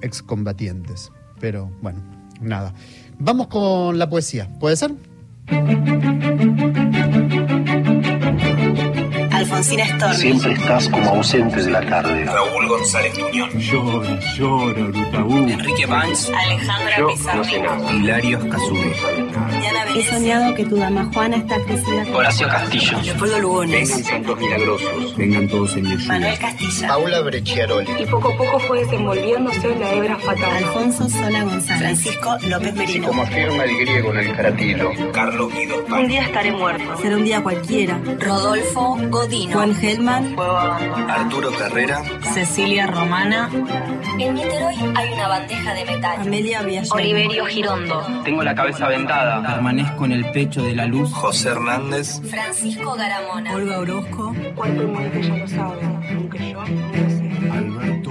excombatientes. 0.00 1.10
Pero 1.40 1.72
bueno, 1.82 2.00
nada. 2.40 2.72
Vamos 3.18 3.48
con 3.48 3.98
la 3.98 4.08
poesía, 4.08 4.48
¿puede 4.60 4.76
ser? 4.76 4.94
Alfonsina 9.58 9.86
Storni. 9.86 10.16
Siempre 10.16 10.52
estás 10.52 10.88
como 10.88 11.10
ausente 11.10 11.60
de 11.60 11.70
la 11.72 11.80
tarde. 11.80 12.24
Raúl 12.24 12.68
González 12.68 13.12
Tuñón. 13.12 13.50
Llora, 13.58 14.20
llora. 14.36 14.80
Enrique 15.52 15.84
Banks. 15.84 16.30
Alejandra 16.30 16.96
Pizarro. 17.08 17.90
Hilario 17.90 18.48
Casube. 18.48 18.94
He 19.94 20.02
soñado 20.04 20.54
que 20.54 20.64
tu 20.64 20.76
dama 20.76 21.10
Juana 21.12 21.36
está 21.38 21.56
crecida. 21.64 22.04
Horacio 22.14 22.46
Castillo. 22.48 23.00
Leopoldo 23.02 23.38
Lugones. 23.40 23.88
Vengan 23.88 24.04
santos 24.04 24.38
milagrosos, 24.38 25.16
vengan 25.16 25.48
todos 25.48 25.76
en 25.76 25.82
mi. 25.82 25.96
Manuel 26.06 26.38
Castilla. 26.38 26.88
Paula 26.88 27.20
Brecciaroli. 27.22 27.90
Y 27.98 28.06
poco 28.06 28.28
a 28.28 28.36
poco 28.36 28.58
fue 28.60 28.80
desenvolviéndose 28.84 29.74
la 29.76 29.92
hebra 29.94 30.16
fatal. 30.18 30.56
Alfonso 30.56 31.08
Sola 31.08 31.42
González. 31.44 31.80
Francisco 31.80 32.36
López 32.48 32.74
Merino. 32.74 33.08
Como 33.08 33.22
afirma 33.22 33.64
el 33.64 33.76
griego 33.78 34.12
en 34.12 34.18
el 34.18 34.36
caratilo. 34.36 34.92
Carlos 35.12 35.52
Guido. 35.52 35.84
Un 35.88 36.08
día 36.08 36.22
estaré 36.22 36.52
muerto. 36.52 36.96
Será 37.00 37.16
un 37.16 37.24
día 37.24 37.42
cualquiera. 37.42 38.00
Rodolfo 38.18 38.98
Godi. 39.08 39.48
Martino. 39.48 39.52
Juan 39.52 39.74
Gelman. 39.74 40.36
Arturo 41.08 41.50
Carrera. 41.52 42.02
Cecilia 42.34 42.86
Romana. 42.86 43.50
En 44.18 44.34
Niterói 44.34 44.74
hay 44.94 45.12
una 45.12 45.28
bandeja 45.28 45.74
de 45.74 45.84
metal. 45.84 46.20
Amelia 46.20 46.62
Villasol. 46.62 47.00
Oliverio 47.00 47.46
Girondo. 47.46 48.06
Tengo 48.24 48.42
la 48.42 48.54
cabeza 48.54 48.88
vendada. 48.88 49.57
Permanezco 49.58 50.04
en 50.04 50.12
el 50.12 50.30
pecho 50.30 50.62
de 50.62 50.72
la 50.72 50.86
luz. 50.86 51.12
José 51.12 51.48
Hernández. 51.48 52.20
Francisco 52.22 52.94
Garamona. 52.94 53.52
Olga 53.52 53.80
Orozco. 53.80 54.32
Cuánto 54.54 54.82
el 54.82 54.86
muerte 54.86 55.20
ya 55.20 55.36
lo 55.36 55.48
sabe, 55.48 55.80
aunque 56.14 56.50
yo 56.52 56.64
no 56.64 56.92
lo 56.92 57.10
sé. 57.10 57.50
Alberto 57.50 58.10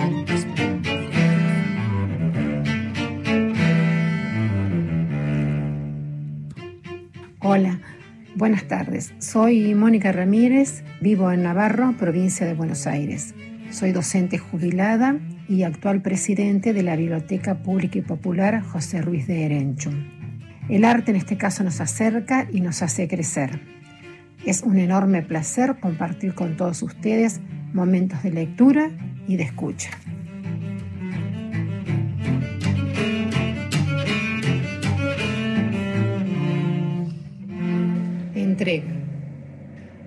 Hola, 7.40 7.80
buenas 8.36 8.68
tardes. 8.68 9.14
Soy 9.20 9.74
Mónica 9.74 10.12
Ramírez, 10.12 10.84
vivo 11.00 11.32
en 11.32 11.44
Navarro, 11.44 11.96
provincia 11.98 12.46
de 12.46 12.56
Buenos 12.56 12.86
Aires. 12.88 13.34
Soy 13.72 13.94
docente 13.94 14.38
jubilada 14.38 15.16
y 15.48 15.64
actual 15.64 16.02
presidente 16.02 16.74
de 16.74 16.84
la 16.84 16.98
Biblioteca 16.98 17.64
Pública 17.64 18.00
y 18.00 18.02
Popular 18.02 18.62
José 18.64 19.02
Ruiz 19.02 19.28
de 19.28 19.46
Erenchum. 19.46 20.17
El 20.70 20.84
arte 20.84 21.12
en 21.12 21.18
este 21.18 21.38
caso 21.38 21.64
nos 21.64 21.80
acerca 21.80 22.46
y 22.52 22.60
nos 22.60 22.82
hace 22.82 23.08
crecer. 23.08 23.62
Es 24.46 24.64
un 24.64 24.78
enorme 24.80 25.22
placer 25.22 25.78
compartir 25.80 26.34
con 26.34 26.58
todos 26.58 26.84
ustedes 26.84 27.40
momentos 27.74 28.22
de 28.24 28.32
lectura 28.32 28.92
y 29.28 29.38
de 29.38 29.44
escucha. 29.44 29.92
Entrega. 38.36 38.92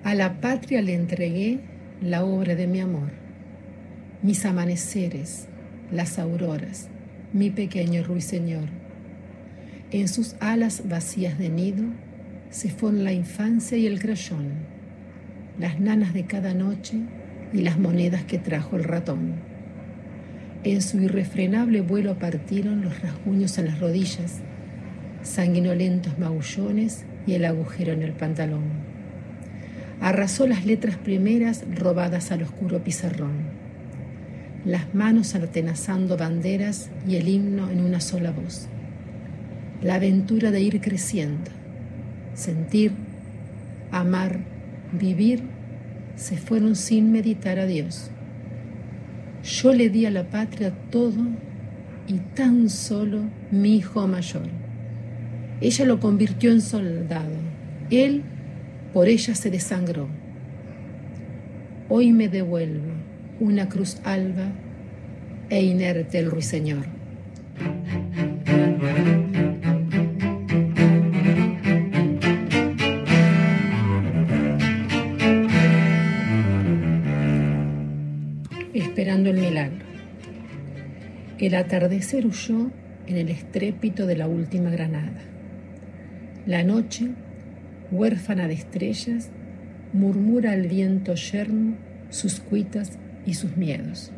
A 0.03 0.13
la 0.13 0.41
patria 0.41 0.83
le 0.83 0.93
entregué 0.93 1.59
la 2.01 2.23
obra 2.23 2.53
de 2.53 2.67
mi 2.67 2.81
amor, 2.81 3.11
mis 4.21 4.45
amaneceres, 4.45 5.47
las 5.91 6.19
auroras, 6.19 6.89
mi 7.33 7.49
pequeño 7.49 8.03
ruiseñor. 8.03 8.80
En 9.91 10.07
sus 10.07 10.35
alas 10.39 10.83
vacías 10.87 11.37
de 11.37 11.49
nido 11.49 11.83
se 12.49 12.69
fueron 12.69 13.03
la 13.03 13.11
infancia 13.11 13.77
y 13.77 13.87
el 13.87 13.99
crayón, 13.99 14.53
las 15.59 15.81
nanas 15.81 16.13
de 16.13 16.23
cada 16.23 16.53
noche 16.53 16.95
y 17.51 17.57
las 17.57 17.77
monedas 17.77 18.23
que 18.23 18.37
trajo 18.37 18.77
el 18.77 18.85
ratón. 18.85 19.33
En 20.63 20.81
su 20.81 21.01
irrefrenable 21.01 21.81
vuelo 21.81 22.17
partieron 22.17 22.81
los 22.81 23.01
rasguños 23.01 23.57
en 23.57 23.65
las 23.65 23.81
rodillas, 23.81 24.39
sanguinolentos 25.23 26.17
maullones 26.17 27.03
y 27.27 27.33
el 27.33 27.43
agujero 27.43 27.91
en 27.91 28.01
el 28.01 28.13
pantalón. 28.13 28.63
Arrasó 29.99 30.47
las 30.47 30.65
letras 30.65 30.95
primeras 30.95 31.65
robadas 31.75 32.31
al 32.31 32.43
oscuro 32.43 32.81
pizarrón, 32.81 33.33
las 34.63 34.95
manos 34.95 35.35
atenazando 35.35 36.15
banderas 36.15 36.91
y 37.05 37.17
el 37.17 37.27
himno 37.27 37.69
en 37.69 37.81
una 37.81 37.99
sola 37.99 38.31
voz. 38.31 38.69
La 39.81 39.95
aventura 39.95 40.51
de 40.51 40.61
ir 40.61 40.79
creciendo, 40.79 41.49
sentir, 42.35 42.91
amar, 43.91 44.39
vivir, 44.91 45.41
se 46.15 46.37
fueron 46.37 46.75
sin 46.75 47.11
meditar 47.11 47.57
a 47.57 47.65
Dios. 47.65 48.11
Yo 49.43 49.73
le 49.73 49.89
di 49.89 50.05
a 50.05 50.11
la 50.11 50.29
patria 50.29 50.71
todo 50.91 51.25
y 52.07 52.19
tan 52.35 52.69
solo 52.69 53.23
mi 53.49 53.77
hijo 53.77 54.07
mayor. 54.07 54.47
Ella 55.61 55.85
lo 55.85 55.99
convirtió 55.99 56.51
en 56.51 56.61
soldado. 56.61 57.35
Él 57.89 58.21
por 58.93 59.07
ella 59.07 59.33
se 59.33 59.49
desangró. 59.49 60.07
Hoy 61.89 62.11
me 62.11 62.29
devuelvo 62.29 62.91
una 63.39 63.67
cruz 63.67 63.97
alba 64.03 64.45
e 65.49 65.63
inerte 65.63 66.19
el 66.19 66.29
ruiseñor. 66.29 66.85
El 81.41 81.55
atardecer 81.55 82.27
huyó 82.27 82.69
en 83.07 83.17
el 83.17 83.29
estrépito 83.29 84.05
de 84.05 84.15
la 84.15 84.27
última 84.27 84.69
granada. 84.69 85.21
La 86.45 86.63
noche, 86.63 87.07
huérfana 87.89 88.47
de 88.47 88.53
estrellas, 88.53 89.31
murmura 89.91 90.51
al 90.51 90.67
viento 90.67 91.15
yermo 91.15 91.77
sus 92.11 92.39
cuitas 92.39 92.91
y 93.25 93.33
sus 93.33 93.57
miedos. 93.57 94.11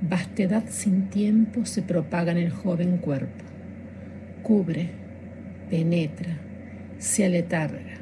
Vastedad 0.00 0.64
sin 0.70 1.10
tiempo 1.10 1.66
se 1.66 1.82
propaga 1.82 2.32
en 2.32 2.38
el 2.38 2.50
joven 2.50 2.96
cuerpo. 2.96 3.44
Cubre, 4.42 4.88
penetra, 5.68 6.38
se 6.96 7.26
aletarga. 7.26 7.98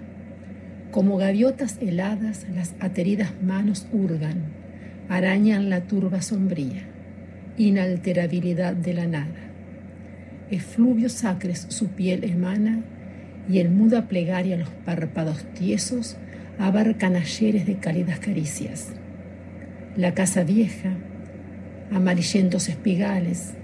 Como 0.93 1.16
gaviotas 1.16 1.76
heladas, 1.80 2.47
las 2.55 2.72
ateridas 2.78 3.32
manos 3.43 3.88
hurgan, 3.93 4.45
arañan 5.09 5.70
la 5.70 5.80
turba 5.88 6.22
sombría, 6.22 6.89
inalterabilidad 7.61 8.74
de 8.74 8.94
la 8.94 9.06
nada 9.06 9.50
efluvios 10.50 11.12
sacres 11.12 11.66
su 11.68 11.88
piel 11.88 12.24
emana 12.24 12.80
y 13.48 13.58
el 13.58 13.70
muda 13.70 14.08
plegaria 14.08 14.56
los 14.56 14.68
párpados 14.68 15.44
tiesos 15.54 16.16
abarcan 16.58 17.16
ayeres 17.16 17.66
de 17.66 17.76
cálidas 17.76 18.18
caricias. 18.18 18.88
La 19.96 20.12
casa 20.12 20.44
vieja, 20.44 20.90
amarillentos 21.90 22.68
espigales, 22.68 23.54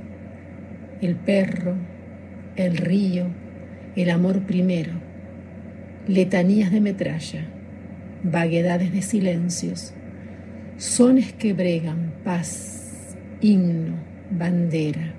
el 1.01 1.15
perro, 1.15 1.75
el 2.57 2.77
río, 2.77 3.27
el 3.97 4.11
amor 4.11 4.43
primero, 4.43 4.93
letanías 6.09 6.71
de 6.71 6.81
metralla, 6.81 7.47
vaguedades 8.23 8.93
de 8.93 9.03
silencios, 9.03 9.93
sones 10.79 11.33
que 11.33 11.53
bregan 11.53 12.13
paz, 12.25 12.86
himno, 13.41 13.95
bandera 14.31 15.17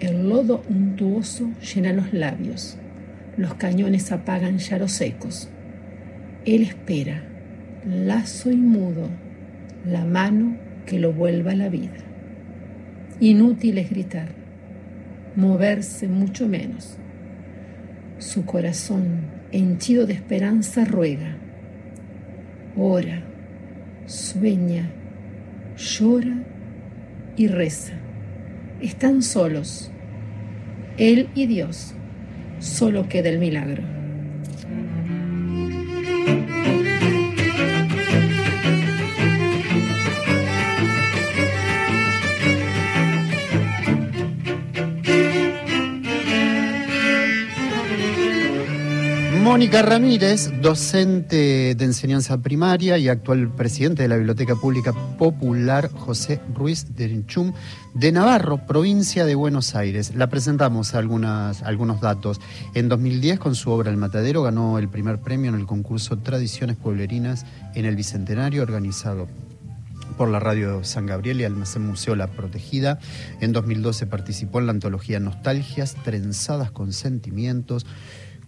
el 0.00 0.28
lodo 0.28 0.62
untuoso 0.68 1.50
llena 1.60 1.92
los 1.92 2.12
labios. 2.12 2.76
Los 3.36 3.54
cañones 3.54 4.12
apagan 4.12 4.58
yaros 4.58 4.92
secos. 4.92 5.48
Él 6.44 6.62
espera, 6.62 7.22
lazo 7.86 8.50
y 8.50 8.56
mudo, 8.56 9.08
la 9.86 10.04
mano 10.04 10.56
que 10.84 10.98
lo 10.98 11.12
vuelva 11.12 11.52
a 11.52 11.56
la 11.56 11.68
vida. 11.68 12.04
Inútil 13.20 13.78
es 13.78 13.88
gritar, 13.88 14.28
moverse 15.36 16.08
mucho 16.08 16.48
menos. 16.48 16.98
Su 18.18 18.44
corazón, 18.44 19.20
henchido 19.52 20.06
de 20.06 20.14
esperanza, 20.14 20.84
ruega. 20.84 21.36
Ora, 22.76 23.22
sueña, 24.06 24.90
llora 25.76 26.36
y 27.36 27.48
reza. 27.48 27.92
Están 28.80 29.22
solos 29.22 29.90
él 30.96 31.28
y 31.34 31.46
Dios. 31.46 31.94
Solo 32.60 33.08
queda 33.08 33.28
el 33.28 33.38
milagro. 33.38 33.93
Mónica 49.54 49.82
Ramírez, 49.82 50.50
docente 50.62 51.76
de 51.76 51.84
enseñanza 51.84 52.38
primaria 52.38 52.98
y 52.98 53.08
actual 53.08 53.54
presidente 53.54 54.02
de 54.02 54.08
la 54.08 54.16
Biblioteca 54.16 54.56
Pública 54.56 54.92
Popular 55.16 55.92
José 55.92 56.40
Ruiz 56.52 56.96
de 56.96 57.04
Enchum 57.04 57.52
de 57.94 58.10
Navarro, 58.10 58.66
provincia 58.66 59.24
de 59.24 59.36
Buenos 59.36 59.76
Aires. 59.76 60.16
La 60.16 60.26
presentamos 60.26 60.96
algunas, 60.96 61.62
algunos 61.62 62.00
datos. 62.00 62.40
En 62.74 62.88
2010, 62.88 63.38
con 63.38 63.54
su 63.54 63.70
obra 63.70 63.92
El 63.92 63.96
Matadero, 63.96 64.42
ganó 64.42 64.80
el 64.80 64.88
primer 64.88 65.20
premio 65.20 65.50
en 65.50 65.60
el 65.60 65.66
concurso 65.66 66.18
Tradiciones 66.18 66.76
Pueblerinas 66.76 67.46
en 67.76 67.84
el 67.84 67.94
Bicentenario, 67.94 68.60
organizado 68.60 69.28
por 70.18 70.30
la 70.30 70.40
radio 70.40 70.82
San 70.82 71.06
Gabriel 71.06 71.40
y 71.40 71.44
Almacén 71.44 71.86
Museo 71.86 72.16
La 72.16 72.26
Protegida. 72.26 72.98
En 73.40 73.52
2012 73.52 74.06
participó 74.08 74.58
en 74.58 74.66
la 74.66 74.72
antología 74.72 75.20
Nostalgias, 75.20 75.94
Trenzadas 76.02 76.72
con 76.72 76.92
Sentimientos 76.92 77.86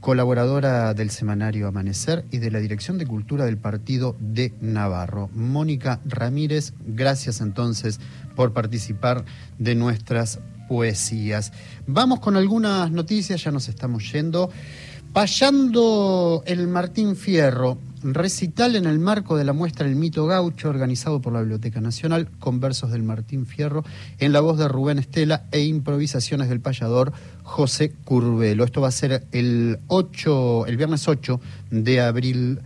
colaboradora 0.06 0.94
del 0.94 1.10
semanario 1.10 1.66
Amanecer 1.66 2.24
y 2.30 2.38
de 2.38 2.52
la 2.52 2.60
Dirección 2.60 2.96
de 2.96 3.08
Cultura 3.08 3.44
del 3.44 3.58
Partido 3.58 4.14
de 4.20 4.54
Navarro. 4.60 5.28
Mónica 5.34 5.98
Ramírez, 6.04 6.74
gracias 6.86 7.40
entonces 7.40 7.98
por 8.36 8.52
participar 8.52 9.24
de 9.58 9.74
nuestras 9.74 10.38
poesías. 10.68 11.52
Vamos 11.88 12.20
con 12.20 12.36
algunas 12.36 12.92
noticias, 12.92 13.42
ya 13.42 13.50
nos 13.50 13.68
estamos 13.68 14.12
yendo. 14.12 14.48
Payando 15.12 16.44
el 16.46 16.68
Martín 16.68 17.16
Fierro, 17.16 17.76
recital 18.02 18.76
en 18.76 18.86
el 18.86 18.98
marco 18.98 19.36
de 19.36 19.44
la 19.44 19.52
muestra 19.52 19.86
El 19.86 19.96
Mito 19.96 20.26
Gaucho, 20.26 20.68
organizado 20.68 21.20
por 21.20 21.32
la 21.32 21.40
Biblioteca 21.40 21.80
Nacional, 21.80 22.28
con 22.38 22.60
versos 22.60 22.90
del 22.90 23.02
Martín 23.02 23.46
Fierro, 23.46 23.84
en 24.18 24.32
la 24.32 24.40
voz 24.40 24.58
de 24.58 24.68
Rubén 24.68 24.98
Estela 24.98 25.44
e 25.52 25.62
improvisaciones 25.64 26.48
del 26.48 26.60
payador 26.60 27.12
José 27.42 27.92
Curvelo. 28.04 28.64
Esto 28.64 28.80
va 28.80 28.88
a 28.88 28.92
ser 28.92 29.26
el 29.32 29.78
8, 29.88 30.66
el 30.66 30.76
viernes 30.76 31.08
8 31.08 31.40
de 31.70 32.00
abril. 32.00 32.60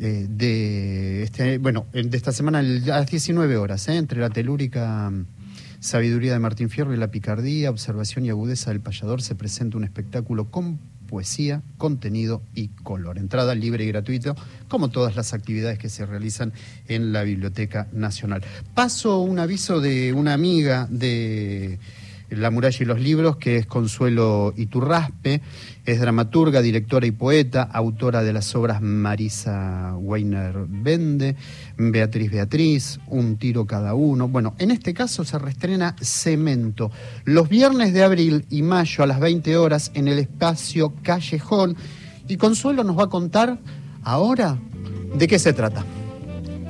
eh, 0.00 0.26
de 0.28 1.24
este, 1.24 1.58
bueno, 1.58 1.86
de 1.92 2.16
esta 2.16 2.30
semana 2.30 2.60
a 2.60 2.62
las 2.62 3.10
19 3.10 3.56
horas, 3.56 3.88
eh, 3.88 3.96
entre 3.96 4.20
la 4.20 4.30
telúrica 4.30 5.10
mm, 5.10 5.26
sabiduría 5.80 6.32
de 6.32 6.38
Martín 6.38 6.70
Fierro 6.70 6.94
y 6.94 6.96
la 6.96 7.10
picardía, 7.10 7.70
observación 7.70 8.24
y 8.24 8.30
agudeza 8.30 8.70
del 8.70 8.80
payador, 8.80 9.22
se 9.22 9.34
presenta 9.34 9.76
un 9.76 9.84
espectáculo 9.84 10.50
con 10.50 10.78
poesía, 11.08 11.62
contenido 11.78 12.42
y 12.54 12.68
color. 12.68 13.18
Entrada 13.18 13.56
libre 13.56 13.82
y 13.82 13.88
gratuito, 13.88 14.36
como 14.68 14.90
todas 14.90 15.16
las 15.16 15.34
actividades 15.34 15.78
que 15.78 15.88
se 15.88 16.06
realizan 16.06 16.52
en 16.86 17.12
la 17.12 17.24
Biblioteca 17.24 17.88
Nacional. 17.92 18.44
Paso 18.74 19.18
un 19.18 19.40
aviso 19.40 19.80
de 19.80 20.12
una 20.12 20.34
amiga 20.34 20.86
de 20.88 21.80
La 22.30 22.50
muralla 22.50 22.78
y 22.80 22.84
los 22.84 23.00
libros, 23.00 23.36
que 23.36 23.56
es 23.56 23.66
Consuelo 23.66 24.52
Iturraspe, 24.56 25.40
es 25.86 26.00
dramaturga, 26.00 26.60
directora 26.60 27.06
y 27.06 27.10
poeta, 27.10 27.62
autora 27.62 28.22
de 28.22 28.34
las 28.34 28.54
obras 28.54 28.82
Marisa 28.82 29.94
Weiner 29.96 30.54
Bende, 30.68 31.36
Beatriz 31.78 32.30
Beatriz, 32.30 33.00
Un 33.06 33.38
tiro 33.38 33.66
cada 33.66 33.94
uno. 33.94 34.28
Bueno, 34.28 34.54
en 34.58 34.70
este 34.70 34.92
caso 34.92 35.24
se 35.24 35.38
reestrena 35.38 35.96
Cemento, 36.02 36.90
los 37.24 37.48
viernes 37.48 37.94
de 37.94 38.02
abril 38.02 38.44
y 38.50 38.60
mayo 38.60 39.04
a 39.04 39.06
las 39.06 39.20
20 39.20 39.56
horas 39.56 39.90
en 39.94 40.08
el 40.08 40.18
espacio 40.18 40.92
Callejón. 41.02 41.76
Y 42.28 42.36
Consuelo 42.36 42.84
nos 42.84 42.98
va 42.98 43.04
a 43.04 43.08
contar 43.08 43.58
ahora 44.02 44.58
de 45.14 45.26
qué 45.26 45.38
se 45.38 45.54
trata. 45.54 45.84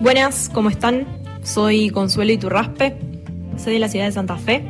Buenas, 0.01 0.49
¿cómo 0.55 0.71
están? 0.71 1.07
Soy 1.43 1.91
Consuelo 1.91 2.33
Iturraspe, 2.33 2.97
soy 3.57 3.73
de 3.73 3.79
la 3.81 3.89
ciudad 3.89 4.07
de 4.07 4.13
Santa 4.13 4.37
Fe, 4.37 4.63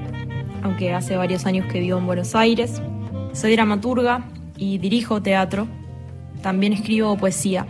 aunque 0.62 0.92
hace 0.92 1.16
varios 1.16 1.46
años 1.46 1.66
que 1.66 1.80
vivo 1.80 1.98
en 1.98 2.06
Buenos 2.06 2.34
Aires. 2.34 2.80
Soy 3.32 3.52
dramaturga 3.52 4.28
y 4.56 4.78
dirijo 4.78 5.22
teatro. 5.22 5.68
También 6.42 6.72
escribo 6.72 7.16
poesía. 7.16 7.66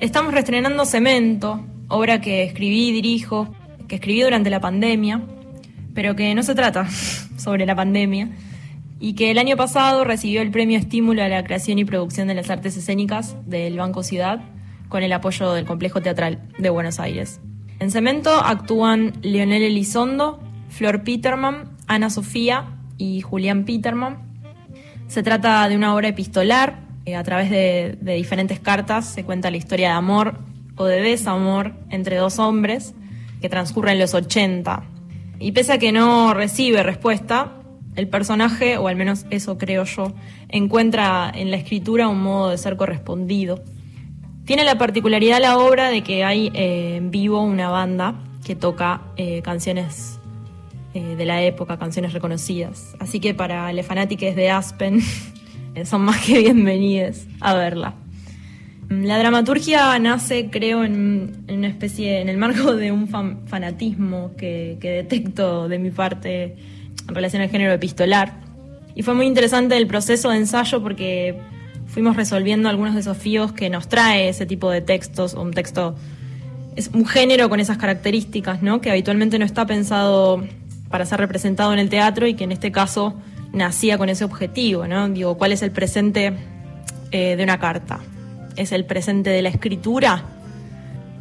Estamos 0.00 0.34
reestrenando 0.34 0.84
Cemento, 0.84 1.64
obra 1.88 2.20
que 2.20 2.42
escribí 2.44 2.88
y 2.88 2.92
dirijo, 2.92 3.54
que 3.88 3.96
escribí 3.96 4.22
durante 4.22 4.50
la 4.50 4.60
pandemia, 4.60 5.22
pero 5.94 6.16
que 6.16 6.34
no 6.34 6.42
se 6.42 6.54
trata 6.54 6.88
sobre 7.36 7.66
la 7.66 7.74
pandemia, 7.74 8.30
y 9.00 9.14
que 9.14 9.30
el 9.30 9.38
año 9.38 9.56
pasado 9.56 10.04
recibió 10.04 10.42
el 10.42 10.50
premio 10.50 10.78
Estímulo 10.78 11.22
a 11.22 11.28
la 11.28 11.44
Creación 11.44 11.78
y 11.78 11.84
Producción 11.84 12.28
de 12.28 12.34
las 12.34 12.50
Artes 12.50 12.76
Escénicas 12.76 13.36
del 13.46 13.76
Banco 13.76 14.02
Ciudad, 14.02 14.40
con 14.88 15.02
el 15.02 15.12
apoyo 15.12 15.52
del 15.52 15.64
Complejo 15.64 16.00
Teatral 16.00 16.48
de 16.58 16.70
Buenos 16.70 17.00
Aires. 17.00 17.40
En 17.80 17.90
Cemento 17.90 18.30
actúan 18.30 19.12
Leonel 19.22 19.62
Elizondo, 19.62 20.40
Flor 20.68 21.02
Peterman, 21.02 21.73
Ana 21.86 22.10
Sofía 22.10 22.66
y 22.98 23.20
Julián 23.20 23.64
Peterman. 23.64 24.18
Se 25.08 25.22
trata 25.22 25.68
de 25.68 25.76
una 25.76 25.94
obra 25.94 26.08
epistolar. 26.08 26.80
eh, 27.04 27.16
a 27.16 27.22
través 27.22 27.50
de, 27.50 27.98
diferentes 28.00 28.60
cartas 28.60 29.04
se 29.04 29.24
cuenta 29.24 29.50
la 29.50 29.58
historia 29.58 29.88
de 29.88 29.94
amor 29.94 30.38
o 30.76 30.86
de 30.86 31.00
desamor 31.02 31.74
entre 31.90 32.16
dos 32.16 32.38
hombres 32.38 32.94
que 33.40 33.48
transcurre 33.48 33.92
en 33.92 33.98
los 33.98 34.14
80. 34.14 34.84
Y 35.38 35.52
pese 35.52 35.74
a 35.74 35.78
que 35.78 35.92
no 35.92 36.32
recibe 36.32 36.82
respuesta, 36.82 37.52
el 37.96 38.08
personaje, 38.08 38.78
o 38.78 38.88
al 38.88 38.96
menos 38.96 39.26
eso 39.30 39.58
creo 39.58 39.84
yo, 39.84 40.12
encuentra 40.48 41.30
en 41.32 41.50
la 41.50 41.56
escritura 41.56 42.08
un 42.08 42.22
modo 42.22 42.50
de 42.50 42.58
ser 42.58 42.76
correspondido. 42.76 43.62
Tiene 44.44 44.64
la 44.64 44.78
particularidad 44.78 45.40
la 45.40 45.58
obra 45.58 45.88
de 45.90 46.02
que 46.02 46.24
hay 46.24 46.50
eh, 46.54 46.96
en 46.96 47.10
vivo 47.10 47.42
una 47.42 47.70
banda 47.70 48.14
que 48.44 48.54
toca 48.56 49.02
eh, 49.16 49.42
canciones 49.42 50.20
eh, 50.94 51.16
de 51.16 51.24
la 51.24 51.42
época, 51.42 51.78
canciones 51.78 52.12
reconocidas. 52.12 52.94
Así 53.00 53.20
que 53.20 53.34
para 53.34 53.72
los 53.72 53.84
fanáticos 53.84 54.34
de 54.34 54.50
Aspen 54.50 55.00
eh, 55.74 55.84
son 55.84 56.02
más 56.02 56.20
que 56.24 56.38
bienvenidos 56.38 57.24
a 57.40 57.54
verla. 57.54 57.94
La 58.90 59.18
dramaturgia 59.18 59.98
nace, 59.98 60.50
creo, 60.50 60.84
en, 60.84 61.44
en 61.48 61.58
una 61.58 61.68
especie, 61.68 62.20
en 62.20 62.28
el 62.28 62.36
marco 62.36 62.74
de 62.76 62.92
un 62.92 63.08
fan- 63.08 63.40
fanatismo 63.46 64.32
que, 64.36 64.76
que 64.80 64.90
detecto 64.90 65.68
de 65.68 65.78
mi 65.78 65.90
parte 65.90 66.56
en 67.08 67.14
relación 67.14 67.42
al 67.42 67.48
género 67.48 67.72
epistolar. 67.72 68.34
Y 68.94 69.02
fue 69.02 69.14
muy 69.14 69.26
interesante 69.26 69.76
el 69.76 69.86
proceso 69.86 70.30
de 70.30 70.36
ensayo 70.36 70.82
porque 70.82 71.36
fuimos 71.86 72.14
resolviendo 72.14 72.68
algunos 72.68 72.94
desafíos 72.94 73.52
que 73.52 73.70
nos 73.70 73.88
trae 73.88 74.28
ese 74.28 74.46
tipo 74.46 74.70
de 74.70 74.82
textos, 74.82 75.32
un 75.34 75.52
texto, 75.52 75.96
es 76.76 76.90
un 76.92 77.06
género 77.06 77.48
con 77.48 77.60
esas 77.60 77.78
características, 77.78 78.62
¿no? 78.62 78.80
Que 78.80 78.90
habitualmente 78.90 79.38
no 79.38 79.44
está 79.46 79.66
pensado 79.66 80.44
para 80.94 81.06
ser 81.06 81.18
representado 81.18 81.72
en 81.72 81.80
el 81.80 81.88
teatro 81.88 82.24
y 82.28 82.34
que 82.34 82.44
en 82.44 82.52
este 82.52 82.70
caso 82.70 83.14
nacía 83.52 83.98
con 83.98 84.08
ese 84.10 84.24
objetivo, 84.24 84.86
¿no? 84.86 85.08
Digo, 85.08 85.36
¿cuál 85.36 85.50
es 85.50 85.60
el 85.62 85.72
presente 85.72 86.34
eh, 87.10 87.34
de 87.34 87.42
una 87.42 87.58
carta? 87.58 87.98
¿Es 88.54 88.70
el 88.70 88.84
presente 88.84 89.30
de 89.30 89.42
la 89.42 89.48
escritura 89.48 90.22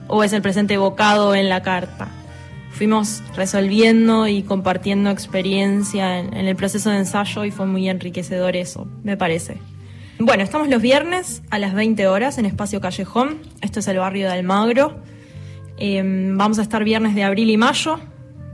o 0.08 0.24
es 0.24 0.32
el 0.32 0.44
presente 0.44 0.76
evocado 0.76 1.34
en 1.34 1.50
la 1.50 1.64
carta? 1.64 2.08
Fuimos 2.74 3.24
resolviendo 3.36 4.28
y 4.28 4.44
compartiendo 4.44 5.10
experiencia 5.10 6.20
en, 6.20 6.36
el 6.36 6.56
proceso 6.56 6.92
de 6.92 7.00
ensayo 7.00 7.44
y 7.44 7.50
fue 7.50 7.66
muy 7.66 7.90
enriquecedor 7.90 8.56
eso, 8.56 8.88
me 9.04 9.18
parece. 9.18 9.58
Bueno, 10.20 10.44
estamos 10.44 10.70
los 10.70 10.84
viernes 10.84 11.42
a 11.50 11.58
las 11.58 11.74
20 11.74 12.06
horas 12.06 12.38
en 12.38 12.46
Espacio 12.46 12.80
Callejón. 12.80 13.40
Esto 13.62 13.80
es 13.80 13.88
el 13.88 13.98
barrio 13.98 14.28
de 14.28 14.34
Almagro. 14.34 15.00
Eh, 15.80 16.04
vamos 16.06 16.60
a 16.60 16.62
estar 16.62 16.84
viernes 16.84 17.16
de 17.16 17.24
abril 17.24 17.50
y 17.50 17.58
mayo. 17.58 18.00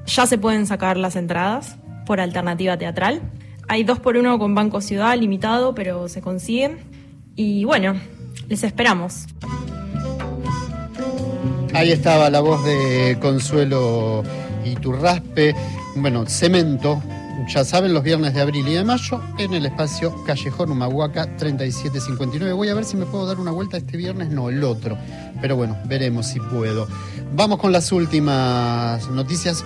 Ya 0.05 0.25
se 0.25 0.37
pueden 0.37 0.65
sacar 0.65 0.97
las 0.97 1.15
entradas 1.15 1.77
por 2.05 2.19
alternativa 2.19 2.77
teatral. 2.77 3.21
Hay 3.67 3.83
dos 3.83 3.99
por 3.99 4.17
uno 4.17 4.39
con 4.39 4.55
Banco 4.55 4.81
Ciudad 4.81 5.15
limitado, 5.17 5.75
pero 5.75 6.09
se 6.09 6.21
consiguen. 6.21 6.79
Y 7.35 7.65
bueno, 7.65 7.95
les 8.47 8.63
esperamos. 8.63 9.27
Ahí 11.73 11.91
estaba 11.91 12.29
la 12.29 12.39
voz 12.39 12.65
de 12.65 13.17
Consuelo 13.21 14.23
Iturraspe. 14.65 15.55
Bueno, 15.95 16.25
Cemento, 16.25 17.01
ya 17.49 17.65
saben, 17.65 17.93
los 17.93 18.03
viernes 18.03 18.35
de 18.35 18.41
abril 18.41 18.67
y 18.67 18.73
de 18.73 18.83
mayo 18.83 19.21
en 19.39 19.55
el 19.55 19.65
espacio 19.65 20.23
Callejón 20.23 20.71
Humahuaca 20.71 21.35
3759. 21.35 22.53
Voy 22.53 22.69
a 22.69 22.75
ver 22.75 22.85
si 22.85 22.95
me 22.95 23.07
puedo 23.07 23.25
dar 23.25 23.39
una 23.39 23.49
vuelta 23.49 23.77
este 23.77 23.97
viernes, 23.97 24.29
no, 24.29 24.49
el 24.49 24.63
otro. 24.63 24.95
Pero 25.41 25.55
bueno, 25.55 25.75
veremos 25.85 26.27
si 26.27 26.39
puedo. 26.39 26.87
Vamos 27.33 27.57
con 27.57 27.71
las 27.71 27.91
últimas 27.91 29.09
noticias. 29.09 29.65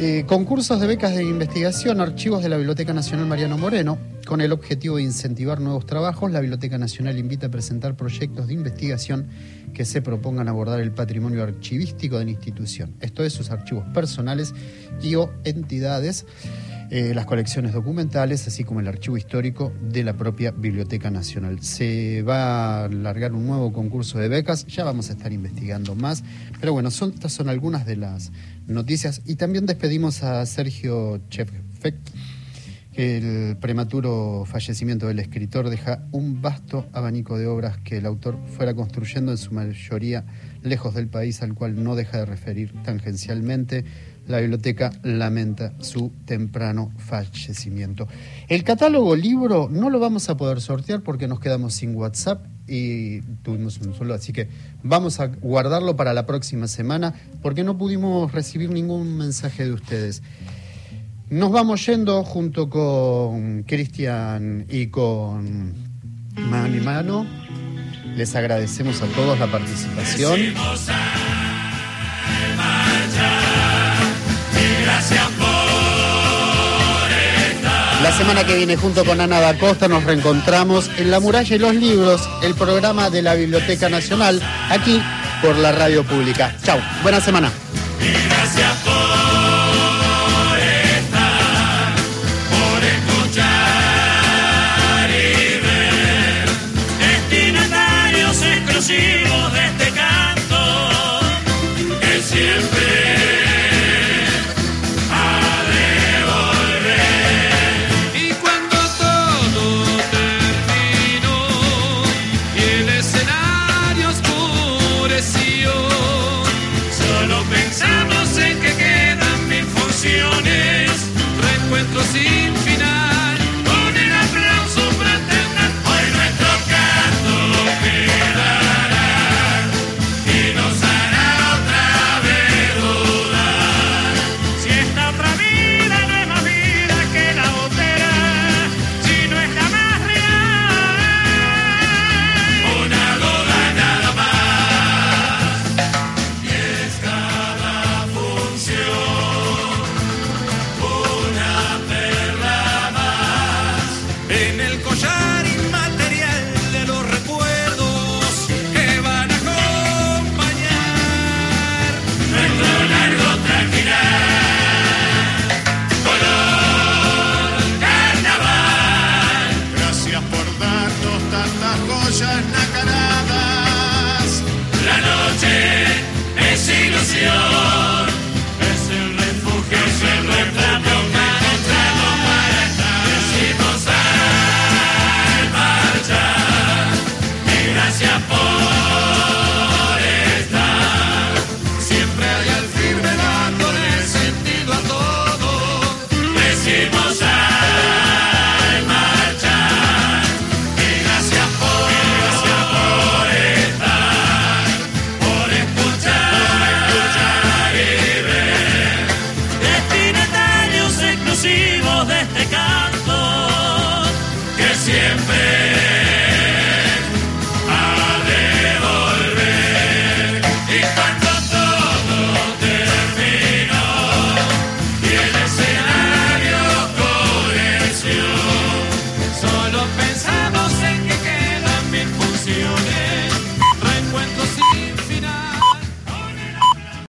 Eh, 0.00 0.24
concursos 0.26 0.80
de 0.80 0.86
becas 0.86 1.14
de 1.14 1.24
investigación, 1.24 2.00
archivos 2.00 2.42
de 2.42 2.50
la 2.50 2.56
Biblioteca 2.56 2.92
Nacional 2.92 3.26
Mariano 3.26 3.56
Moreno. 3.56 3.98
Con 4.26 4.42
el 4.42 4.52
objetivo 4.52 4.96
de 4.96 5.02
incentivar 5.04 5.60
nuevos 5.60 5.86
trabajos, 5.86 6.30
la 6.30 6.40
Biblioteca 6.40 6.76
Nacional 6.76 7.18
invita 7.18 7.46
a 7.46 7.50
presentar 7.50 7.96
proyectos 7.96 8.46
de 8.48 8.54
investigación 8.54 9.28
que 9.72 9.86
se 9.86 10.02
propongan 10.02 10.48
abordar 10.48 10.80
el 10.80 10.92
patrimonio 10.92 11.42
archivístico 11.42 12.18
de 12.18 12.26
la 12.26 12.30
institución. 12.32 12.94
Esto 13.00 13.24
es, 13.24 13.32
sus 13.32 13.50
archivos 13.50 13.84
personales 13.94 14.52
y 15.02 15.14
o 15.14 15.32
entidades, 15.44 16.26
eh, 16.90 17.12
las 17.14 17.26
colecciones 17.26 17.72
documentales, 17.72 18.46
así 18.46 18.64
como 18.64 18.80
el 18.80 18.88
archivo 18.88 19.16
histórico 19.16 19.72
de 19.80 20.04
la 20.04 20.14
propia 20.14 20.50
Biblioteca 20.50 21.10
Nacional. 21.10 21.62
Se 21.62 22.22
va 22.22 22.84
a 22.84 22.88
largar 22.88 23.32
un 23.32 23.46
nuevo 23.46 23.72
concurso 23.72 24.18
de 24.18 24.28
becas, 24.28 24.66
ya 24.66 24.84
vamos 24.84 25.10
a 25.10 25.12
estar 25.12 25.32
investigando 25.32 25.94
más, 25.94 26.24
pero 26.60 26.72
bueno, 26.72 26.90
son, 26.90 27.12
estas 27.14 27.32
son 27.32 27.48
algunas 27.48 27.86
de 27.86 27.96
las 27.96 28.32
noticias 28.66 29.22
y 29.26 29.36
también 29.36 29.66
despedimos 29.66 30.22
a 30.22 30.44
Sergio 30.46 31.20
Chefek 31.28 31.96
el 32.98 33.56
prematuro 33.58 34.44
fallecimiento 34.44 35.06
del 35.06 35.20
escritor 35.20 35.70
deja 35.70 36.02
un 36.10 36.42
vasto 36.42 36.88
abanico 36.92 37.38
de 37.38 37.46
obras 37.46 37.78
que 37.78 37.98
el 37.98 38.06
autor 38.06 38.36
fuera 38.56 38.74
construyendo 38.74 39.30
en 39.30 39.38
su 39.38 39.54
mayoría 39.54 40.24
lejos 40.68 40.94
del 40.94 41.08
país 41.08 41.42
al 41.42 41.54
cual 41.54 41.82
no 41.82 41.96
deja 41.96 42.18
de 42.18 42.26
referir 42.26 42.72
tangencialmente. 42.84 43.84
La 44.26 44.40
biblioteca 44.40 44.92
lamenta 45.02 45.72
su 45.80 46.12
temprano 46.26 46.92
fallecimiento. 46.98 48.06
El 48.48 48.62
catálogo 48.62 49.16
libro 49.16 49.68
no 49.70 49.88
lo 49.88 49.98
vamos 49.98 50.28
a 50.28 50.36
poder 50.36 50.60
sortear 50.60 51.00
porque 51.00 51.26
nos 51.26 51.40
quedamos 51.40 51.74
sin 51.74 51.94
WhatsApp 51.94 52.44
y 52.66 53.22
tuvimos 53.42 53.78
un 53.78 53.94
solo, 53.94 54.12
así 54.12 54.34
que 54.34 54.48
vamos 54.82 55.20
a 55.20 55.28
guardarlo 55.28 55.96
para 55.96 56.12
la 56.12 56.26
próxima 56.26 56.68
semana 56.68 57.14
porque 57.40 57.64
no 57.64 57.78
pudimos 57.78 58.30
recibir 58.30 58.70
ningún 58.70 59.16
mensaje 59.16 59.64
de 59.64 59.72
ustedes. 59.72 60.22
Nos 61.30 61.50
vamos 61.50 61.84
yendo 61.86 62.22
junto 62.24 62.70
con 62.70 63.62
Cristian 63.64 64.66
y 64.68 64.88
con 64.88 65.72
Mano 66.36 66.76
y 66.76 66.80
Mano. 66.80 67.26
Les 68.18 68.34
agradecemos 68.34 69.00
a 69.00 69.06
todos 69.06 69.38
la 69.38 69.46
participación. 69.46 70.52
La 78.02 78.10
semana 78.10 78.42
que 78.42 78.56
viene 78.56 78.76
junto 78.76 79.04
con 79.04 79.20
Ana 79.20 79.38
da 79.38 79.56
Costa 79.56 79.86
nos 79.86 80.02
reencontramos 80.02 80.90
en 80.98 81.12
La 81.12 81.20
Muralla 81.20 81.54
y 81.54 81.60
los 81.60 81.76
Libros, 81.76 82.28
el 82.42 82.56
programa 82.56 83.08
de 83.08 83.22
la 83.22 83.34
Biblioteca 83.34 83.88
Nacional, 83.88 84.42
aquí 84.68 85.00
por 85.40 85.56
la 85.56 85.70
radio 85.70 86.02
pública. 86.02 86.56
Chau, 86.64 86.80
buena 87.04 87.20
semana. 87.20 87.52